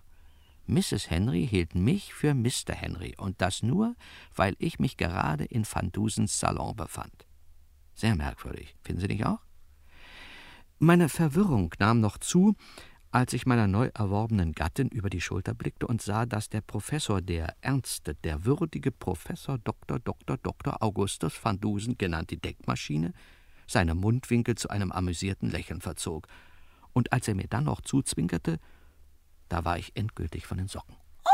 Mrs. 0.68 1.09
Henry 1.09 1.47
hielt 1.47 1.76
mich 1.76 2.13
für 2.13 2.34
Mr. 2.34 2.74
Henry 2.74 3.16
und 3.18 3.41
das 3.41 3.61
nur, 3.61 3.95
weil 4.36 4.55
ich 4.59 4.80
mich 4.80 4.97
gerade 4.97 5.45
in 5.45 5.66
Van 5.66 5.91
Dusens 5.91 6.39
Salon 6.39 6.76
befand. 6.76 7.26
Sehr 7.93 8.16
merkwürdig, 8.16 8.76
finden 8.84 9.01
Sie 9.01 9.07
nicht 9.07 9.26
auch? 9.26 9.39
Meine 10.80 11.07
Verwirrung 11.07 11.74
nahm 11.80 12.01
noch 12.01 12.18
zu, 12.18 12.55
als 13.11 13.32
ich 13.32 13.45
meiner 13.45 13.68
neu 13.68 13.89
erworbenen 13.93 14.51
Gattin 14.51 14.89
über 14.89 15.09
die 15.09 15.22
Schulter 15.22 15.53
blickte 15.53 15.88
und 15.88 16.01
sah, 16.01 16.26
dass 16.26 16.49
der 16.49 16.59
Professor, 16.59 17.22
der 17.22 17.55
ernste, 17.61 18.16
der 18.16 18.43
würdige 18.43 18.91
Professor 18.91 19.57
Dr. 19.57 19.99
Dr. 19.99 20.38
Dr. 20.38 20.84
Augustus 20.84 21.39
van 21.41 21.61
Dusen, 21.61 21.97
genannt 21.97 22.32
die 22.32 22.41
Denkmaschine, 22.41 23.13
seine 23.68 23.95
Mundwinkel 23.95 24.55
zu 24.55 24.70
einem 24.70 24.91
amüsierten 24.91 25.49
Lächeln 25.49 25.80
verzog. 25.80 26.28
Und 26.91 27.13
als 27.13 27.30
er 27.30 27.36
mir 27.36 27.47
dann 27.47 27.63
noch 27.63 27.80
zuzwinkerte, 27.80 28.59
da 29.50 29.66
war 29.66 29.78
ich 29.78 29.96
endgültig 29.96 30.46
von 30.46 30.58
den 30.58 30.68
Socken. 30.68 30.96
Oh, 31.26 31.30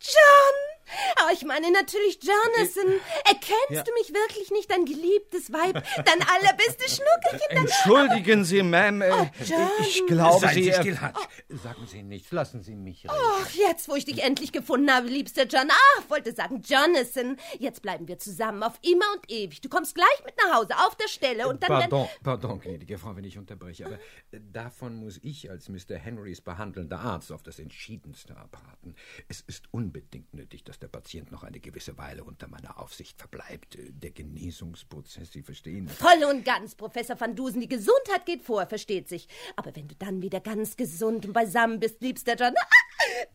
John! 0.00 0.73
Aber 1.20 1.32
ich 1.32 1.44
meine 1.44 1.70
natürlich 1.72 2.18
Jonathan. 2.22 3.00
Erkennst 3.24 3.70
Ja. 3.70 3.82
du 3.82 3.92
mich 3.94 4.12
wirklich 4.12 4.50
nicht, 4.50 4.70
dein 4.70 4.84
geliebtes 4.84 5.52
Weib, 5.52 5.82
dein 5.96 6.22
allerbeste 6.28 6.88
Schnuckelchen? 6.88 7.56
Entschuldigen 7.66 8.44
Sie, 8.44 8.60
Ma'am. 8.62 9.02
äh, 9.02 9.10
Oh, 9.14 9.28
ich 9.80 10.04
glaube, 10.06 10.40
Seien 10.40 10.54
Sie. 10.54 10.62
Sie 10.64 10.70
äh, 10.70 10.80
still, 10.80 11.00
Hutch. 11.00 11.62
Sagen 11.62 11.86
Sie 11.86 12.02
nichts. 12.02 12.30
Lassen 12.32 12.62
Sie 12.62 12.74
mich 12.74 13.04
reden. 13.04 13.14
Ach, 13.16 13.50
jetzt, 13.52 13.88
wo 13.88 13.94
ich 13.94 14.04
dich 14.04 14.22
endlich 14.22 14.52
gefunden 14.52 14.90
habe, 14.92 15.08
liebster 15.08 15.44
John. 15.46 15.68
Ach, 15.70 16.10
wollte 16.10 16.32
sagen 16.34 16.62
Jonathan. 16.64 17.36
Jetzt 17.58 17.82
bleiben 17.82 18.08
wir 18.08 18.18
zusammen 18.18 18.62
auf 18.62 18.78
immer 18.82 19.04
und 19.14 19.30
ewig. 19.30 19.60
Du 19.60 19.68
kommst 19.68 19.94
gleich 19.94 20.24
mit 20.24 20.34
nach 20.42 20.56
Hause, 20.56 20.74
auf 20.86 20.94
der 20.96 21.08
Stelle 21.08 21.48
und 21.48 21.62
dann... 21.62 21.68
Pardon, 21.68 22.08
pardon, 22.22 22.60
gnädige 22.60 22.98
Frau, 22.98 23.14
wenn 23.16 23.24
ich 23.24 23.38
unterbreche, 23.38 23.86
aber 23.86 23.96
äh, 24.30 24.40
davon 24.52 24.96
muss 24.96 25.18
ich 25.22 25.50
als 25.50 25.68
Mr. 25.68 25.96
Henrys 25.96 26.40
behandelnder 26.40 26.98
Arzt 27.00 27.32
auf 27.32 27.42
das 27.42 27.58
Entschiedenste 27.58 28.36
abraten. 28.36 28.94
Es 29.28 29.40
ist 29.42 29.64
unbedingt 29.70 30.32
nötig, 30.34 30.64
dass 30.64 30.78
der 30.84 30.88
Patient 30.88 31.32
noch 31.32 31.44
eine 31.44 31.60
gewisse 31.60 31.96
Weile 31.96 32.24
unter 32.24 32.46
meiner 32.46 32.78
Aufsicht 32.78 33.18
verbleibt. 33.18 33.78
Der 33.80 34.10
Genesungsprozess, 34.10 35.32
Sie 35.32 35.42
verstehen. 35.42 35.88
Voll 35.88 36.24
und 36.30 36.44
ganz, 36.44 36.74
Professor 36.74 37.18
van 37.18 37.34
Dusen. 37.34 37.62
Die 37.62 37.68
Gesundheit 37.68 38.26
geht 38.26 38.42
vor, 38.42 38.66
versteht 38.66 39.08
sich. 39.08 39.26
Aber 39.56 39.74
wenn 39.74 39.88
du 39.88 39.94
dann 39.94 40.20
wieder 40.20 40.40
ganz 40.40 40.76
gesund 40.76 41.24
und 41.24 41.32
beisammen 41.32 41.80
bist, 41.80 42.02
liebster 42.02 42.36
John, 42.36 42.52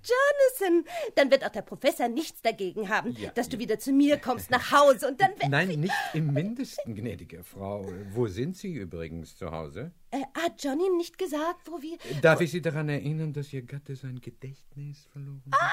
Jonathan, 0.03 0.85
dann 1.15 1.31
wird 1.31 1.43
auch 1.43 1.49
der 1.49 1.63
Professor 1.63 2.07
nichts 2.07 2.41
dagegen 2.41 2.87
haben, 2.87 3.15
Ja, 3.17 3.31
dass 3.31 3.49
du 3.49 3.57
wieder 3.57 3.79
zu 3.79 3.91
mir 3.91 4.17
kommst 4.17 4.51
nach 4.51 4.71
Hause 4.71 5.07
und 5.07 5.19
dann... 5.19 5.31
Nein, 5.49 5.69
nicht 5.79 5.93
im 6.13 6.31
Mindesten, 6.31 6.95
gnädige 6.95 7.43
Frau. 7.43 7.91
Wo 8.11 8.27
sind 8.27 8.57
Sie 8.57 8.73
übrigens 8.73 9.35
zu 9.35 9.51
Hause? 9.51 9.91
Äh, 10.11 10.21
hat 10.35 10.63
John 10.63 10.79
Ihnen 10.79 10.97
nicht 10.97 11.17
gesagt, 11.17 11.67
wo 11.69 11.81
wir... 11.81 11.97
Darf 12.21 12.41
ich 12.41 12.51
Sie 12.51 12.61
daran 12.61 12.89
erinnern, 12.89 13.33
dass 13.33 13.51
Ihr 13.53 13.63
Gatte 13.63 13.95
sein 13.95 14.21
Gedächtnis 14.21 15.07
verloren 15.11 15.43
hat? 15.51 15.59
Ah, 15.61 15.71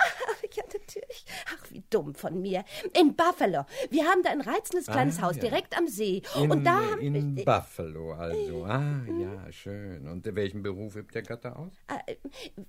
ja, 0.57 0.65
natürlich. 0.65 1.25
Ach, 1.55 1.71
wie 1.71 1.83
dumm 1.91 2.15
von 2.15 2.41
mir. 2.41 2.65
In 2.99 3.15
Buffalo. 3.15 3.65
Wir 3.91 4.05
haben 4.07 4.23
da 4.23 4.31
ein 4.31 4.41
reizendes 4.41 4.87
kleines 4.87 5.19
Ah, 5.19 5.23
Haus 5.23 5.37
ja. 5.37 5.43
direkt 5.43 5.77
am 5.77 5.87
See. 5.87 6.23
In, 6.37 6.51
und 6.51 6.65
da 6.65 6.75
haben 6.75 7.01
in 7.01 7.37
wir... 7.37 7.45
Buffalo 7.45 8.13
also. 8.13 8.65
Ah, 8.65 9.03
ja, 9.19 9.53
schön. 9.53 10.07
Und 10.09 10.27
welchen 10.35 10.63
Beruf 10.63 10.97
übt 10.97 11.13
der 11.15 11.23
Gatte 11.23 11.57
aus? 11.57 11.73
Äh, 11.89 12.17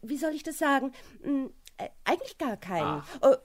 wie 0.01 0.17
soll 0.17 0.33
ich 0.33 0.43
das 0.43 0.57
sagen? 0.57 0.91
Hm, 1.23 1.51
äh, 1.77 1.89
eigentlich 2.03 2.37
gar 2.37 2.57
keinen. 2.57 2.83
Ah. 2.83 3.05
Äh, 3.21 3.37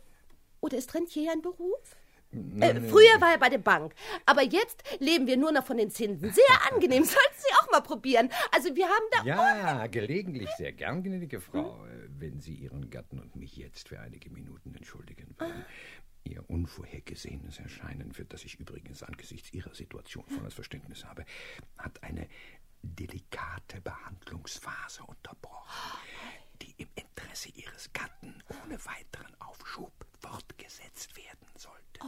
oder 0.60 0.76
ist 0.78 0.94
Rentier 0.94 1.32
ein 1.32 1.42
Beruf? 1.42 1.96
Äh, 2.32 2.38
Nein, 2.38 2.88
früher 2.88 3.20
war 3.20 3.32
er 3.32 3.38
bei 3.38 3.50
der 3.50 3.58
Bank, 3.58 3.94
aber 4.24 4.42
jetzt 4.42 4.82
leben 5.00 5.26
wir 5.26 5.36
nur 5.36 5.52
noch 5.52 5.66
von 5.66 5.76
den 5.76 5.90
Zinsen. 5.90 6.32
Sehr 6.32 6.44
angenehm, 6.72 7.04
sollten 7.04 7.34
Sie 7.36 7.54
auch 7.60 7.70
mal 7.70 7.82
probieren. 7.82 8.30
Also 8.52 8.74
wir 8.74 8.86
haben 8.86 9.04
da... 9.10 9.24
Ja, 9.24 9.86
gelegentlich 9.88 10.48
sehr 10.56 10.72
gern, 10.72 11.02
gnädige 11.02 11.40
Frau, 11.40 11.84
äh, 11.84 12.01
wenn 12.22 12.40
Sie 12.40 12.54
Ihren 12.54 12.88
Gatten 12.88 13.18
und 13.18 13.36
mich 13.36 13.56
jetzt 13.56 13.88
für 13.88 14.00
einige 14.00 14.30
Minuten 14.30 14.74
entschuldigen 14.74 15.34
würden. 15.38 15.64
Ihr 16.24 16.48
unvorhergesehenes 16.48 17.58
Erscheinen, 17.58 18.12
für 18.12 18.24
das 18.24 18.44
ich 18.44 18.60
übrigens 18.60 19.02
angesichts 19.02 19.52
Ihrer 19.52 19.74
Situation 19.74 20.24
volles 20.28 20.54
Verständnis 20.54 21.04
habe, 21.04 21.24
hat 21.76 22.00
eine 22.04 22.28
delikate 22.82 23.80
Behandlungsphase 23.80 25.02
unterbrochen, 25.02 25.98
die 26.62 26.72
im 26.78 26.88
Interesse 26.94 27.50
Ihres 27.50 27.92
Gatten 27.92 28.40
ohne 28.62 28.78
weiteren 28.86 29.34
Aufschub 29.40 29.92
fortgesetzt 30.20 31.16
werden 31.16 31.48
sollte. 31.56 32.00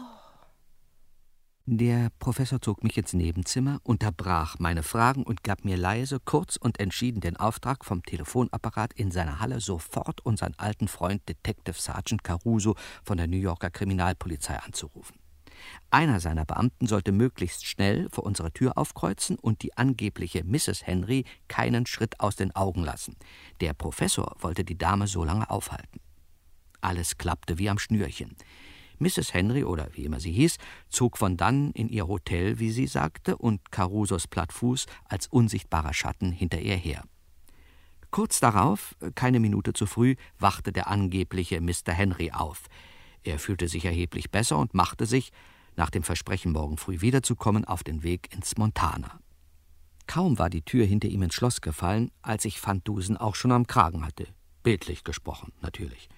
Der 1.66 2.10
Professor 2.18 2.60
zog 2.60 2.84
mich 2.84 2.98
ins 2.98 3.14
Nebenzimmer, 3.14 3.80
unterbrach 3.84 4.58
meine 4.58 4.82
Fragen 4.82 5.22
und 5.22 5.42
gab 5.42 5.64
mir 5.64 5.78
leise, 5.78 6.20
kurz 6.20 6.56
und 6.56 6.78
entschieden 6.78 7.22
den 7.22 7.38
Auftrag, 7.38 7.86
vom 7.86 8.02
Telefonapparat 8.02 8.92
in 8.92 9.10
seiner 9.10 9.40
Halle 9.40 9.60
sofort 9.60 10.20
unseren 10.26 10.52
alten 10.58 10.88
Freund 10.88 11.26
Detective 11.26 11.80
Sergeant 11.80 12.22
Caruso 12.22 12.74
von 13.02 13.16
der 13.16 13.28
New 13.28 13.38
Yorker 13.38 13.70
Kriminalpolizei 13.70 14.58
anzurufen. 14.58 15.18
Einer 15.90 16.20
seiner 16.20 16.44
Beamten 16.44 16.86
sollte 16.86 17.12
möglichst 17.12 17.64
schnell 17.64 18.10
vor 18.10 18.24
unserer 18.24 18.52
Tür 18.52 18.76
aufkreuzen 18.76 19.38
und 19.38 19.62
die 19.62 19.74
angebliche 19.74 20.44
Mrs. 20.44 20.86
Henry 20.86 21.24
keinen 21.48 21.86
Schritt 21.86 22.20
aus 22.20 22.36
den 22.36 22.54
Augen 22.54 22.84
lassen. 22.84 23.16
Der 23.62 23.72
Professor 23.72 24.36
wollte 24.38 24.64
die 24.64 24.76
Dame 24.76 25.06
so 25.06 25.24
lange 25.24 25.48
aufhalten. 25.48 26.00
Alles 26.82 27.16
klappte 27.16 27.56
wie 27.56 27.70
am 27.70 27.78
Schnürchen. 27.78 28.36
Mrs. 29.04 29.34
Henry, 29.34 29.64
oder 29.64 29.88
wie 29.92 30.04
immer 30.04 30.18
sie 30.18 30.32
hieß, 30.32 30.56
zog 30.88 31.18
von 31.18 31.36
dann 31.36 31.70
in 31.72 31.88
ihr 31.88 32.08
Hotel, 32.08 32.58
wie 32.58 32.70
sie 32.70 32.86
sagte, 32.86 33.36
und 33.36 33.70
Carusos 33.70 34.26
Plattfuß 34.26 34.86
als 35.04 35.26
unsichtbarer 35.26 35.92
Schatten 35.92 36.32
hinter 36.32 36.60
ihr 36.60 36.76
her. 36.76 37.04
Kurz 38.10 38.40
darauf, 38.40 38.94
keine 39.14 39.40
Minute 39.40 39.72
zu 39.72 39.86
früh, 39.86 40.14
wachte 40.38 40.72
der 40.72 40.88
angebliche 40.88 41.60
Mr. 41.60 41.92
Henry 41.92 42.30
auf. 42.30 42.62
Er 43.22 43.38
fühlte 43.38 43.68
sich 43.68 43.84
erheblich 43.84 44.30
besser 44.30 44.58
und 44.58 44.72
machte 44.72 45.06
sich, 45.06 45.30
nach 45.76 45.90
dem 45.90 46.02
Versprechen, 46.02 46.52
morgen 46.52 46.76
früh 46.76 47.00
wiederzukommen, 47.00 47.64
auf 47.64 47.82
den 47.82 48.02
Weg 48.02 48.32
ins 48.32 48.56
Montana. 48.56 49.18
Kaum 50.06 50.38
war 50.38 50.50
die 50.50 50.62
Tür 50.62 50.86
hinter 50.86 51.08
ihm 51.08 51.22
ins 51.22 51.34
Schloss 51.34 51.60
gefallen, 51.60 52.10
als 52.22 52.44
ich 52.44 52.64
Van 52.64 52.82
auch 53.18 53.34
schon 53.34 53.52
am 53.52 53.66
Kragen 53.66 54.04
hatte. 54.04 54.26
Bildlich 54.62 55.04
gesprochen, 55.04 55.52
natürlich. 55.60 56.08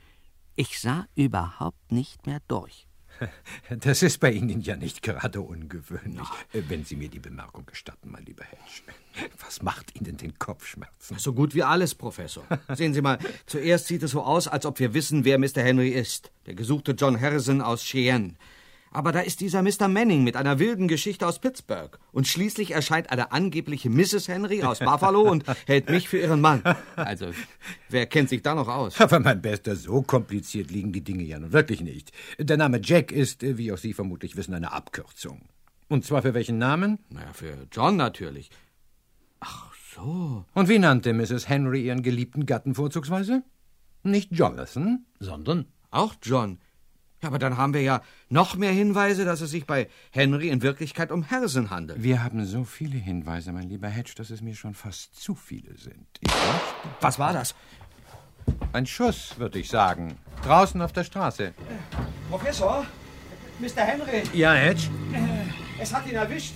Ich 0.58 0.80
sah 0.80 1.06
überhaupt 1.14 1.92
nicht 1.92 2.26
mehr 2.26 2.40
durch. 2.48 2.86
Das 3.70 4.02
ist 4.02 4.20
bei 4.20 4.30
Ihnen 4.30 4.60
ja 4.60 4.76
nicht 4.76 5.02
gerade 5.02 5.40
ungewöhnlich, 5.40 6.28
äh, 6.52 6.62
wenn 6.68 6.84
Sie 6.84 6.96
mir 6.96 7.08
die 7.08 7.18
Bemerkung 7.18 7.64
gestatten, 7.64 8.10
mein 8.10 8.24
lieber 8.24 8.44
Hedge. 8.44 9.30
Was 9.38 9.62
macht 9.62 9.96
Ihnen 9.96 10.18
den 10.18 10.38
Kopfschmerzen? 10.38 11.18
So 11.18 11.32
gut 11.32 11.54
wie 11.54 11.62
alles, 11.62 11.94
Professor. 11.94 12.44
Sehen 12.74 12.92
Sie 12.92 13.00
mal, 13.00 13.18
zuerst 13.46 13.86
sieht 13.86 14.02
es 14.02 14.10
so 14.10 14.22
aus, 14.22 14.48
als 14.48 14.66
ob 14.66 14.78
wir 14.78 14.92
wissen, 14.92 15.24
wer 15.24 15.38
Mr. 15.38 15.62
Henry 15.62 15.88
ist. 15.90 16.30
Der 16.44 16.54
gesuchte 16.54 16.92
John 16.92 17.18
Harrison 17.18 17.62
aus 17.62 17.82
Cheyenne. 17.82 18.34
Aber 18.96 19.12
da 19.12 19.20
ist 19.20 19.42
dieser 19.42 19.60
Mr. 19.60 19.88
Manning 19.88 20.24
mit 20.24 20.36
einer 20.36 20.58
wilden 20.58 20.88
Geschichte 20.88 21.26
aus 21.26 21.38
Pittsburgh. 21.38 21.98
Und 22.12 22.26
schließlich 22.26 22.70
erscheint 22.70 23.10
eine 23.10 23.30
angebliche 23.30 23.90
Mrs. 23.90 24.26
Henry 24.26 24.62
aus 24.62 24.78
Buffalo 24.78 25.20
und 25.20 25.44
hält 25.66 25.90
mich 25.90 26.08
für 26.08 26.16
ihren 26.16 26.40
Mann. 26.40 26.62
Also, 26.96 27.26
wer 27.90 28.06
kennt 28.06 28.30
sich 28.30 28.40
da 28.40 28.54
noch 28.54 28.68
aus? 28.68 28.98
Aber 28.98 29.20
mein 29.20 29.42
Bester, 29.42 29.76
so 29.76 30.00
kompliziert 30.00 30.70
liegen 30.70 30.92
die 30.92 31.04
Dinge 31.04 31.24
ja 31.24 31.38
nun 31.38 31.52
wirklich 31.52 31.82
nicht. 31.82 32.10
Der 32.38 32.56
Name 32.56 32.80
Jack 32.82 33.12
ist, 33.12 33.42
äh, 33.42 33.58
wie 33.58 33.70
auch 33.70 33.76
Sie 33.76 33.92
vermutlich 33.92 34.34
wissen, 34.34 34.54
eine 34.54 34.72
Abkürzung. 34.72 35.42
Und 35.88 36.06
zwar 36.06 36.22
für 36.22 36.32
welchen 36.32 36.56
Namen? 36.56 36.98
Naja, 37.10 37.34
für 37.34 37.66
John 37.70 37.96
natürlich. 37.96 38.48
Ach 39.40 39.74
so. 39.94 40.46
Und 40.54 40.70
wie 40.70 40.78
nannte 40.78 41.12
Mrs. 41.12 41.50
Henry 41.50 41.84
ihren 41.84 42.02
geliebten 42.02 42.46
Gatten 42.46 42.74
vorzugsweise? 42.74 43.42
Nicht 44.04 44.32
Jonathan? 44.32 45.04
Sondern? 45.18 45.66
Auch 45.90 46.14
John. 46.22 46.60
Ja, 47.22 47.28
aber 47.28 47.38
dann 47.38 47.56
haben 47.56 47.72
wir 47.72 47.80
ja 47.80 48.02
noch 48.28 48.56
mehr 48.56 48.72
Hinweise, 48.72 49.24
dass 49.24 49.40
es 49.40 49.50
sich 49.50 49.66
bei 49.66 49.88
Henry 50.10 50.48
in 50.50 50.60
Wirklichkeit 50.62 51.10
um 51.10 51.30
Harrison 51.30 51.70
handelt. 51.70 52.02
Wir 52.02 52.22
haben 52.22 52.44
so 52.44 52.64
viele 52.64 52.98
Hinweise, 52.98 53.52
mein 53.52 53.68
lieber 53.68 53.88
Hedge, 53.88 54.12
dass 54.16 54.30
es 54.30 54.42
mir 54.42 54.54
schon 54.54 54.74
fast 54.74 55.18
zu 55.18 55.34
viele 55.34 55.76
sind. 55.78 56.06
Ich 56.20 56.30
Was 57.00 57.18
war 57.18 57.32
das? 57.32 57.54
Ein 58.72 58.86
Schuss, 58.86 59.38
würde 59.38 59.58
ich 59.58 59.68
sagen. 59.68 60.16
Draußen 60.44 60.80
auf 60.82 60.92
der 60.92 61.04
Straße. 61.04 61.54
Professor, 62.30 62.84
Mr. 63.60 63.80
Henry, 63.82 64.22
Ja, 64.34 64.52
Hedge? 64.52 64.82
es 65.80 65.94
hat 65.94 66.06
ihn 66.06 66.14
erwischt. 66.16 66.54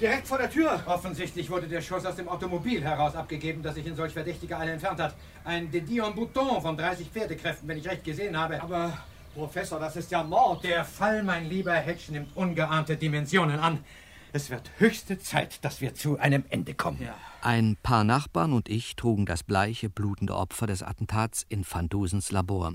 Direkt 0.00 0.26
vor 0.26 0.38
der 0.38 0.50
Tür. 0.50 0.82
Offensichtlich 0.86 1.48
wurde 1.48 1.66
der 1.66 1.80
Schuss 1.80 2.04
aus 2.04 2.16
dem 2.16 2.28
Automobil 2.28 2.82
heraus 2.84 3.14
abgegeben, 3.14 3.62
das 3.62 3.76
sich 3.76 3.86
in 3.86 3.94
solch 3.96 4.12
verdächtiger 4.12 4.58
Eile 4.58 4.72
entfernt 4.72 5.00
hat. 5.00 5.14
Ein 5.44 5.70
De 5.70 5.80
Dion 5.80 6.14
Bouton 6.14 6.60
von 6.60 6.76
30 6.76 7.08
Pferdekräften, 7.08 7.66
wenn 7.68 7.78
ich 7.78 7.88
recht 7.88 8.04
gesehen 8.04 8.36
habe. 8.36 8.60
Aber, 8.60 8.92
Professor, 9.34 9.80
das 9.80 9.96
ist 9.96 10.10
ja 10.10 10.22
Mord. 10.22 10.62
Der 10.64 10.84
Fall, 10.84 11.22
mein 11.22 11.48
lieber 11.48 11.74
Hedge, 11.74 12.12
nimmt 12.12 12.36
ungeahnte 12.36 12.96
Dimensionen 12.96 13.58
an. 13.58 13.84
Es 14.32 14.50
wird 14.50 14.70
höchste 14.78 15.18
Zeit, 15.18 15.64
dass 15.64 15.80
wir 15.80 15.94
zu 15.94 16.18
einem 16.18 16.44
Ende 16.48 16.74
kommen. 16.74 17.08
Ein 17.40 17.76
paar 17.82 18.04
Nachbarn 18.04 18.52
und 18.52 18.68
ich 18.68 18.96
trugen 18.96 19.26
das 19.26 19.42
bleiche, 19.42 19.90
blutende 19.90 20.34
Opfer 20.34 20.66
des 20.66 20.82
Attentats 20.82 21.44
in 21.48 21.64
Van 21.68 21.88
Dusens 21.88 22.32
Labor. 22.32 22.74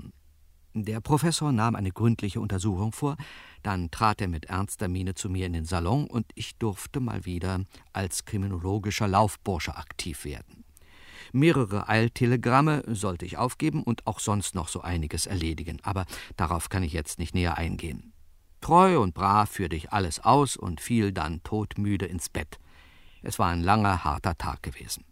Der 0.72 1.00
Professor 1.00 1.50
nahm 1.50 1.74
eine 1.74 1.90
gründliche 1.90 2.40
Untersuchung 2.40 2.92
vor, 2.92 3.16
dann 3.62 3.90
trat 3.90 4.20
er 4.20 4.28
mit 4.28 4.46
ernster 4.46 4.88
Miene 4.88 5.14
zu 5.14 5.28
mir 5.28 5.46
in 5.46 5.52
den 5.52 5.64
Salon 5.64 6.06
und 6.06 6.26
ich 6.34 6.56
durfte 6.58 7.00
mal 7.00 7.24
wieder 7.24 7.64
als 7.92 8.24
kriminologischer 8.24 9.08
Laufbursche 9.08 9.76
aktiv 9.76 10.24
werden. 10.24 10.59
Mehrere 11.32 11.88
Eiltelegramme 11.88 12.82
sollte 12.86 13.24
ich 13.24 13.38
aufgeben 13.38 13.82
und 13.82 14.06
auch 14.06 14.20
sonst 14.20 14.54
noch 14.54 14.68
so 14.68 14.80
einiges 14.80 15.26
erledigen, 15.26 15.78
aber 15.82 16.06
darauf 16.36 16.68
kann 16.68 16.82
ich 16.82 16.92
jetzt 16.92 17.18
nicht 17.18 17.34
näher 17.34 17.56
eingehen. 17.56 18.12
Treu 18.60 19.00
und 19.00 19.14
brav 19.14 19.50
führte 19.50 19.76
ich 19.76 19.92
alles 19.92 20.20
aus 20.20 20.56
und 20.56 20.80
fiel 20.80 21.12
dann 21.12 21.42
todmüde 21.42 22.06
ins 22.06 22.28
Bett. 22.28 22.58
Es 23.22 23.38
war 23.38 23.48
ein 23.48 23.62
langer, 23.62 24.04
harter 24.04 24.36
Tag 24.36 24.62
gewesen. 24.62 25.04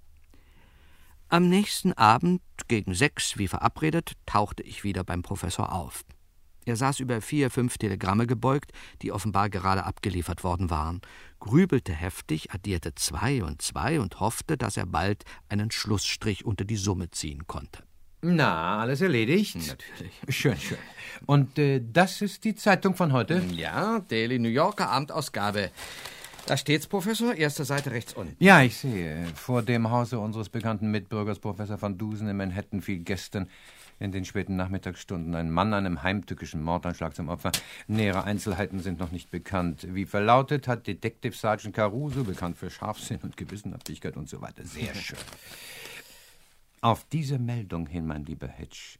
Am 1.30 1.48
nächsten 1.48 1.92
Abend, 1.92 2.40
gegen 2.68 2.94
sechs 2.94 3.36
wie 3.36 3.48
verabredet, 3.48 4.12
tauchte 4.24 4.62
ich 4.62 4.82
wieder 4.82 5.04
beim 5.04 5.22
Professor 5.22 5.72
auf. 5.72 6.04
Er 6.68 6.76
saß 6.76 7.00
über 7.00 7.22
vier, 7.22 7.48
fünf 7.48 7.78
Telegramme 7.78 8.26
gebeugt, 8.26 8.72
die 9.00 9.10
offenbar 9.10 9.48
gerade 9.48 9.84
abgeliefert 9.84 10.44
worden 10.44 10.68
waren, 10.68 11.00
grübelte 11.40 11.94
heftig, 11.94 12.50
addierte 12.52 12.94
zwei 12.94 13.42
und 13.42 13.62
zwei 13.62 13.98
und 13.98 14.20
hoffte, 14.20 14.58
dass 14.58 14.76
er 14.76 14.84
bald 14.84 15.24
einen 15.48 15.70
Schlussstrich 15.70 16.44
unter 16.44 16.66
die 16.66 16.76
Summe 16.76 17.10
ziehen 17.10 17.46
konnte. 17.46 17.84
Na, 18.20 18.80
alles 18.80 19.00
erledigt? 19.00 19.56
Natürlich. 19.56 20.12
Schön, 20.28 20.58
schön. 20.58 20.76
Und 21.24 21.58
äh, 21.58 21.80
das 21.90 22.20
ist 22.20 22.44
die 22.44 22.54
Zeitung 22.54 22.94
von 22.94 23.14
heute? 23.14 23.42
Ja, 23.50 24.00
Daily 24.00 24.38
New 24.38 24.50
Yorker 24.50 24.90
Abendausgabe. 24.90 25.70
Da 26.44 26.58
steht's, 26.58 26.86
Professor, 26.86 27.34
erste 27.34 27.64
Seite 27.64 27.92
rechts 27.92 28.12
unten. 28.12 28.36
Ja, 28.44 28.60
ich 28.60 28.76
sehe. 28.76 29.26
Vor 29.34 29.62
dem 29.62 29.90
Hause 29.90 30.18
unseres 30.18 30.50
bekannten 30.50 30.90
Mitbürgers 30.90 31.38
Professor 31.38 31.80
van 31.80 31.96
Dusen 31.96 32.28
in 32.28 32.36
Manhattan 32.36 32.82
fiel 32.82 32.98
gestern 32.98 33.48
in 33.98 34.12
den 34.12 34.24
späten 34.24 34.56
Nachmittagsstunden 34.56 35.34
ein 35.34 35.50
Mann 35.50 35.74
einem 35.74 36.02
heimtückischen 36.02 36.62
Mordanschlag 36.62 37.14
zum 37.14 37.28
Opfer. 37.28 37.52
Nähere 37.86 38.24
Einzelheiten 38.24 38.80
sind 38.80 38.98
noch 38.98 39.12
nicht 39.12 39.30
bekannt. 39.30 39.86
Wie 39.90 40.06
verlautet 40.06 40.68
hat 40.68 40.86
Detective 40.86 41.34
Sergeant 41.34 41.74
Caruso, 41.74 42.24
bekannt 42.24 42.56
für 42.56 42.70
Scharfsinn 42.70 43.20
und 43.22 43.36
Gewissenhaftigkeit 43.36 44.16
und 44.16 44.28
so 44.28 44.40
weiter. 44.40 44.64
Sehr 44.64 44.94
schön. 44.94 45.18
Auf 46.80 47.04
diese 47.10 47.38
Meldung 47.38 47.86
hin, 47.86 48.06
mein 48.06 48.24
lieber 48.24 48.46
Hedge, 48.46 48.98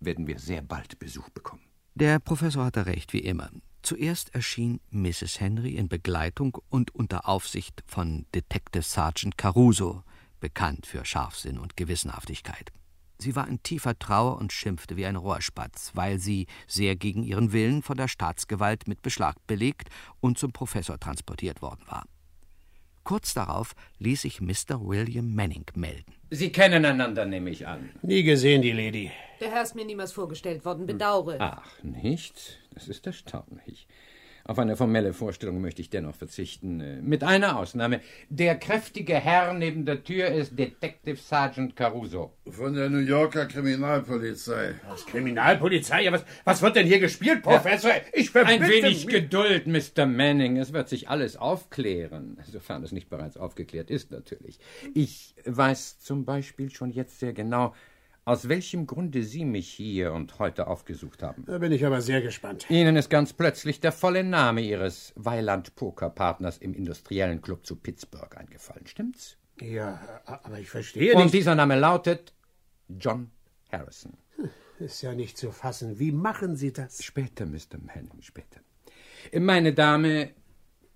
werden 0.00 0.26
wir 0.26 0.38
sehr 0.38 0.60
bald 0.60 0.98
Besuch 0.98 1.30
bekommen. 1.30 1.62
Der 1.94 2.18
Professor 2.18 2.64
hatte 2.64 2.86
recht, 2.86 3.12
wie 3.12 3.20
immer. 3.20 3.50
Zuerst 3.82 4.34
erschien 4.34 4.80
Mrs. 4.90 5.40
Henry 5.40 5.74
in 5.74 5.88
Begleitung 5.88 6.58
und 6.68 6.94
unter 6.94 7.28
Aufsicht 7.28 7.82
von 7.86 8.26
Detective 8.34 8.82
Sergeant 8.82 9.38
Caruso, 9.38 10.02
bekannt 10.40 10.86
für 10.86 11.04
Scharfsinn 11.04 11.58
und 11.58 11.76
Gewissenhaftigkeit. 11.76 12.72
Sie 13.18 13.36
war 13.36 13.48
in 13.48 13.62
tiefer 13.62 13.98
Trauer 13.98 14.38
und 14.38 14.52
schimpfte 14.52 14.96
wie 14.96 15.06
ein 15.06 15.16
Rohrspatz, 15.16 15.92
weil 15.94 16.18
sie, 16.18 16.46
sehr 16.66 16.96
gegen 16.96 17.22
ihren 17.22 17.52
Willen, 17.52 17.82
von 17.82 17.96
der 17.96 18.08
Staatsgewalt 18.08 18.88
mit 18.88 19.02
Beschlag 19.02 19.36
belegt 19.46 19.88
und 20.20 20.38
zum 20.38 20.52
Professor 20.52 20.98
transportiert 20.98 21.62
worden 21.62 21.84
war. 21.86 22.04
Kurz 23.04 23.34
darauf 23.34 23.74
ließ 23.98 24.22
sich 24.22 24.40
Mr. 24.40 24.80
William 24.80 25.34
Manning 25.34 25.66
melden. 25.74 26.14
Sie 26.30 26.50
kennen 26.50 26.84
einander, 26.86 27.26
nehme 27.26 27.50
ich 27.50 27.66
an. 27.66 27.90
Nie 28.02 28.22
gesehen, 28.22 28.62
die 28.62 28.72
Lady. 28.72 29.10
Der 29.40 29.50
Herr 29.50 29.62
ist 29.62 29.74
mir 29.74 29.84
niemals 29.84 30.12
vorgestellt 30.12 30.64
worden, 30.64 30.86
bedauere. 30.86 31.36
Ach, 31.38 31.82
nicht? 31.82 32.60
Das 32.72 32.88
ist 32.88 33.06
erstaunlich. 33.06 33.86
Auf 34.46 34.58
eine 34.58 34.76
formelle 34.76 35.14
Vorstellung 35.14 35.62
möchte 35.62 35.80
ich 35.80 35.88
dennoch 35.88 36.14
verzichten. 36.16 36.78
Äh, 36.80 37.00
Mit 37.00 37.24
einer 37.24 37.58
Ausnahme. 37.58 38.00
Der 38.28 38.56
kräftige 38.56 39.14
Herr 39.14 39.54
neben 39.54 39.86
der 39.86 40.04
Tür 40.04 40.26
ist 40.28 40.58
Detective 40.58 41.16
Sergeant 41.16 41.74
Caruso. 41.76 42.34
Von 42.50 42.74
der 42.74 42.90
New 42.90 42.98
Yorker 42.98 43.46
Kriminalpolizei. 43.46 44.74
Was, 44.86 45.06
Kriminalpolizei? 45.06 46.02
Ja, 46.02 46.12
was, 46.12 46.26
was 46.44 46.60
wird 46.60 46.76
denn 46.76 46.86
hier 46.86 46.98
gespielt, 47.00 47.42
Professor? 47.42 47.92
Ich 48.12 48.34
Ein 48.36 48.46
verbitte 48.46 48.68
wenig 48.68 49.06
mich- 49.06 49.14
Geduld, 49.14 49.66
Mr. 49.66 50.04
Manning. 50.04 50.58
Es 50.58 50.74
wird 50.74 50.90
sich 50.90 51.08
alles 51.08 51.38
aufklären, 51.38 52.36
sofern 52.52 52.82
es 52.84 52.92
nicht 52.92 53.08
bereits 53.08 53.38
aufgeklärt 53.38 53.88
ist, 53.90 54.10
natürlich. 54.10 54.58
Ich 54.92 55.34
weiß 55.46 56.00
zum 56.00 56.26
Beispiel 56.26 56.68
schon 56.70 56.90
jetzt 56.90 57.18
sehr 57.18 57.32
genau, 57.32 57.74
aus 58.24 58.48
welchem 58.48 58.86
Grunde 58.86 59.22
Sie 59.22 59.44
mich 59.44 59.68
hier 59.68 60.12
und 60.12 60.38
heute 60.38 60.66
aufgesucht 60.66 61.22
haben. 61.22 61.44
Da 61.46 61.58
bin 61.58 61.72
ich 61.72 61.84
aber 61.84 62.00
sehr 62.00 62.22
gespannt. 62.22 62.66
Ihnen 62.70 62.96
ist 62.96 63.10
ganz 63.10 63.32
plötzlich 63.32 63.80
der 63.80 63.92
volle 63.92 64.24
Name 64.24 64.62
Ihres 64.62 65.12
Weiland-Pokerpartners 65.16 66.58
im 66.58 66.74
industriellen 66.74 67.42
Club 67.42 67.66
zu 67.66 67.76
Pittsburgh 67.76 68.34
eingefallen, 68.36 68.86
stimmt's? 68.86 69.36
Ja, 69.60 70.22
aber 70.24 70.58
ich 70.58 70.70
verstehe 70.70 71.14
Und 71.14 71.24
nicht. 71.24 71.34
dieser 71.34 71.54
Name 71.54 71.78
lautet 71.78 72.32
John 72.88 73.30
Harrison. 73.70 74.14
Ist 74.80 75.02
ja 75.02 75.14
nicht 75.14 75.38
zu 75.38 75.52
fassen. 75.52 75.98
Wie 75.98 76.10
machen 76.10 76.56
Sie 76.56 76.72
das? 76.72 77.02
Später, 77.04 77.46
Mr. 77.46 77.78
Manning, 77.80 78.20
später. 78.20 78.60
Meine 79.38 79.72
Dame, 79.72 80.30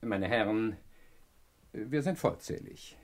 meine 0.00 0.26
Herren, 0.28 0.76
wir 1.72 2.02
sind 2.02 2.18
vollzählig. 2.18 2.96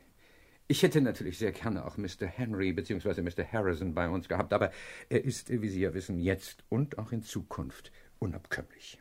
Ich 0.66 0.82
hätte 0.82 1.02
natürlich 1.02 1.36
sehr 1.36 1.52
gerne 1.52 1.84
auch 1.84 1.98
Mr. 1.98 2.26
Henry 2.26 2.72
bzw. 2.72 3.20
Mr. 3.20 3.44
Harrison 3.52 3.94
bei 3.94 4.08
uns 4.08 4.28
gehabt, 4.28 4.54
aber 4.54 4.70
er 5.10 5.22
ist, 5.22 5.50
wie 5.50 5.68
Sie 5.68 5.80
ja 5.80 5.92
wissen, 5.92 6.18
jetzt 6.18 6.64
und 6.70 6.96
auch 6.98 7.12
in 7.12 7.22
Zukunft 7.22 7.92
unabkömmlich. 8.18 8.98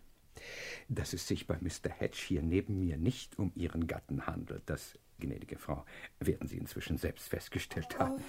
Dass 0.89 1.13
es 1.13 1.25
sich 1.25 1.47
bei 1.47 1.57
Mr. 1.61 1.89
Hedge 1.89 2.17
hier 2.27 2.41
neben 2.41 2.79
mir 2.79 2.97
nicht 2.97 3.39
um 3.39 3.53
Ihren 3.55 3.87
Gatten 3.87 4.27
handelt, 4.27 4.63
das, 4.65 4.99
gnädige 5.19 5.57
Frau, 5.57 5.85
werden 6.19 6.49
Sie 6.49 6.57
inzwischen 6.57 6.97
selbst 6.97 7.29
festgestellt 7.29 7.97
haben. 7.97 8.21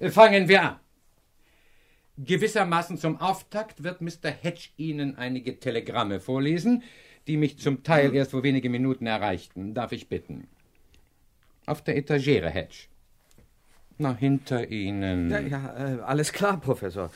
Fangen 0.10 0.46
wir 0.46 0.62
an. 0.62 0.80
Gewissermaßen 2.18 2.98
zum 2.98 3.18
Auftakt 3.18 3.82
wird 3.82 4.02
Mr. 4.02 4.30
Hedge 4.30 4.70
Ihnen 4.76 5.16
einige 5.16 5.58
Telegramme 5.58 6.20
vorlesen, 6.20 6.82
die 7.28 7.38
mich 7.38 7.58
zum 7.58 7.82
Teil 7.82 8.14
erst 8.14 8.32
vor 8.32 8.42
wenige 8.42 8.68
Minuten 8.68 9.06
erreichten. 9.06 9.72
Darf 9.72 9.92
ich 9.92 10.08
bitten? 10.08 10.48
Auf 11.68 11.82
der 11.82 11.96
Etagere, 11.96 12.48
Hedge. 12.48 12.86
Na, 13.98 14.14
hinter 14.14 14.70
Ihnen. 14.70 15.30
Ja, 15.30 15.40
ja, 15.40 15.74
äh, 15.76 16.00
alles 16.00 16.32
klar, 16.32 16.60
Professor. 16.60 17.10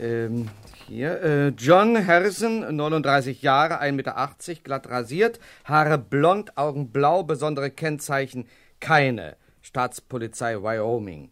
Ähm, 0.00 0.48
hier, 0.86 1.20
äh, 1.20 1.48
John 1.48 2.06
Harrison, 2.06 2.74
39 2.74 3.42
Jahre, 3.42 3.80
1,80 3.80 3.92
Meter, 3.92 4.62
glatt 4.62 4.88
rasiert, 4.88 5.40
Haare 5.64 5.98
blond, 5.98 6.56
Augen 6.56 6.90
blau, 6.90 7.24
besondere 7.24 7.70
Kennzeichen 7.70 8.46
keine. 8.80 9.36
Staatspolizei 9.60 10.62
Wyoming. 10.62 11.30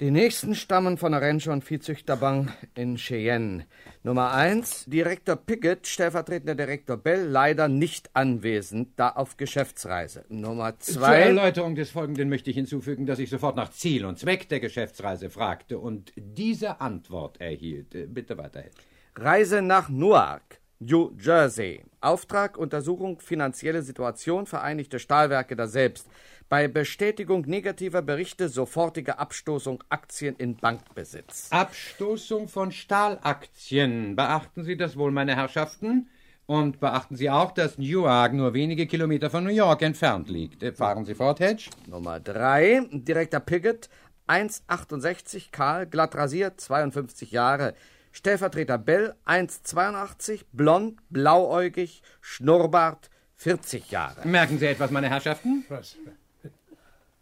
Die 0.00 0.10
nächsten 0.10 0.54
stammen 0.54 0.96
von 0.96 1.12
der 1.12 1.20
Rancher- 1.20 1.52
und 1.52 1.62
Viehzüchterbank 1.62 2.50
in 2.74 2.96
Cheyenne. 2.96 3.66
Nummer 4.02 4.32
eins, 4.32 4.86
Direktor 4.86 5.36
Pickett, 5.36 5.86
stellvertretender 5.86 6.54
Direktor 6.54 6.96
Bell, 6.96 7.26
leider 7.28 7.68
nicht 7.68 8.08
anwesend, 8.14 8.98
da 8.98 9.10
auf 9.10 9.36
Geschäftsreise. 9.36 10.24
Nummer 10.30 10.78
Zur 10.78 11.02
zwei. 11.02 11.20
Erläuterung 11.20 11.74
des 11.74 11.90
Folgenden 11.90 12.30
möchte 12.30 12.48
ich 12.48 12.56
hinzufügen, 12.56 13.04
dass 13.04 13.18
ich 13.18 13.28
sofort 13.28 13.56
nach 13.56 13.72
Ziel 13.72 14.06
und 14.06 14.18
Zweck 14.18 14.48
der 14.48 14.60
Geschäftsreise 14.60 15.28
fragte 15.28 15.78
und 15.78 16.14
diese 16.16 16.80
Antwort 16.80 17.38
erhielt. 17.38 17.94
Äh, 17.94 18.06
Bitte 18.06 18.38
weiter, 18.38 18.60
Hedge. 18.60 18.78
Reise 19.16 19.60
nach 19.60 19.90
Newark, 19.90 20.60
New 20.78 21.14
Jersey. 21.20 21.84
Auftrag, 22.00 22.56
Untersuchung, 22.56 23.20
finanzielle 23.20 23.82
Situation, 23.82 24.46
Vereinigte 24.46 24.98
Stahlwerke 24.98 25.56
daselbst. 25.56 26.08
Bei 26.50 26.66
Bestätigung 26.66 27.42
negativer 27.42 28.02
Berichte 28.02 28.48
sofortige 28.48 29.20
Abstoßung 29.20 29.84
Aktien 29.88 30.34
in 30.34 30.56
Bankbesitz. 30.56 31.46
Abstoßung 31.52 32.48
von 32.48 32.72
Stahlaktien. 32.72 34.16
Beachten 34.16 34.64
Sie 34.64 34.76
das 34.76 34.96
wohl, 34.96 35.12
meine 35.12 35.36
Herrschaften? 35.36 36.08
Und 36.46 36.80
beachten 36.80 37.14
Sie 37.14 37.30
auch, 37.30 37.52
dass 37.52 37.78
Newark 37.78 38.32
nur 38.32 38.52
wenige 38.52 38.88
Kilometer 38.88 39.30
von 39.30 39.44
New 39.44 39.52
York 39.52 39.82
entfernt 39.82 40.28
liegt. 40.28 40.64
Fahren 40.76 41.04
Sie 41.04 41.14
fort, 41.14 41.38
Hedge. 41.38 41.70
Nummer 41.86 42.18
drei, 42.18 42.82
Direktor 42.90 43.38
Pickett, 43.38 43.88
1,68, 44.26 45.52
kahl, 45.52 45.86
glatt 45.86 46.16
rasiert, 46.16 46.60
52 46.60 47.30
Jahre. 47.30 47.74
Stellvertreter 48.10 48.76
Bell, 48.76 49.14
1,82, 49.24 50.46
blond, 50.50 50.98
blauäugig, 51.10 52.02
Schnurrbart, 52.20 53.08
40 53.36 53.92
Jahre. 53.92 54.26
Merken 54.26 54.58
Sie 54.58 54.66
etwas, 54.66 54.90
meine 54.90 55.08
Herrschaften? 55.08 55.64
Was? 55.68 55.96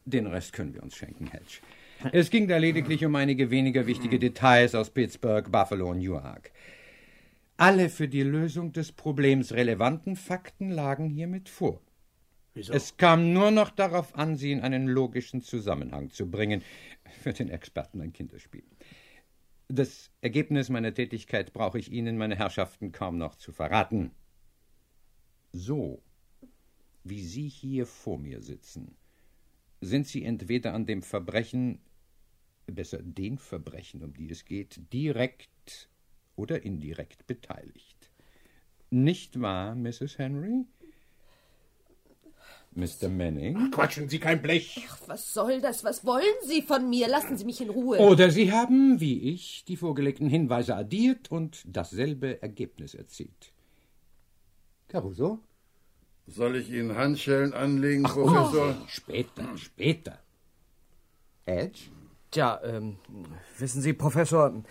Den 0.08 0.26
Rest 0.26 0.54
können 0.54 0.72
wir 0.72 0.82
uns 0.82 0.96
schenken, 0.96 1.26
Hedge. 1.26 1.60
Es 2.12 2.30
ging 2.30 2.48
da 2.48 2.56
lediglich 2.56 3.04
um 3.04 3.14
einige 3.14 3.50
weniger 3.50 3.86
wichtige 3.86 4.18
Details 4.18 4.74
aus 4.74 4.88
Pittsburgh, 4.88 5.50
Buffalo 5.52 5.90
und 5.90 5.98
Newark. 5.98 6.50
Alle 7.58 7.90
für 7.90 8.08
die 8.08 8.22
Lösung 8.22 8.72
des 8.72 8.92
Problems 8.92 9.52
relevanten 9.52 10.16
Fakten 10.16 10.70
lagen 10.70 11.10
hiermit 11.10 11.50
vor. 11.50 11.82
Wieso? 12.54 12.72
Es 12.72 12.96
kam 12.96 13.34
nur 13.34 13.50
noch 13.50 13.70
darauf 13.70 14.14
an, 14.14 14.36
sie 14.36 14.52
in 14.52 14.60
einen 14.60 14.86
logischen 14.86 15.42
Zusammenhang 15.42 16.10
zu 16.10 16.30
bringen. 16.30 16.62
Für 17.22 17.34
den 17.34 17.50
Experten 17.50 18.00
ein 18.00 18.12
Kinderspiel. 18.12 18.64
Das 19.68 20.10
Ergebnis 20.22 20.70
meiner 20.70 20.94
Tätigkeit 20.94 21.52
brauche 21.52 21.78
ich 21.78 21.92
Ihnen, 21.92 22.16
meine 22.16 22.36
Herrschaften, 22.36 22.92
kaum 22.92 23.18
noch 23.18 23.34
zu 23.34 23.52
verraten. 23.52 24.12
So, 25.52 26.02
wie 27.04 27.22
Sie 27.22 27.48
hier 27.48 27.84
vor 27.84 28.18
mir 28.18 28.40
sitzen, 28.40 28.96
sind 29.80 30.06
Sie 30.06 30.24
entweder 30.24 30.74
an 30.74 30.86
dem 30.86 31.02
Verbrechen, 31.02 31.80
besser 32.66 32.98
den 33.02 33.38
Verbrechen, 33.38 34.02
um 34.02 34.14
die 34.14 34.30
es 34.30 34.44
geht, 34.44 34.80
direkt 34.92 35.88
oder 36.36 36.62
indirekt 36.64 37.26
beteiligt. 37.26 38.10
Nicht 38.90 39.40
wahr, 39.40 39.74
Mrs. 39.74 40.18
Henry? 40.18 40.64
Mr. 42.72 43.08
Manning? 43.08 43.70
Quatschen 43.70 44.08
Sie 44.08 44.18
kein 44.18 44.40
Blech. 44.40 44.86
Ach, 44.88 45.00
was 45.06 45.34
soll 45.34 45.60
das? 45.60 45.82
Was 45.84 46.04
wollen 46.04 46.24
Sie 46.42 46.62
von 46.62 46.88
mir? 46.88 47.08
Lassen 47.08 47.36
Sie 47.36 47.44
mich 47.44 47.60
in 47.60 47.70
Ruhe. 47.70 47.98
Oder 47.98 48.30
Sie 48.30 48.52
haben, 48.52 49.00
wie 49.00 49.32
ich, 49.32 49.64
die 49.64 49.76
vorgelegten 49.76 50.28
Hinweise 50.28 50.76
addiert 50.76 51.30
und 51.30 51.62
dasselbe 51.66 52.40
Ergebnis 52.40 52.94
erzielt. 52.94 53.52
Caruso? 54.86 55.40
Soll 56.28 56.56
ich 56.56 56.70
Ihnen 56.70 56.94
Handschellen 56.96 57.54
anlegen, 57.54 58.04
Ach, 58.06 58.12
Professor? 58.14 58.74
oh, 58.78 58.86
später, 58.88 59.56
später. 59.56 60.18
Edge? 61.46 61.80
Tja, 62.30 62.60
ähm, 62.62 62.98
wissen 63.58 63.80
Sie, 63.80 63.94
Professor, 63.94 64.62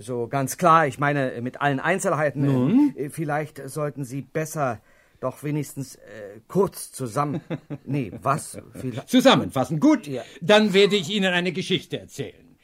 so 0.00 0.26
ganz 0.28 0.56
klar, 0.56 0.86
ich 0.86 0.98
meine, 0.98 1.38
mit 1.42 1.60
allen 1.60 1.80
Einzelheiten, 1.80 2.46
Nun? 2.46 2.94
äh, 2.96 3.10
vielleicht 3.10 3.68
sollten 3.68 4.04
Sie 4.04 4.22
besser 4.22 4.80
doch 5.20 5.42
wenigstens 5.42 5.96
äh, 5.96 6.40
kurz 6.48 6.92
zusammen. 6.92 7.40
Nee, 7.84 8.12
was? 8.22 8.58
Vielleicht- 8.72 9.08
Zusammenfassen, 9.08 9.78
gut. 9.80 10.06
Ja. 10.06 10.22
Dann 10.40 10.72
werde 10.72 10.96
ich 10.96 11.10
Ihnen 11.10 11.32
eine 11.32 11.52
Geschichte 11.52 11.98
erzählen. 12.00 12.56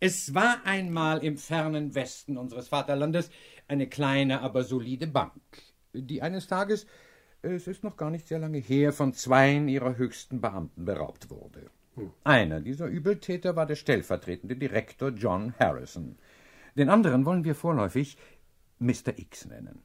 Es 0.00 0.34
war 0.34 0.64
einmal 0.64 1.22
im 1.24 1.36
fernen 1.38 1.94
Westen 1.94 2.36
unseres 2.38 2.68
Vaterlandes 2.68 3.30
eine 3.68 3.86
kleine, 3.88 4.40
aber 4.40 4.64
solide 4.64 5.06
Bank, 5.06 5.32
die 5.92 6.20
eines 6.22 6.46
Tages, 6.46 6.86
es 7.44 7.66
ist 7.66 7.84
noch 7.84 7.96
gar 7.96 8.10
nicht 8.10 8.28
sehr 8.28 8.38
lange 8.38 8.58
her, 8.58 8.92
von 8.92 9.12
zweien 9.12 9.68
ihrer 9.68 9.96
höchsten 9.96 10.40
Beamten 10.40 10.84
beraubt 10.84 11.30
wurde. 11.30 11.70
Einer 12.24 12.60
dieser 12.60 12.86
Übeltäter 12.86 13.54
war 13.54 13.66
der 13.66 13.76
stellvertretende 13.76 14.56
Direktor 14.56 15.10
John 15.10 15.54
Harrison. 15.58 16.16
Den 16.76 16.88
anderen 16.88 17.24
wollen 17.24 17.44
wir 17.44 17.54
vorläufig 17.54 18.16
Mr. 18.80 19.16
X 19.16 19.46
nennen. 19.46 19.82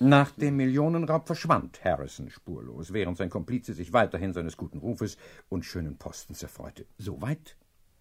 Nach 0.00 0.32
dem 0.32 0.56
Millionenraub 0.56 1.26
verschwand 1.26 1.84
Harrison 1.84 2.28
spurlos, 2.28 2.92
während 2.92 3.16
sein 3.16 3.30
Komplize 3.30 3.72
sich 3.72 3.92
weiterhin 3.92 4.32
seines 4.32 4.56
guten 4.56 4.78
Rufes 4.78 5.16
und 5.48 5.64
schönen 5.64 5.96
Postens 5.96 6.42
erfreute. 6.42 6.86
So 6.98 7.22
weit, 7.22 7.56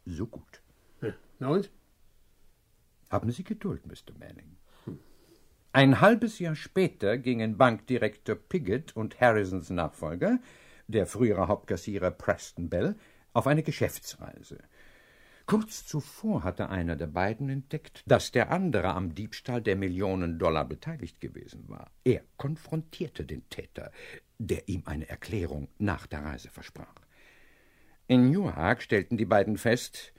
so 0.05 0.25
gut. 0.25 0.61
Na 1.37 1.49
und? 1.49 1.69
Haben 3.09 3.31
Sie 3.31 3.43
Geduld, 3.43 3.85
Mr. 3.85 4.17
Manning. 4.17 4.57
Ein 5.75 6.01
halbes 6.01 6.37
Jahr 6.37 6.55
später 6.55 7.17
gingen 7.17 7.57
Bankdirektor 7.57 8.35
Piggott 8.35 8.95
und 8.95 9.19
Harrisons 9.19 9.71
Nachfolger, 9.71 10.37
der 10.87 11.07
frühere 11.07 11.47
Hauptkassierer 11.47 12.11
Preston 12.11 12.69
Bell, 12.69 12.95
auf 13.33 13.47
eine 13.47 13.63
Geschäftsreise. 13.63 14.59
Kurz 15.47 15.83
zuvor 15.87 16.43
hatte 16.43 16.69
einer 16.69 16.95
der 16.95 17.07
beiden 17.07 17.49
entdeckt, 17.49 18.03
dass 18.05 18.31
der 18.31 18.51
andere 18.51 18.89
am 18.89 19.15
Diebstahl 19.15 19.63
der 19.63 19.75
Millionen 19.75 20.37
Dollar 20.37 20.65
beteiligt 20.65 21.19
gewesen 21.19 21.67
war. 21.67 21.89
Er 22.03 22.21
konfrontierte 22.37 23.25
den 23.25 23.49
Täter, 23.49 23.91
der 24.37 24.69
ihm 24.69 24.83
eine 24.85 25.09
Erklärung 25.09 25.69
nach 25.79 26.05
der 26.05 26.23
Reise 26.23 26.51
versprach. 26.51 27.01
In 28.05 28.29
Newark 28.29 28.83
stellten 28.83 29.17
die 29.17 29.25
beiden 29.25 29.57
fest, 29.57 30.13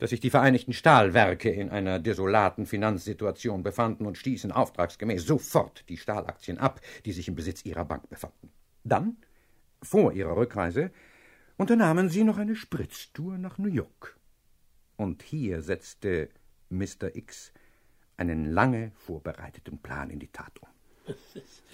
dass 0.00 0.10
sich 0.10 0.20
die 0.20 0.30
Vereinigten 0.30 0.72
Stahlwerke 0.72 1.50
in 1.50 1.68
einer 1.68 1.98
desolaten 1.98 2.64
Finanzsituation 2.64 3.62
befanden 3.62 4.06
und 4.06 4.16
stießen 4.16 4.50
auftragsgemäß 4.50 5.26
sofort 5.26 5.84
die 5.90 5.98
Stahlaktien 5.98 6.56
ab, 6.58 6.80
die 7.04 7.12
sich 7.12 7.28
im 7.28 7.34
Besitz 7.36 7.64
ihrer 7.66 7.84
Bank 7.84 8.08
befanden. 8.08 8.50
Dann, 8.82 9.18
vor 9.82 10.14
ihrer 10.14 10.36
Rückreise, 10.36 10.90
unternahmen 11.58 12.08
sie 12.08 12.24
noch 12.24 12.38
eine 12.38 12.56
Spritztour 12.56 13.36
nach 13.36 13.58
New 13.58 13.68
York. 13.68 14.16
Und 14.96 15.22
hier 15.22 15.60
setzte 15.60 16.30
Mr. 16.70 17.14
X 17.14 17.52
einen 18.16 18.46
lange 18.46 18.92
vorbereiteten 18.94 19.78
Plan 19.78 20.08
in 20.08 20.18
die 20.18 20.28
Tat 20.28 20.52
um. 20.62 20.68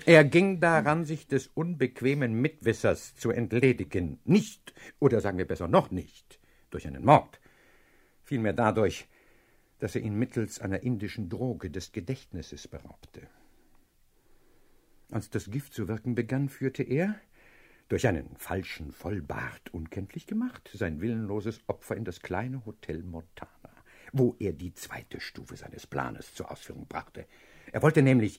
Er 0.04 0.24
ging 0.24 0.58
daran, 0.58 1.04
sich 1.04 1.28
des 1.28 1.48
unbequemen 1.54 2.32
Mitwissers 2.32 3.14
zu 3.14 3.30
entledigen, 3.30 4.18
nicht, 4.24 4.74
oder 4.98 5.20
sagen 5.20 5.38
wir 5.38 5.46
besser 5.46 5.68
noch 5.68 5.92
nicht, 5.92 6.40
durch 6.70 6.86
einen 6.86 7.04
Mord, 7.04 7.38
vielmehr 8.26 8.52
dadurch, 8.52 9.08
dass 9.78 9.94
er 9.94 10.02
ihn 10.02 10.18
mittels 10.18 10.60
einer 10.60 10.82
indischen 10.82 11.28
Droge 11.28 11.70
des 11.70 11.92
Gedächtnisses 11.92 12.68
beraubte. 12.68 13.22
Als 15.10 15.30
das 15.30 15.50
Gift 15.50 15.72
zu 15.72 15.86
wirken 15.88 16.14
begann, 16.14 16.48
führte 16.48 16.82
er, 16.82 17.14
durch 17.88 18.08
einen 18.08 18.36
falschen 18.36 18.90
Vollbart 18.90 19.72
unkenntlich 19.72 20.26
gemacht, 20.26 20.68
sein 20.74 21.00
willenloses 21.00 21.60
Opfer 21.68 21.96
in 21.96 22.04
das 22.04 22.20
kleine 22.20 22.66
Hotel 22.66 23.04
Montana, 23.04 23.70
wo 24.12 24.34
er 24.40 24.52
die 24.52 24.74
zweite 24.74 25.20
Stufe 25.20 25.56
seines 25.56 25.86
Planes 25.86 26.34
zur 26.34 26.50
Ausführung 26.50 26.88
brachte. 26.88 27.26
Er 27.72 27.82
wollte 27.82 28.02
nämlich, 28.02 28.38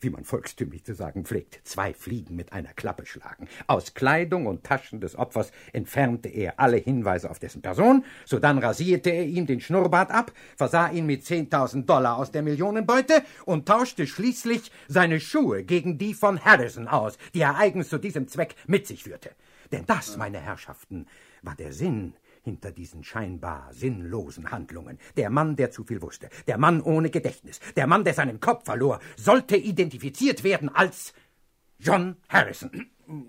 wie 0.00 0.10
man 0.10 0.24
volkstümlich 0.24 0.84
zu 0.84 0.94
sagen 0.94 1.24
pflegt, 1.24 1.60
zwei 1.64 1.94
Fliegen 1.94 2.36
mit 2.36 2.52
einer 2.52 2.72
Klappe 2.74 3.06
schlagen. 3.06 3.48
Aus 3.66 3.94
Kleidung 3.94 4.46
und 4.46 4.64
Taschen 4.64 5.00
des 5.00 5.16
Opfers 5.16 5.50
entfernte 5.72 6.28
er 6.28 6.60
alle 6.60 6.76
Hinweise 6.76 7.30
auf 7.30 7.38
dessen 7.38 7.62
Person, 7.62 8.04
sodann 8.24 8.58
rasierte 8.58 9.10
er 9.10 9.24
ihm 9.24 9.46
den 9.46 9.60
Schnurrbart 9.60 10.10
ab, 10.10 10.32
versah 10.56 10.90
ihn 10.90 11.06
mit 11.06 11.22
10.000 11.22 11.86
Dollar 11.86 12.18
aus 12.18 12.30
der 12.30 12.42
Millionenbeute 12.42 13.22
und 13.44 13.66
tauschte 13.66 14.06
schließlich 14.06 14.70
seine 14.88 15.20
Schuhe 15.20 15.64
gegen 15.64 15.98
die 15.98 16.14
von 16.14 16.44
Harrison 16.44 16.88
aus, 16.88 17.16
die 17.34 17.40
er 17.40 17.56
eigens 17.56 17.88
zu 17.88 17.98
diesem 17.98 18.28
Zweck 18.28 18.54
mit 18.66 18.86
sich 18.86 19.04
führte. 19.04 19.30
Denn 19.72 19.84
das, 19.86 20.16
meine 20.16 20.40
Herrschaften, 20.40 21.06
war 21.42 21.56
der 21.56 21.72
Sinn 21.72 22.14
hinter 22.46 22.70
diesen 22.70 23.02
scheinbar 23.02 23.74
sinnlosen 23.74 24.52
Handlungen. 24.52 24.98
Der 25.16 25.30
Mann, 25.30 25.56
der 25.56 25.72
zu 25.72 25.82
viel 25.82 26.00
wusste, 26.00 26.30
der 26.46 26.58
Mann 26.58 26.80
ohne 26.80 27.10
Gedächtnis, 27.10 27.58
der 27.74 27.88
Mann, 27.88 28.04
der 28.04 28.14
seinen 28.14 28.38
Kopf 28.38 28.64
verlor, 28.64 29.00
sollte 29.16 29.56
identifiziert 29.56 30.44
werden 30.44 30.68
als 30.68 31.12
John 31.78 32.16
Harrison. 32.28 32.86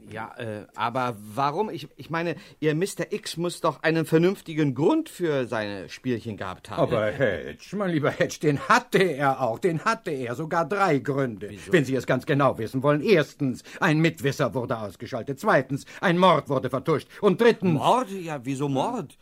Ja, 0.09 0.35
äh, 0.37 0.65
aber 0.75 1.15
warum? 1.19 1.69
Ich, 1.69 1.87
ich 1.97 2.09
meine, 2.09 2.35
Ihr 2.59 2.73
Mr. 2.73 3.11
X 3.11 3.37
muss 3.37 3.61
doch 3.61 3.83
einen 3.83 4.05
vernünftigen 4.05 4.73
Grund 4.73 5.09
für 5.09 5.45
seine 5.45 5.87
Spielchen 5.89 6.35
gehabt 6.35 6.69
haben. 6.69 6.81
Aber 6.81 7.05
Hedge, 7.11 7.75
mein 7.75 7.91
lieber 7.91 8.09
Hedge, 8.09 8.39
den 8.41 8.59
hatte 8.59 8.99
er 9.03 9.41
auch, 9.41 9.59
den 9.59 9.85
hatte 9.85 10.11
er, 10.11 10.35
sogar 10.35 10.67
drei 10.67 10.97
Gründe, 10.99 11.51
wenn 11.69 11.85
Sie 11.85 11.95
es 11.95 12.07
ganz 12.07 12.25
genau 12.25 12.57
wissen 12.57 12.81
wollen. 12.81 13.03
Erstens, 13.03 13.63
ein 13.79 13.99
Mitwisser 13.99 14.53
wurde 14.53 14.77
ausgeschaltet. 14.77 15.39
Zweitens, 15.39 15.85
ein 16.01 16.17
Mord 16.17 16.49
wurde 16.49 16.69
vertuscht. 16.69 17.07
Und 17.21 17.39
drittens... 17.39 17.73
Mord? 17.73 18.09
Ja, 18.09 18.43
wieso 18.43 18.69
Mord? 18.69 19.17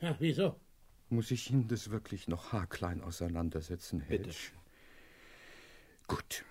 Ja, 0.00 0.16
wieso? 0.18 0.56
Muss 1.10 1.30
ich 1.30 1.50
Ihnen 1.50 1.68
das 1.68 1.90
wirklich 1.90 2.26
noch 2.26 2.52
haarklein 2.52 3.02
auseinandersetzen, 3.02 4.00
Hedge? 4.00 4.24
Bitte. 4.24 4.36
Gut. 6.08 6.44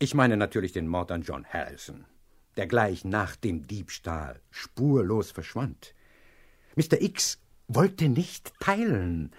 Ich 0.00 0.14
meine 0.14 0.36
natürlich 0.36 0.70
den 0.70 0.86
Mord 0.86 1.10
an 1.10 1.22
John 1.22 1.44
Harrison, 1.44 2.04
der 2.56 2.68
gleich 2.68 3.04
nach 3.04 3.34
dem 3.34 3.66
Diebstahl 3.66 4.40
spurlos 4.52 5.32
verschwand. 5.32 5.92
Mr. 6.76 7.00
X 7.00 7.40
wollte 7.66 8.08
nicht 8.08 8.52
teilen 8.60 9.32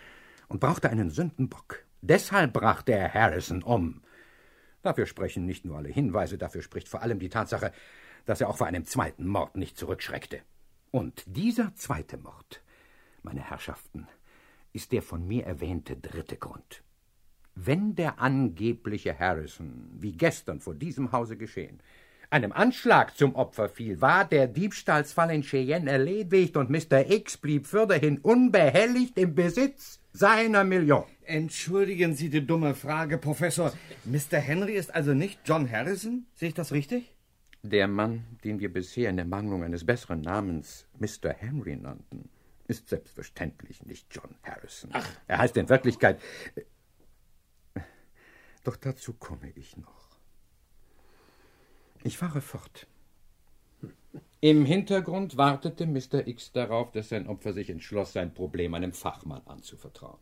und 0.49 0.59
brauchte 0.59 0.89
einen 0.89 1.11
Sündenbock. 1.11 1.85
Deshalb 2.01 2.51
brachte 2.51 2.91
er 2.91 3.13
Harrison 3.13 3.63
um. 3.63 4.01
Dafür 4.81 5.05
sprechen 5.05 5.45
nicht 5.45 5.63
nur 5.63 5.77
alle 5.77 5.87
Hinweise, 5.87 6.37
dafür 6.37 6.61
spricht 6.61 6.89
vor 6.89 7.01
allem 7.03 7.19
die 7.19 7.29
Tatsache, 7.29 7.71
dass 8.25 8.41
er 8.41 8.49
auch 8.49 8.57
vor 8.57 8.67
einem 8.67 8.83
zweiten 8.83 9.27
Mord 9.27 9.55
nicht 9.55 9.77
zurückschreckte. 9.77 10.41
Und 10.91 11.23
dieser 11.25 11.73
zweite 11.75 12.17
Mord, 12.17 12.61
meine 13.23 13.49
Herrschaften, 13.49 14.09
ist 14.73 14.91
der 14.91 15.03
von 15.03 15.25
mir 15.25 15.45
erwähnte 15.45 15.95
dritte 15.95 16.35
Grund. 16.35 16.83
Wenn 17.65 17.93
der 17.93 18.19
angebliche 18.19 19.19
Harrison, 19.19 19.89
wie 19.99 20.13
gestern 20.13 20.61
vor 20.61 20.75
diesem 20.75 21.11
Hause 21.11 21.35
geschehen, 21.35 21.79
einem 22.29 22.53
Anschlag 22.53 23.17
zum 23.17 23.35
Opfer 23.35 23.67
fiel, 23.67 23.99
war 23.99 24.23
der 24.23 24.47
Diebstahlsfall 24.47 25.31
in 25.31 25.41
Cheyenne 25.41 25.91
erledigt 25.91 26.55
und 26.55 26.69
Mr. 26.69 27.09
X 27.09 27.35
blieb 27.35 27.67
fürderhin 27.67 28.19
unbehelligt 28.19 29.17
im 29.17 29.35
Besitz 29.35 29.99
seiner 30.13 30.63
Million. 30.63 31.03
Entschuldigen 31.23 32.13
Sie 32.13 32.29
die 32.29 32.45
dumme 32.45 32.75
Frage, 32.75 33.17
Professor. 33.17 33.73
Mr. 34.05 34.37
Henry 34.37 34.75
ist 34.75 34.95
also 34.95 35.13
nicht 35.13 35.41
John 35.43 35.69
Harrison? 35.69 36.27
Sehe 36.35 36.49
ich 36.49 36.55
das 36.55 36.71
richtig? 36.71 37.13
Der 37.61 37.89
Mann, 37.89 38.23
den 38.45 38.61
wir 38.61 38.71
bisher 38.71 39.09
in 39.09 39.17
der 39.17 39.25
Mangelung 39.25 39.63
eines 39.63 39.85
besseren 39.85 40.21
Namens 40.21 40.87
Mr. 40.97 41.33
Henry 41.33 41.75
nannten, 41.75 42.29
ist 42.69 42.87
selbstverständlich 42.87 43.85
nicht 43.85 44.07
John 44.11 44.35
Harrison. 44.43 44.91
Ach. 44.93 45.09
Er 45.27 45.39
heißt 45.39 45.57
in 45.57 45.67
Wirklichkeit. 45.67 46.21
Doch 48.69 48.75
dazu 48.75 49.13
komme 49.13 49.51
ich 49.55 49.77
noch. 49.77 50.19
Ich 52.03 52.19
fahre 52.19 52.39
fort. 52.39 52.85
Im 54.41 54.63
Hintergrund 54.63 55.37
wartete 55.37 55.87
Mr. 55.87 56.27
X 56.27 56.51
darauf, 56.51 56.91
dass 56.91 57.09
sein 57.09 57.25
Opfer 57.25 57.53
sich 57.53 57.71
entschloss, 57.71 58.13
sein 58.13 58.31
Problem 58.31 58.75
einem 58.75 58.93
Fachmann 58.93 59.41
anzuvertrauen. 59.47 60.19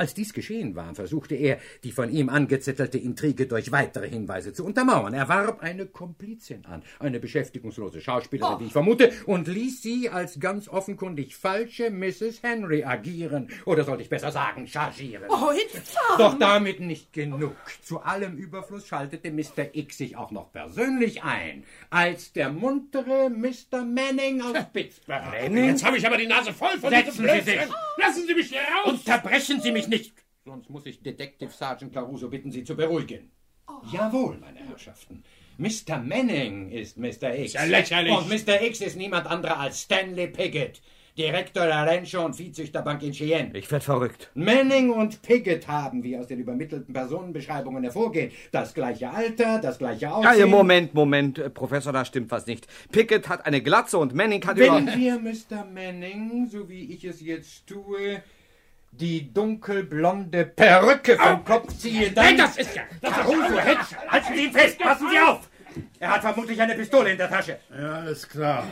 Als 0.00 0.14
dies 0.14 0.32
geschehen 0.32 0.76
war, 0.76 0.94
versuchte 0.94 1.34
er, 1.34 1.58
die 1.82 1.90
von 1.90 2.08
ihm 2.10 2.28
angezettelte 2.28 2.98
Intrige 2.98 3.46
durch 3.48 3.72
weitere 3.72 4.08
Hinweise 4.08 4.52
zu 4.52 4.64
untermauern. 4.64 5.12
Er 5.12 5.28
warb 5.28 5.60
eine 5.60 5.86
Komplizin 5.86 6.64
an, 6.66 6.84
eine 7.00 7.18
beschäftigungslose 7.18 8.00
Schauspielerin, 8.00 8.54
Oh. 8.56 8.60
wie 8.60 8.66
ich 8.66 8.72
vermute, 8.72 9.12
und 9.26 9.48
ließ 9.48 9.82
sie 9.82 10.08
als 10.08 10.38
ganz 10.38 10.68
offenkundig 10.68 11.34
falsche 11.34 11.90
Mrs. 11.90 12.44
Henry 12.44 12.84
agieren. 12.84 13.48
Oder 13.64 13.82
sollte 13.82 14.04
ich 14.04 14.08
besser 14.08 14.30
sagen, 14.30 14.68
chargieren. 14.68 15.24
Oh, 15.28 15.50
infam! 15.50 16.18
Doch 16.18 16.38
damit 16.38 16.78
nicht 16.78 17.12
genug. 17.12 17.56
Zu 17.82 17.98
allem 18.00 18.36
Überfluss 18.36 18.86
schaltete 18.86 19.32
Mr. 19.32 19.66
X 19.74 19.98
sich 19.98 20.16
auch 20.16 20.30
noch 20.30 20.52
persönlich 20.52 21.24
ein, 21.24 21.64
als 21.90 22.32
der 22.32 22.50
muntere 22.52 23.30
Mr. 23.30 23.84
Manning 23.84 24.42
aus 24.42 24.54
Pittsburgh. 24.72 25.22
Jetzt 25.52 25.84
habe 25.84 25.96
ich 25.98 26.06
aber 26.06 26.16
die 26.18 26.28
Nase 26.28 26.52
voll 26.52 26.78
von 26.78 26.90
Setzen 26.90 27.10
diesem 27.10 27.24
Sie 27.26 27.30
Blödsinn. 27.32 27.58
sich. 27.62 27.68
Lassen 27.96 28.26
Sie 28.28 28.34
mich 28.34 28.48
hier 28.48 28.60
raus! 28.60 28.92
Unterbrechen 28.92 29.60
Sie 29.60 29.72
mich 29.72 29.87
nicht! 29.88 30.14
Sonst 30.44 30.70
muss 30.70 30.86
ich 30.86 31.02
Detective 31.02 31.50
Sergeant 31.50 31.92
Caruso 31.92 32.28
bitten, 32.28 32.50
Sie 32.50 32.64
zu 32.64 32.74
beruhigen. 32.74 33.30
Jawohl, 33.92 34.38
meine 34.38 34.60
Herrschaften. 34.60 35.22
Mr. 35.58 35.98
Manning 35.98 36.70
ist 36.70 36.96
Mr. 36.96 37.34
X. 37.36 37.52
ja 37.52 37.64
lächerlich. 37.64 38.16
Und 38.16 38.28
Mr. 38.28 38.62
X 38.62 38.80
ist 38.80 38.96
niemand 38.96 39.26
anderer 39.26 39.58
als 39.58 39.82
Stanley 39.82 40.28
Piggott, 40.28 40.80
Direktor 41.18 41.66
der 41.66 41.84
Rancher- 41.84 42.24
und 42.24 42.36
Viehzüchterbank 42.36 43.02
in 43.02 43.12
Cheyenne. 43.12 43.50
Ich 43.58 43.70
werd 43.70 43.82
verrückt. 43.82 44.30
Manning 44.34 44.90
und 44.90 45.20
Piggott 45.20 45.66
haben, 45.66 46.04
wie 46.04 46.16
aus 46.16 46.28
den 46.28 46.38
übermittelten 46.38 46.94
Personenbeschreibungen 46.94 47.82
hervorgeht, 47.82 48.32
das 48.52 48.72
gleiche 48.72 49.10
Alter, 49.10 49.58
das 49.60 49.78
gleiche 49.78 50.14
Aussehen. 50.14 50.38
ja, 50.38 50.46
Moment, 50.46 50.94
Moment, 50.94 51.38
äh, 51.40 51.50
Professor, 51.50 51.92
da 51.92 52.04
stimmt 52.04 52.30
was 52.30 52.46
nicht. 52.46 52.68
Pickett 52.92 53.28
hat 53.28 53.44
eine 53.44 53.60
Glatze 53.60 53.98
und 53.98 54.14
Manning 54.14 54.46
hat 54.46 54.56
Wenn 54.56 54.84
über... 54.88 54.96
wir 54.96 55.18
Mr. 55.18 55.64
Manning, 55.64 56.48
so 56.48 56.68
wie 56.68 56.92
ich 56.94 57.04
es 57.04 57.20
jetzt 57.20 57.66
tue, 57.66 58.22
die 58.90 59.32
dunkelblonde 59.32 60.46
Perücke 60.46 61.16
vom 61.16 61.44
Kopf 61.44 61.76
ziehen, 61.76 62.14
dann... 62.14 62.24
Nein, 62.24 62.38
das 62.38 62.56
ist 62.56 62.74
ja... 62.74 62.82
Das 63.00 63.10
ist 63.10 63.16
Caruso, 63.16 63.58
Hedge, 63.58 63.86
halten 64.08 64.34
Sie 64.34 64.44
ihn 64.44 64.52
fest, 64.52 64.78
passen 64.78 65.08
Sie 65.10 65.18
auf! 65.18 65.48
Er 66.00 66.10
hat 66.10 66.22
vermutlich 66.22 66.60
eine 66.60 66.74
Pistole 66.74 67.12
in 67.12 67.18
der 67.18 67.28
Tasche. 67.28 67.58
Ja, 67.70 68.04
ist 68.04 68.28
klar. 68.28 68.66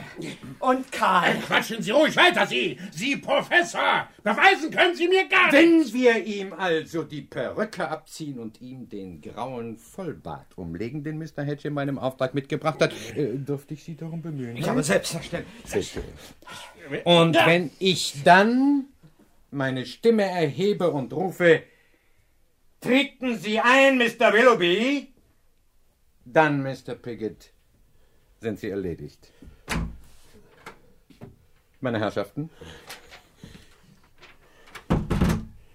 Und 0.61 0.91
Karl. 0.91 1.35
Quatschen 1.47 1.83
Sie 1.83 1.91
ruhig 1.91 2.17
weiter, 2.17 2.47
Sie! 2.47 2.79
Sie, 2.91 3.17
Professor! 3.17 4.09
Beweisen 4.23 4.71
können 4.71 4.95
Sie 4.95 5.07
mir 5.09 5.29
gar 5.29 5.53
Wenn 5.53 5.79
nichts! 5.79 5.93
wir 5.93 6.25
ihm 6.25 6.53
also 6.53 7.03
die 7.03 7.23
Perücke 7.23 7.89
abziehen 7.89 8.39
und 8.39 8.61
ihm 8.61 8.89
den 8.89 9.21
grauen 9.21 9.77
Vollbart 9.77 10.57
umlegen, 10.57 11.05
den 11.05 11.19
Mr. 11.19 11.45
Hedge 11.45 11.69
in 11.69 11.75
meinem 11.75 11.99
Auftrag 11.99 12.35
mitgebracht 12.35 12.81
hat, 12.81 12.93
äh, 13.15 13.35
dürfte 13.35 13.75
ich 13.75 13.85
Sie 13.85 13.97
darum 13.97 14.23
bemühen. 14.23 14.57
Ich 14.57 14.69
habe 14.69 14.83
selbstverständlich... 14.83 15.99
Bitte. 16.89 17.03
Und 17.05 17.35
wenn 17.35 17.71
ich 17.79 18.23
dann 18.25 18.85
meine 19.51 19.87
Stimme 19.87 20.25
erhebe 20.25 20.91
und 20.91 21.13
rufe, 21.13 21.63
treten 22.81 23.37
Sie 23.39 23.61
ein, 23.61 23.99
Mr. 23.99 24.33
Willoughby, 24.33 25.13
dann, 26.25 26.63
Mr. 26.63 26.95
Piggott, 26.95 27.53
sind 28.41 28.59
Sie 28.59 28.71
erledigt. 28.71 29.33
Meine 31.81 32.01
Herrschaften, 32.01 32.51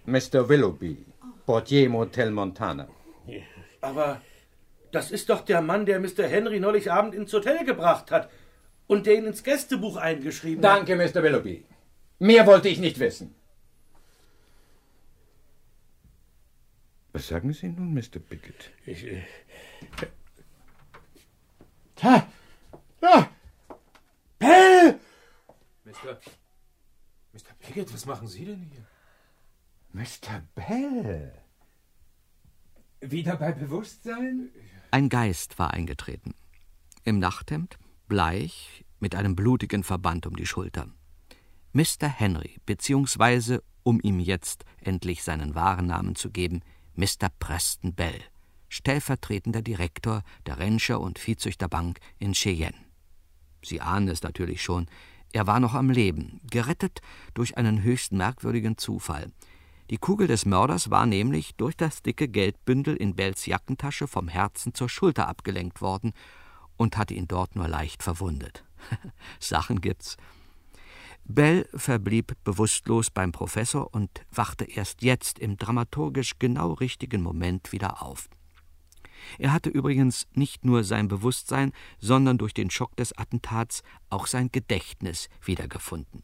Mr. 0.06 0.50
Willoughby, 0.50 1.06
Portier 1.46 1.90
Motel 1.90 2.32
Montana. 2.32 2.88
Aber 3.80 4.22
das 4.92 5.12
ist 5.12 5.30
doch 5.30 5.42
der 5.42 5.62
Mann, 5.62 5.86
der 5.86 6.00
Mr. 6.00 6.28
Henry 6.28 6.60
neulich 6.60 6.92
Abend 6.92 7.16
ins 7.16 7.32
Hotel 7.32 7.64
gebracht 7.66 8.12
hat 8.12 8.30
und 8.88 9.06
den 9.06 9.26
ins 9.26 9.44
Gästebuch 9.44 9.96
eingeschrieben 9.96 10.64
hat. 10.64 10.88
Danke, 10.88 10.96
Mr. 10.96 11.24
Willoughby. 11.24 11.66
Mehr 12.20 12.46
wollte 12.46 12.68
ich 12.68 12.80
nicht 12.80 13.00
wissen. 13.00 13.34
Was 17.14 17.28
sagen 17.28 17.54
Sie 17.54 17.68
nun, 17.68 17.94
Mr. 17.94 18.20
Pickett? 18.20 18.72
Ich, 18.86 19.06
äh, 19.06 19.24
Ha! 22.04 22.28
Ja! 23.02 23.30
Pell! 24.40 25.00
Mr. 25.86 26.20
Mr. 27.34 27.54
Piggott, 27.60 27.94
was 27.94 28.06
machen 28.08 28.28
Sie 28.28 28.46
denn 28.46 28.64
hier? 28.64 28.88
Mr. 29.94 30.42
Bell! 30.56 31.34
Wieder 33.02 33.36
bei 33.36 33.52
Bewusstsein? 33.52 34.50
Ein 34.90 35.10
Geist 35.10 35.60
war 35.60 35.72
eingetreten. 35.72 36.34
Im 37.04 37.20
Nachthemd, 37.20 37.78
bleich, 38.08 38.84
mit 39.00 39.16
einem 39.16 39.36
blutigen 39.36 39.84
Verband 39.84 40.26
um 40.26 40.36
die 40.36 40.48
Schulter. 40.48 40.88
Mr. 41.74 42.08
Henry, 42.08 42.58
beziehungsweise, 42.66 43.64
um 43.84 44.00
ihm 44.02 44.20
jetzt 44.20 44.66
endlich 44.80 45.24
seinen 45.24 45.54
wahren 45.56 45.88
Namen 45.88 46.16
zu 46.16 46.32
geben, 46.32 46.62
Mr. 46.96 47.30
Preston 47.40 47.94
Bell, 47.94 48.22
stellvertretender 48.70 49.62
Direktor 49.62 50.24
der 50.46 50.60
Rancher- 50.60 51.00
und 51.00 51.20
Viehzüchterbank 51.20 52.00
in 52.20 52.34
Cheyenne. 52.34 52.78
Sie 53.64 53.82
ahnen 53.82 54.08
es 54.08 54.24
natürlich 54.24 54.62
schon, 54.62 54.88
er 55.34 55.48
war 55.48 55.60
noch 55.60 55.74
am 55.74 55.90
Leben, 55.90 56.42
gerettet 56.50 57.00
durch 57.34 57.58
einen 57.58 57.84
höchst 57.84 58.12
merkwürdigen 58.12 58.78
Zufall. 58.78 59.32
Die 59.90 59.98
Kugel 59.98 60.28
des 60.28 60.46
Mörders 60.46 60.90
war 60.90 61.06
nämlich 61.06 61.56
durch 61.56 61.76
das 61.76 62.02
dicke 62.02 62.28
Geldbündel 62.28 62.96
in 62.96 63.16
Bells 63.16 63.46
Jackentasche 63.46 64.08
vom 64.08 64.28
Herzen 64.28 64.74
zur 64.74 64.90
Schulter 64.90 65.28
abgelenkt 65.28 65.82
worden 65.82 66.14
und 66.78 66.98
hatte 66.98 67.14
ihn 67.14 67.28
dort 67.28 67.56
nur 67.56 67.68
leicht 67.68 68.04
verwundet. 68.04 68.64
Sachen 69.40 69.82
gibt's. 69.82 70.18
Bell 71.32 71.68
verblieb 71.74 72.34
bewusstlos 72.44 73.10
beim 73.10 73.32
Professor 73.32 73.94
und 73.94 74.10
wachte 74.32 74.66
erst 74.66 75.02
jetzt 75.02 75.40
im 75.40 75.58
dramaturgisch 75.58 76.40
genau 76.40 76.74
richtigen 76.74 77.22
Moment 77.22 77.72
wieder 77.72 78.02
auf. 78.02 78.30
Er 79.38 79.54
hatte 79.54 79.70
übrigens 79.70 80.28
nicht 80.34 80.66
nur 80.66 80.84
sein 80.84 81.08
Bewusstsein, 81.08 81.72
sondern 82.00 82.38
durch 82.38 82.54
den 82.54 82.72
Schock 82.72 82.96
des 82.96 83.18
Attentats 83.18 83.84
auch 84.10 84.28
sein 84.28 84.52
Gedächtnis 84.52 85.30
wiedergefunden. 85.44 86.24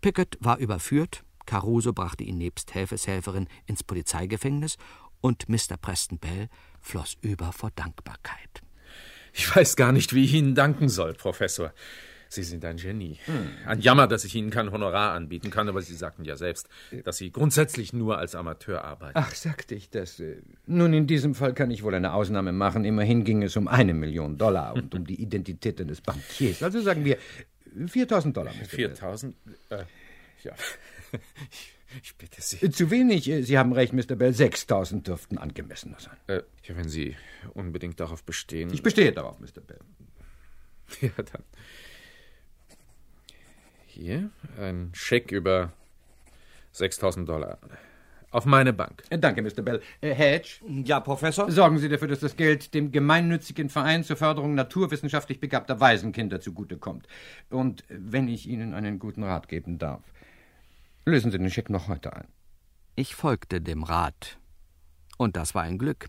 Pickett 0.00 0.36
war 0.40 0.58
überführt, 0.58 1.24
Caruso 1.46 1.92
brachte 1.92 2.24
ihn 2.24 2.38
nebst 2.38 2.74
Helfeshelferin 2.74 3.48
ins 3.66 3.82
Polizeigefängnis 3.82 4.76
und 5.20 5.48
Mr. 5.48 5.76
Preston 5.80 6.18
Bell 6.18 6.48
floss 6.80 7.16
über 7.20 7.52
vor 7.52 7.70
Dankbarkeit. 7.74 8.62
Ich 9.32 9.54
weiß 9.54 9.76
gar 9.76 9.92
nicht, 9.92 10.12
wie 10.12 10.24
ich 10.24 10.34
Ihnen 10.34 10.54
danken 10.54 10.88
soll, 10.88 11.14
Professor. 11.14 11.72
Sie 12.32 12.44
sind 12.44 12.64
ein 12.64 12.78
Genie. 12.78 13.18
Ein 13.66 13.80
Jammer, 13.80 14.06
dass 14.06 14.24
ich 14.24 14.34
Ihnen 14.34 14.48
kein 14.50 14.72
Honorar 14.72 15.12
anbieten 15.12 15.50
kann, 15.50 15.68
aber 15.68 15.82
Sie 15.82 15.94
sagten 15.94 16.24
ja 16.24 16.36
selbst, 16.36 16.66
dass 17.04 17.18
Sie 17.18 17.30
grundsätzlich 17.30 17.92
nur 17.92 18.16
als 18.16 18.34
Amateur 18.34 18.82
arbeiten. 18.84 19.12
Ach, 19.18 19.34
sagte 19.34 19.74
ich 19.74 19.90
das. 19.90 20.18
äh, 20.18 20.36
Nun, 20.66 20.94
in 20.94 21.06
diesem 21.06 21.34
Fall 21.34 21.52
kann 21.52 21.70
ich 21.70 21.82
wohl 21.82 21.94
eine 21.94 22.14
Ausnahme 22.14 22.52
machen. 22.52 22.84
Immerhin 22.86 23.24
ging 23.24 23.42
es 23.42 23.54
um 23.56 23.68
eine 23.68 23.92
Million 23.92 24.38
Dollar 24.38 24.72
und 24.74 24.94
um 24.94 25.06
die 25.06 25.14
Identität 25.22 25.78
eines 25.80 26.00
Bankiers. 26.00 26.62
Also 26.62 26.80
sagen 26.80 27.04
wir 27.04 27.18
4000 27.86 28.34
Dollar. 28.36 28.52
Mr. 28.54 28.58
Bell. 28.60 28.68
4000? 28.68 29.36
Äh, 29.70 29.84
ja. 30.44 30.52
Ich, 32.02 32.16
bitte 32.16 32.40
Sie. 32.40 32.70
Zu 32.70 32.90
wenig. 32.90 33.28
äh, 33.28 33.42
Sie 33.42 33.58
haben 33.58 33.74
recht, 33.74 33.92
Mr. 33.92 34.16
Bell. 34.16 34.32
6000 34.32 35.06
dürften 35.06 35.36
angemessener 35.36 35.98
sein. 36.00 36.16
Äh, 36.26 36.40
ja, 36.64 36.74
wenn 36.74 36.88
Sie 36.88 37.16
unbedingt 37.52 38.00
darauf 38.00 38.24
bestehen. 38.24 38.72
Ich 38.72 38.82
bestehe 38.82 39.12
darauf, 39.12 39.38
Mr. 39.40 39.60
Bell. 39.60 39.80
Ja, 41.02 41.10
dann. 41.16 41.42
Hier 43.94 44.30
ein 44.58 44.88
Scheck 44.94 45.32
über 45.32 45.70
6000 46.72 47.28
Dollar. 47.28 47.58
Auf 48.30 48.46
meine 48.46 48.72
Bank. 48.72 49.02
Äh, 49.10 49.18
Danke, 49.18 49.42
Mr. 49.42 49.60
Bell. 49.60 49.82
Äh, 50.00 50.14
Hedge? 50.14 50.60
Ja, 50.84 50.98
Professor? 51.00 51.50
Sorgen 51.50 51.76
Sie 51.76 51.90
dafür, 51.90 52.08
dass 52.08 52.20
das 52.20 52.34
Geld 52.34 52.72
dem 52.72 52.90
gemeinnützigen 52.90 53.68
Verein 53.68 54.02
zur 54.02 54.16
Förderung 54.16 54.54
naturwissenschaftlich 54.54 55.40
begabter 55.40 55.78
Waisenkinder 55.78 56.40
zugutekommt. 56.40 57.06
Und 57.50 57.84
wenn 57.90 58.28
ich 58.28 58.48
Ihnen 58.48 58.72
einen 58.72 58.98
guten 58.98 59.24
Rat 59.24 59.48
geben 59.48 59.76
darf, 59.76 60.00
lösen 61.04 61.30
Sie 61.30 61.36
den 61.36 61.50
Scheck 61.50 61.68
noch 61.68 61.88
heute 61.88 62.16
ein. 62.16 62.28
Ich 62.96 63.14
folgte 63.14 63.60
dem 63.60 63.82
Rat. 63.82 64.38
Und 65.18 65.36
das 65.36 65.54
war 65.54 65.64
ein 65.64 65.76
Glück, 65.76 66.08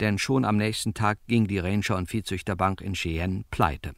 denn 0.00 0.18
schon 0.18 0.44
am 0.44 0.56
nächsten 0.56 0.92
Tag 0.92 1.20
ging 1.28 1.46
die 1.46 1.60
Ranger- 1.60 1.98
und 1.98 2.10
Viehzüchterbank 2.10 2.80
in 2.80 2.94
Cheyenne 2.94 3.44
pleite. 3.52 3.92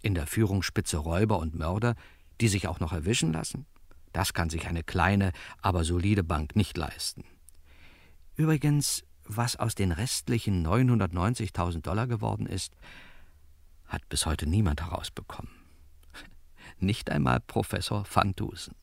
In 0.00 0.14
der 0.14 0.26
Führungsspitze 0.26 0.96
Räuber 0.96 1.38
und 1.38 1.54
Mörder, 1.54 1.96
die 2.40 2.48
sich 2.48 2.68
auch 2.68 2.80
noch 2.80 2.92
erwischen 2.92 3.32
lassen? 3.32 3.66
Das 4.12 4.32
kann 4.32 4.48
sich 4.48 4.66
eine 4.66 4.82
kleine, 4.82 5.32
aber 5.60 5.84
solide 5.84 6.24
Bank 6.24 6.56
nicht 6.56 6.76
leisten. 6.76 7.24
Übrigens, 8.34 9.04
was 9.24 9.56
aus 9.56 9.74
den 9.74 9.92
restlichen 9.92 10.66
990.000 10.66 11.82
Dollar 11.82 12.06
geworden 12.06 12.46
ist, 12.46 12.74
hat 13.86 14.08
bis 14.08 14.26
heute 14.26 14.46
niemand 14.46 14.82
herausbekommen. 14.82 15.50
Nicht 16.78 17.10
einmal 17.10 17.40
Professor 17.40 18.04
Van 18.12 18.34
Dusen. 18.34 18.74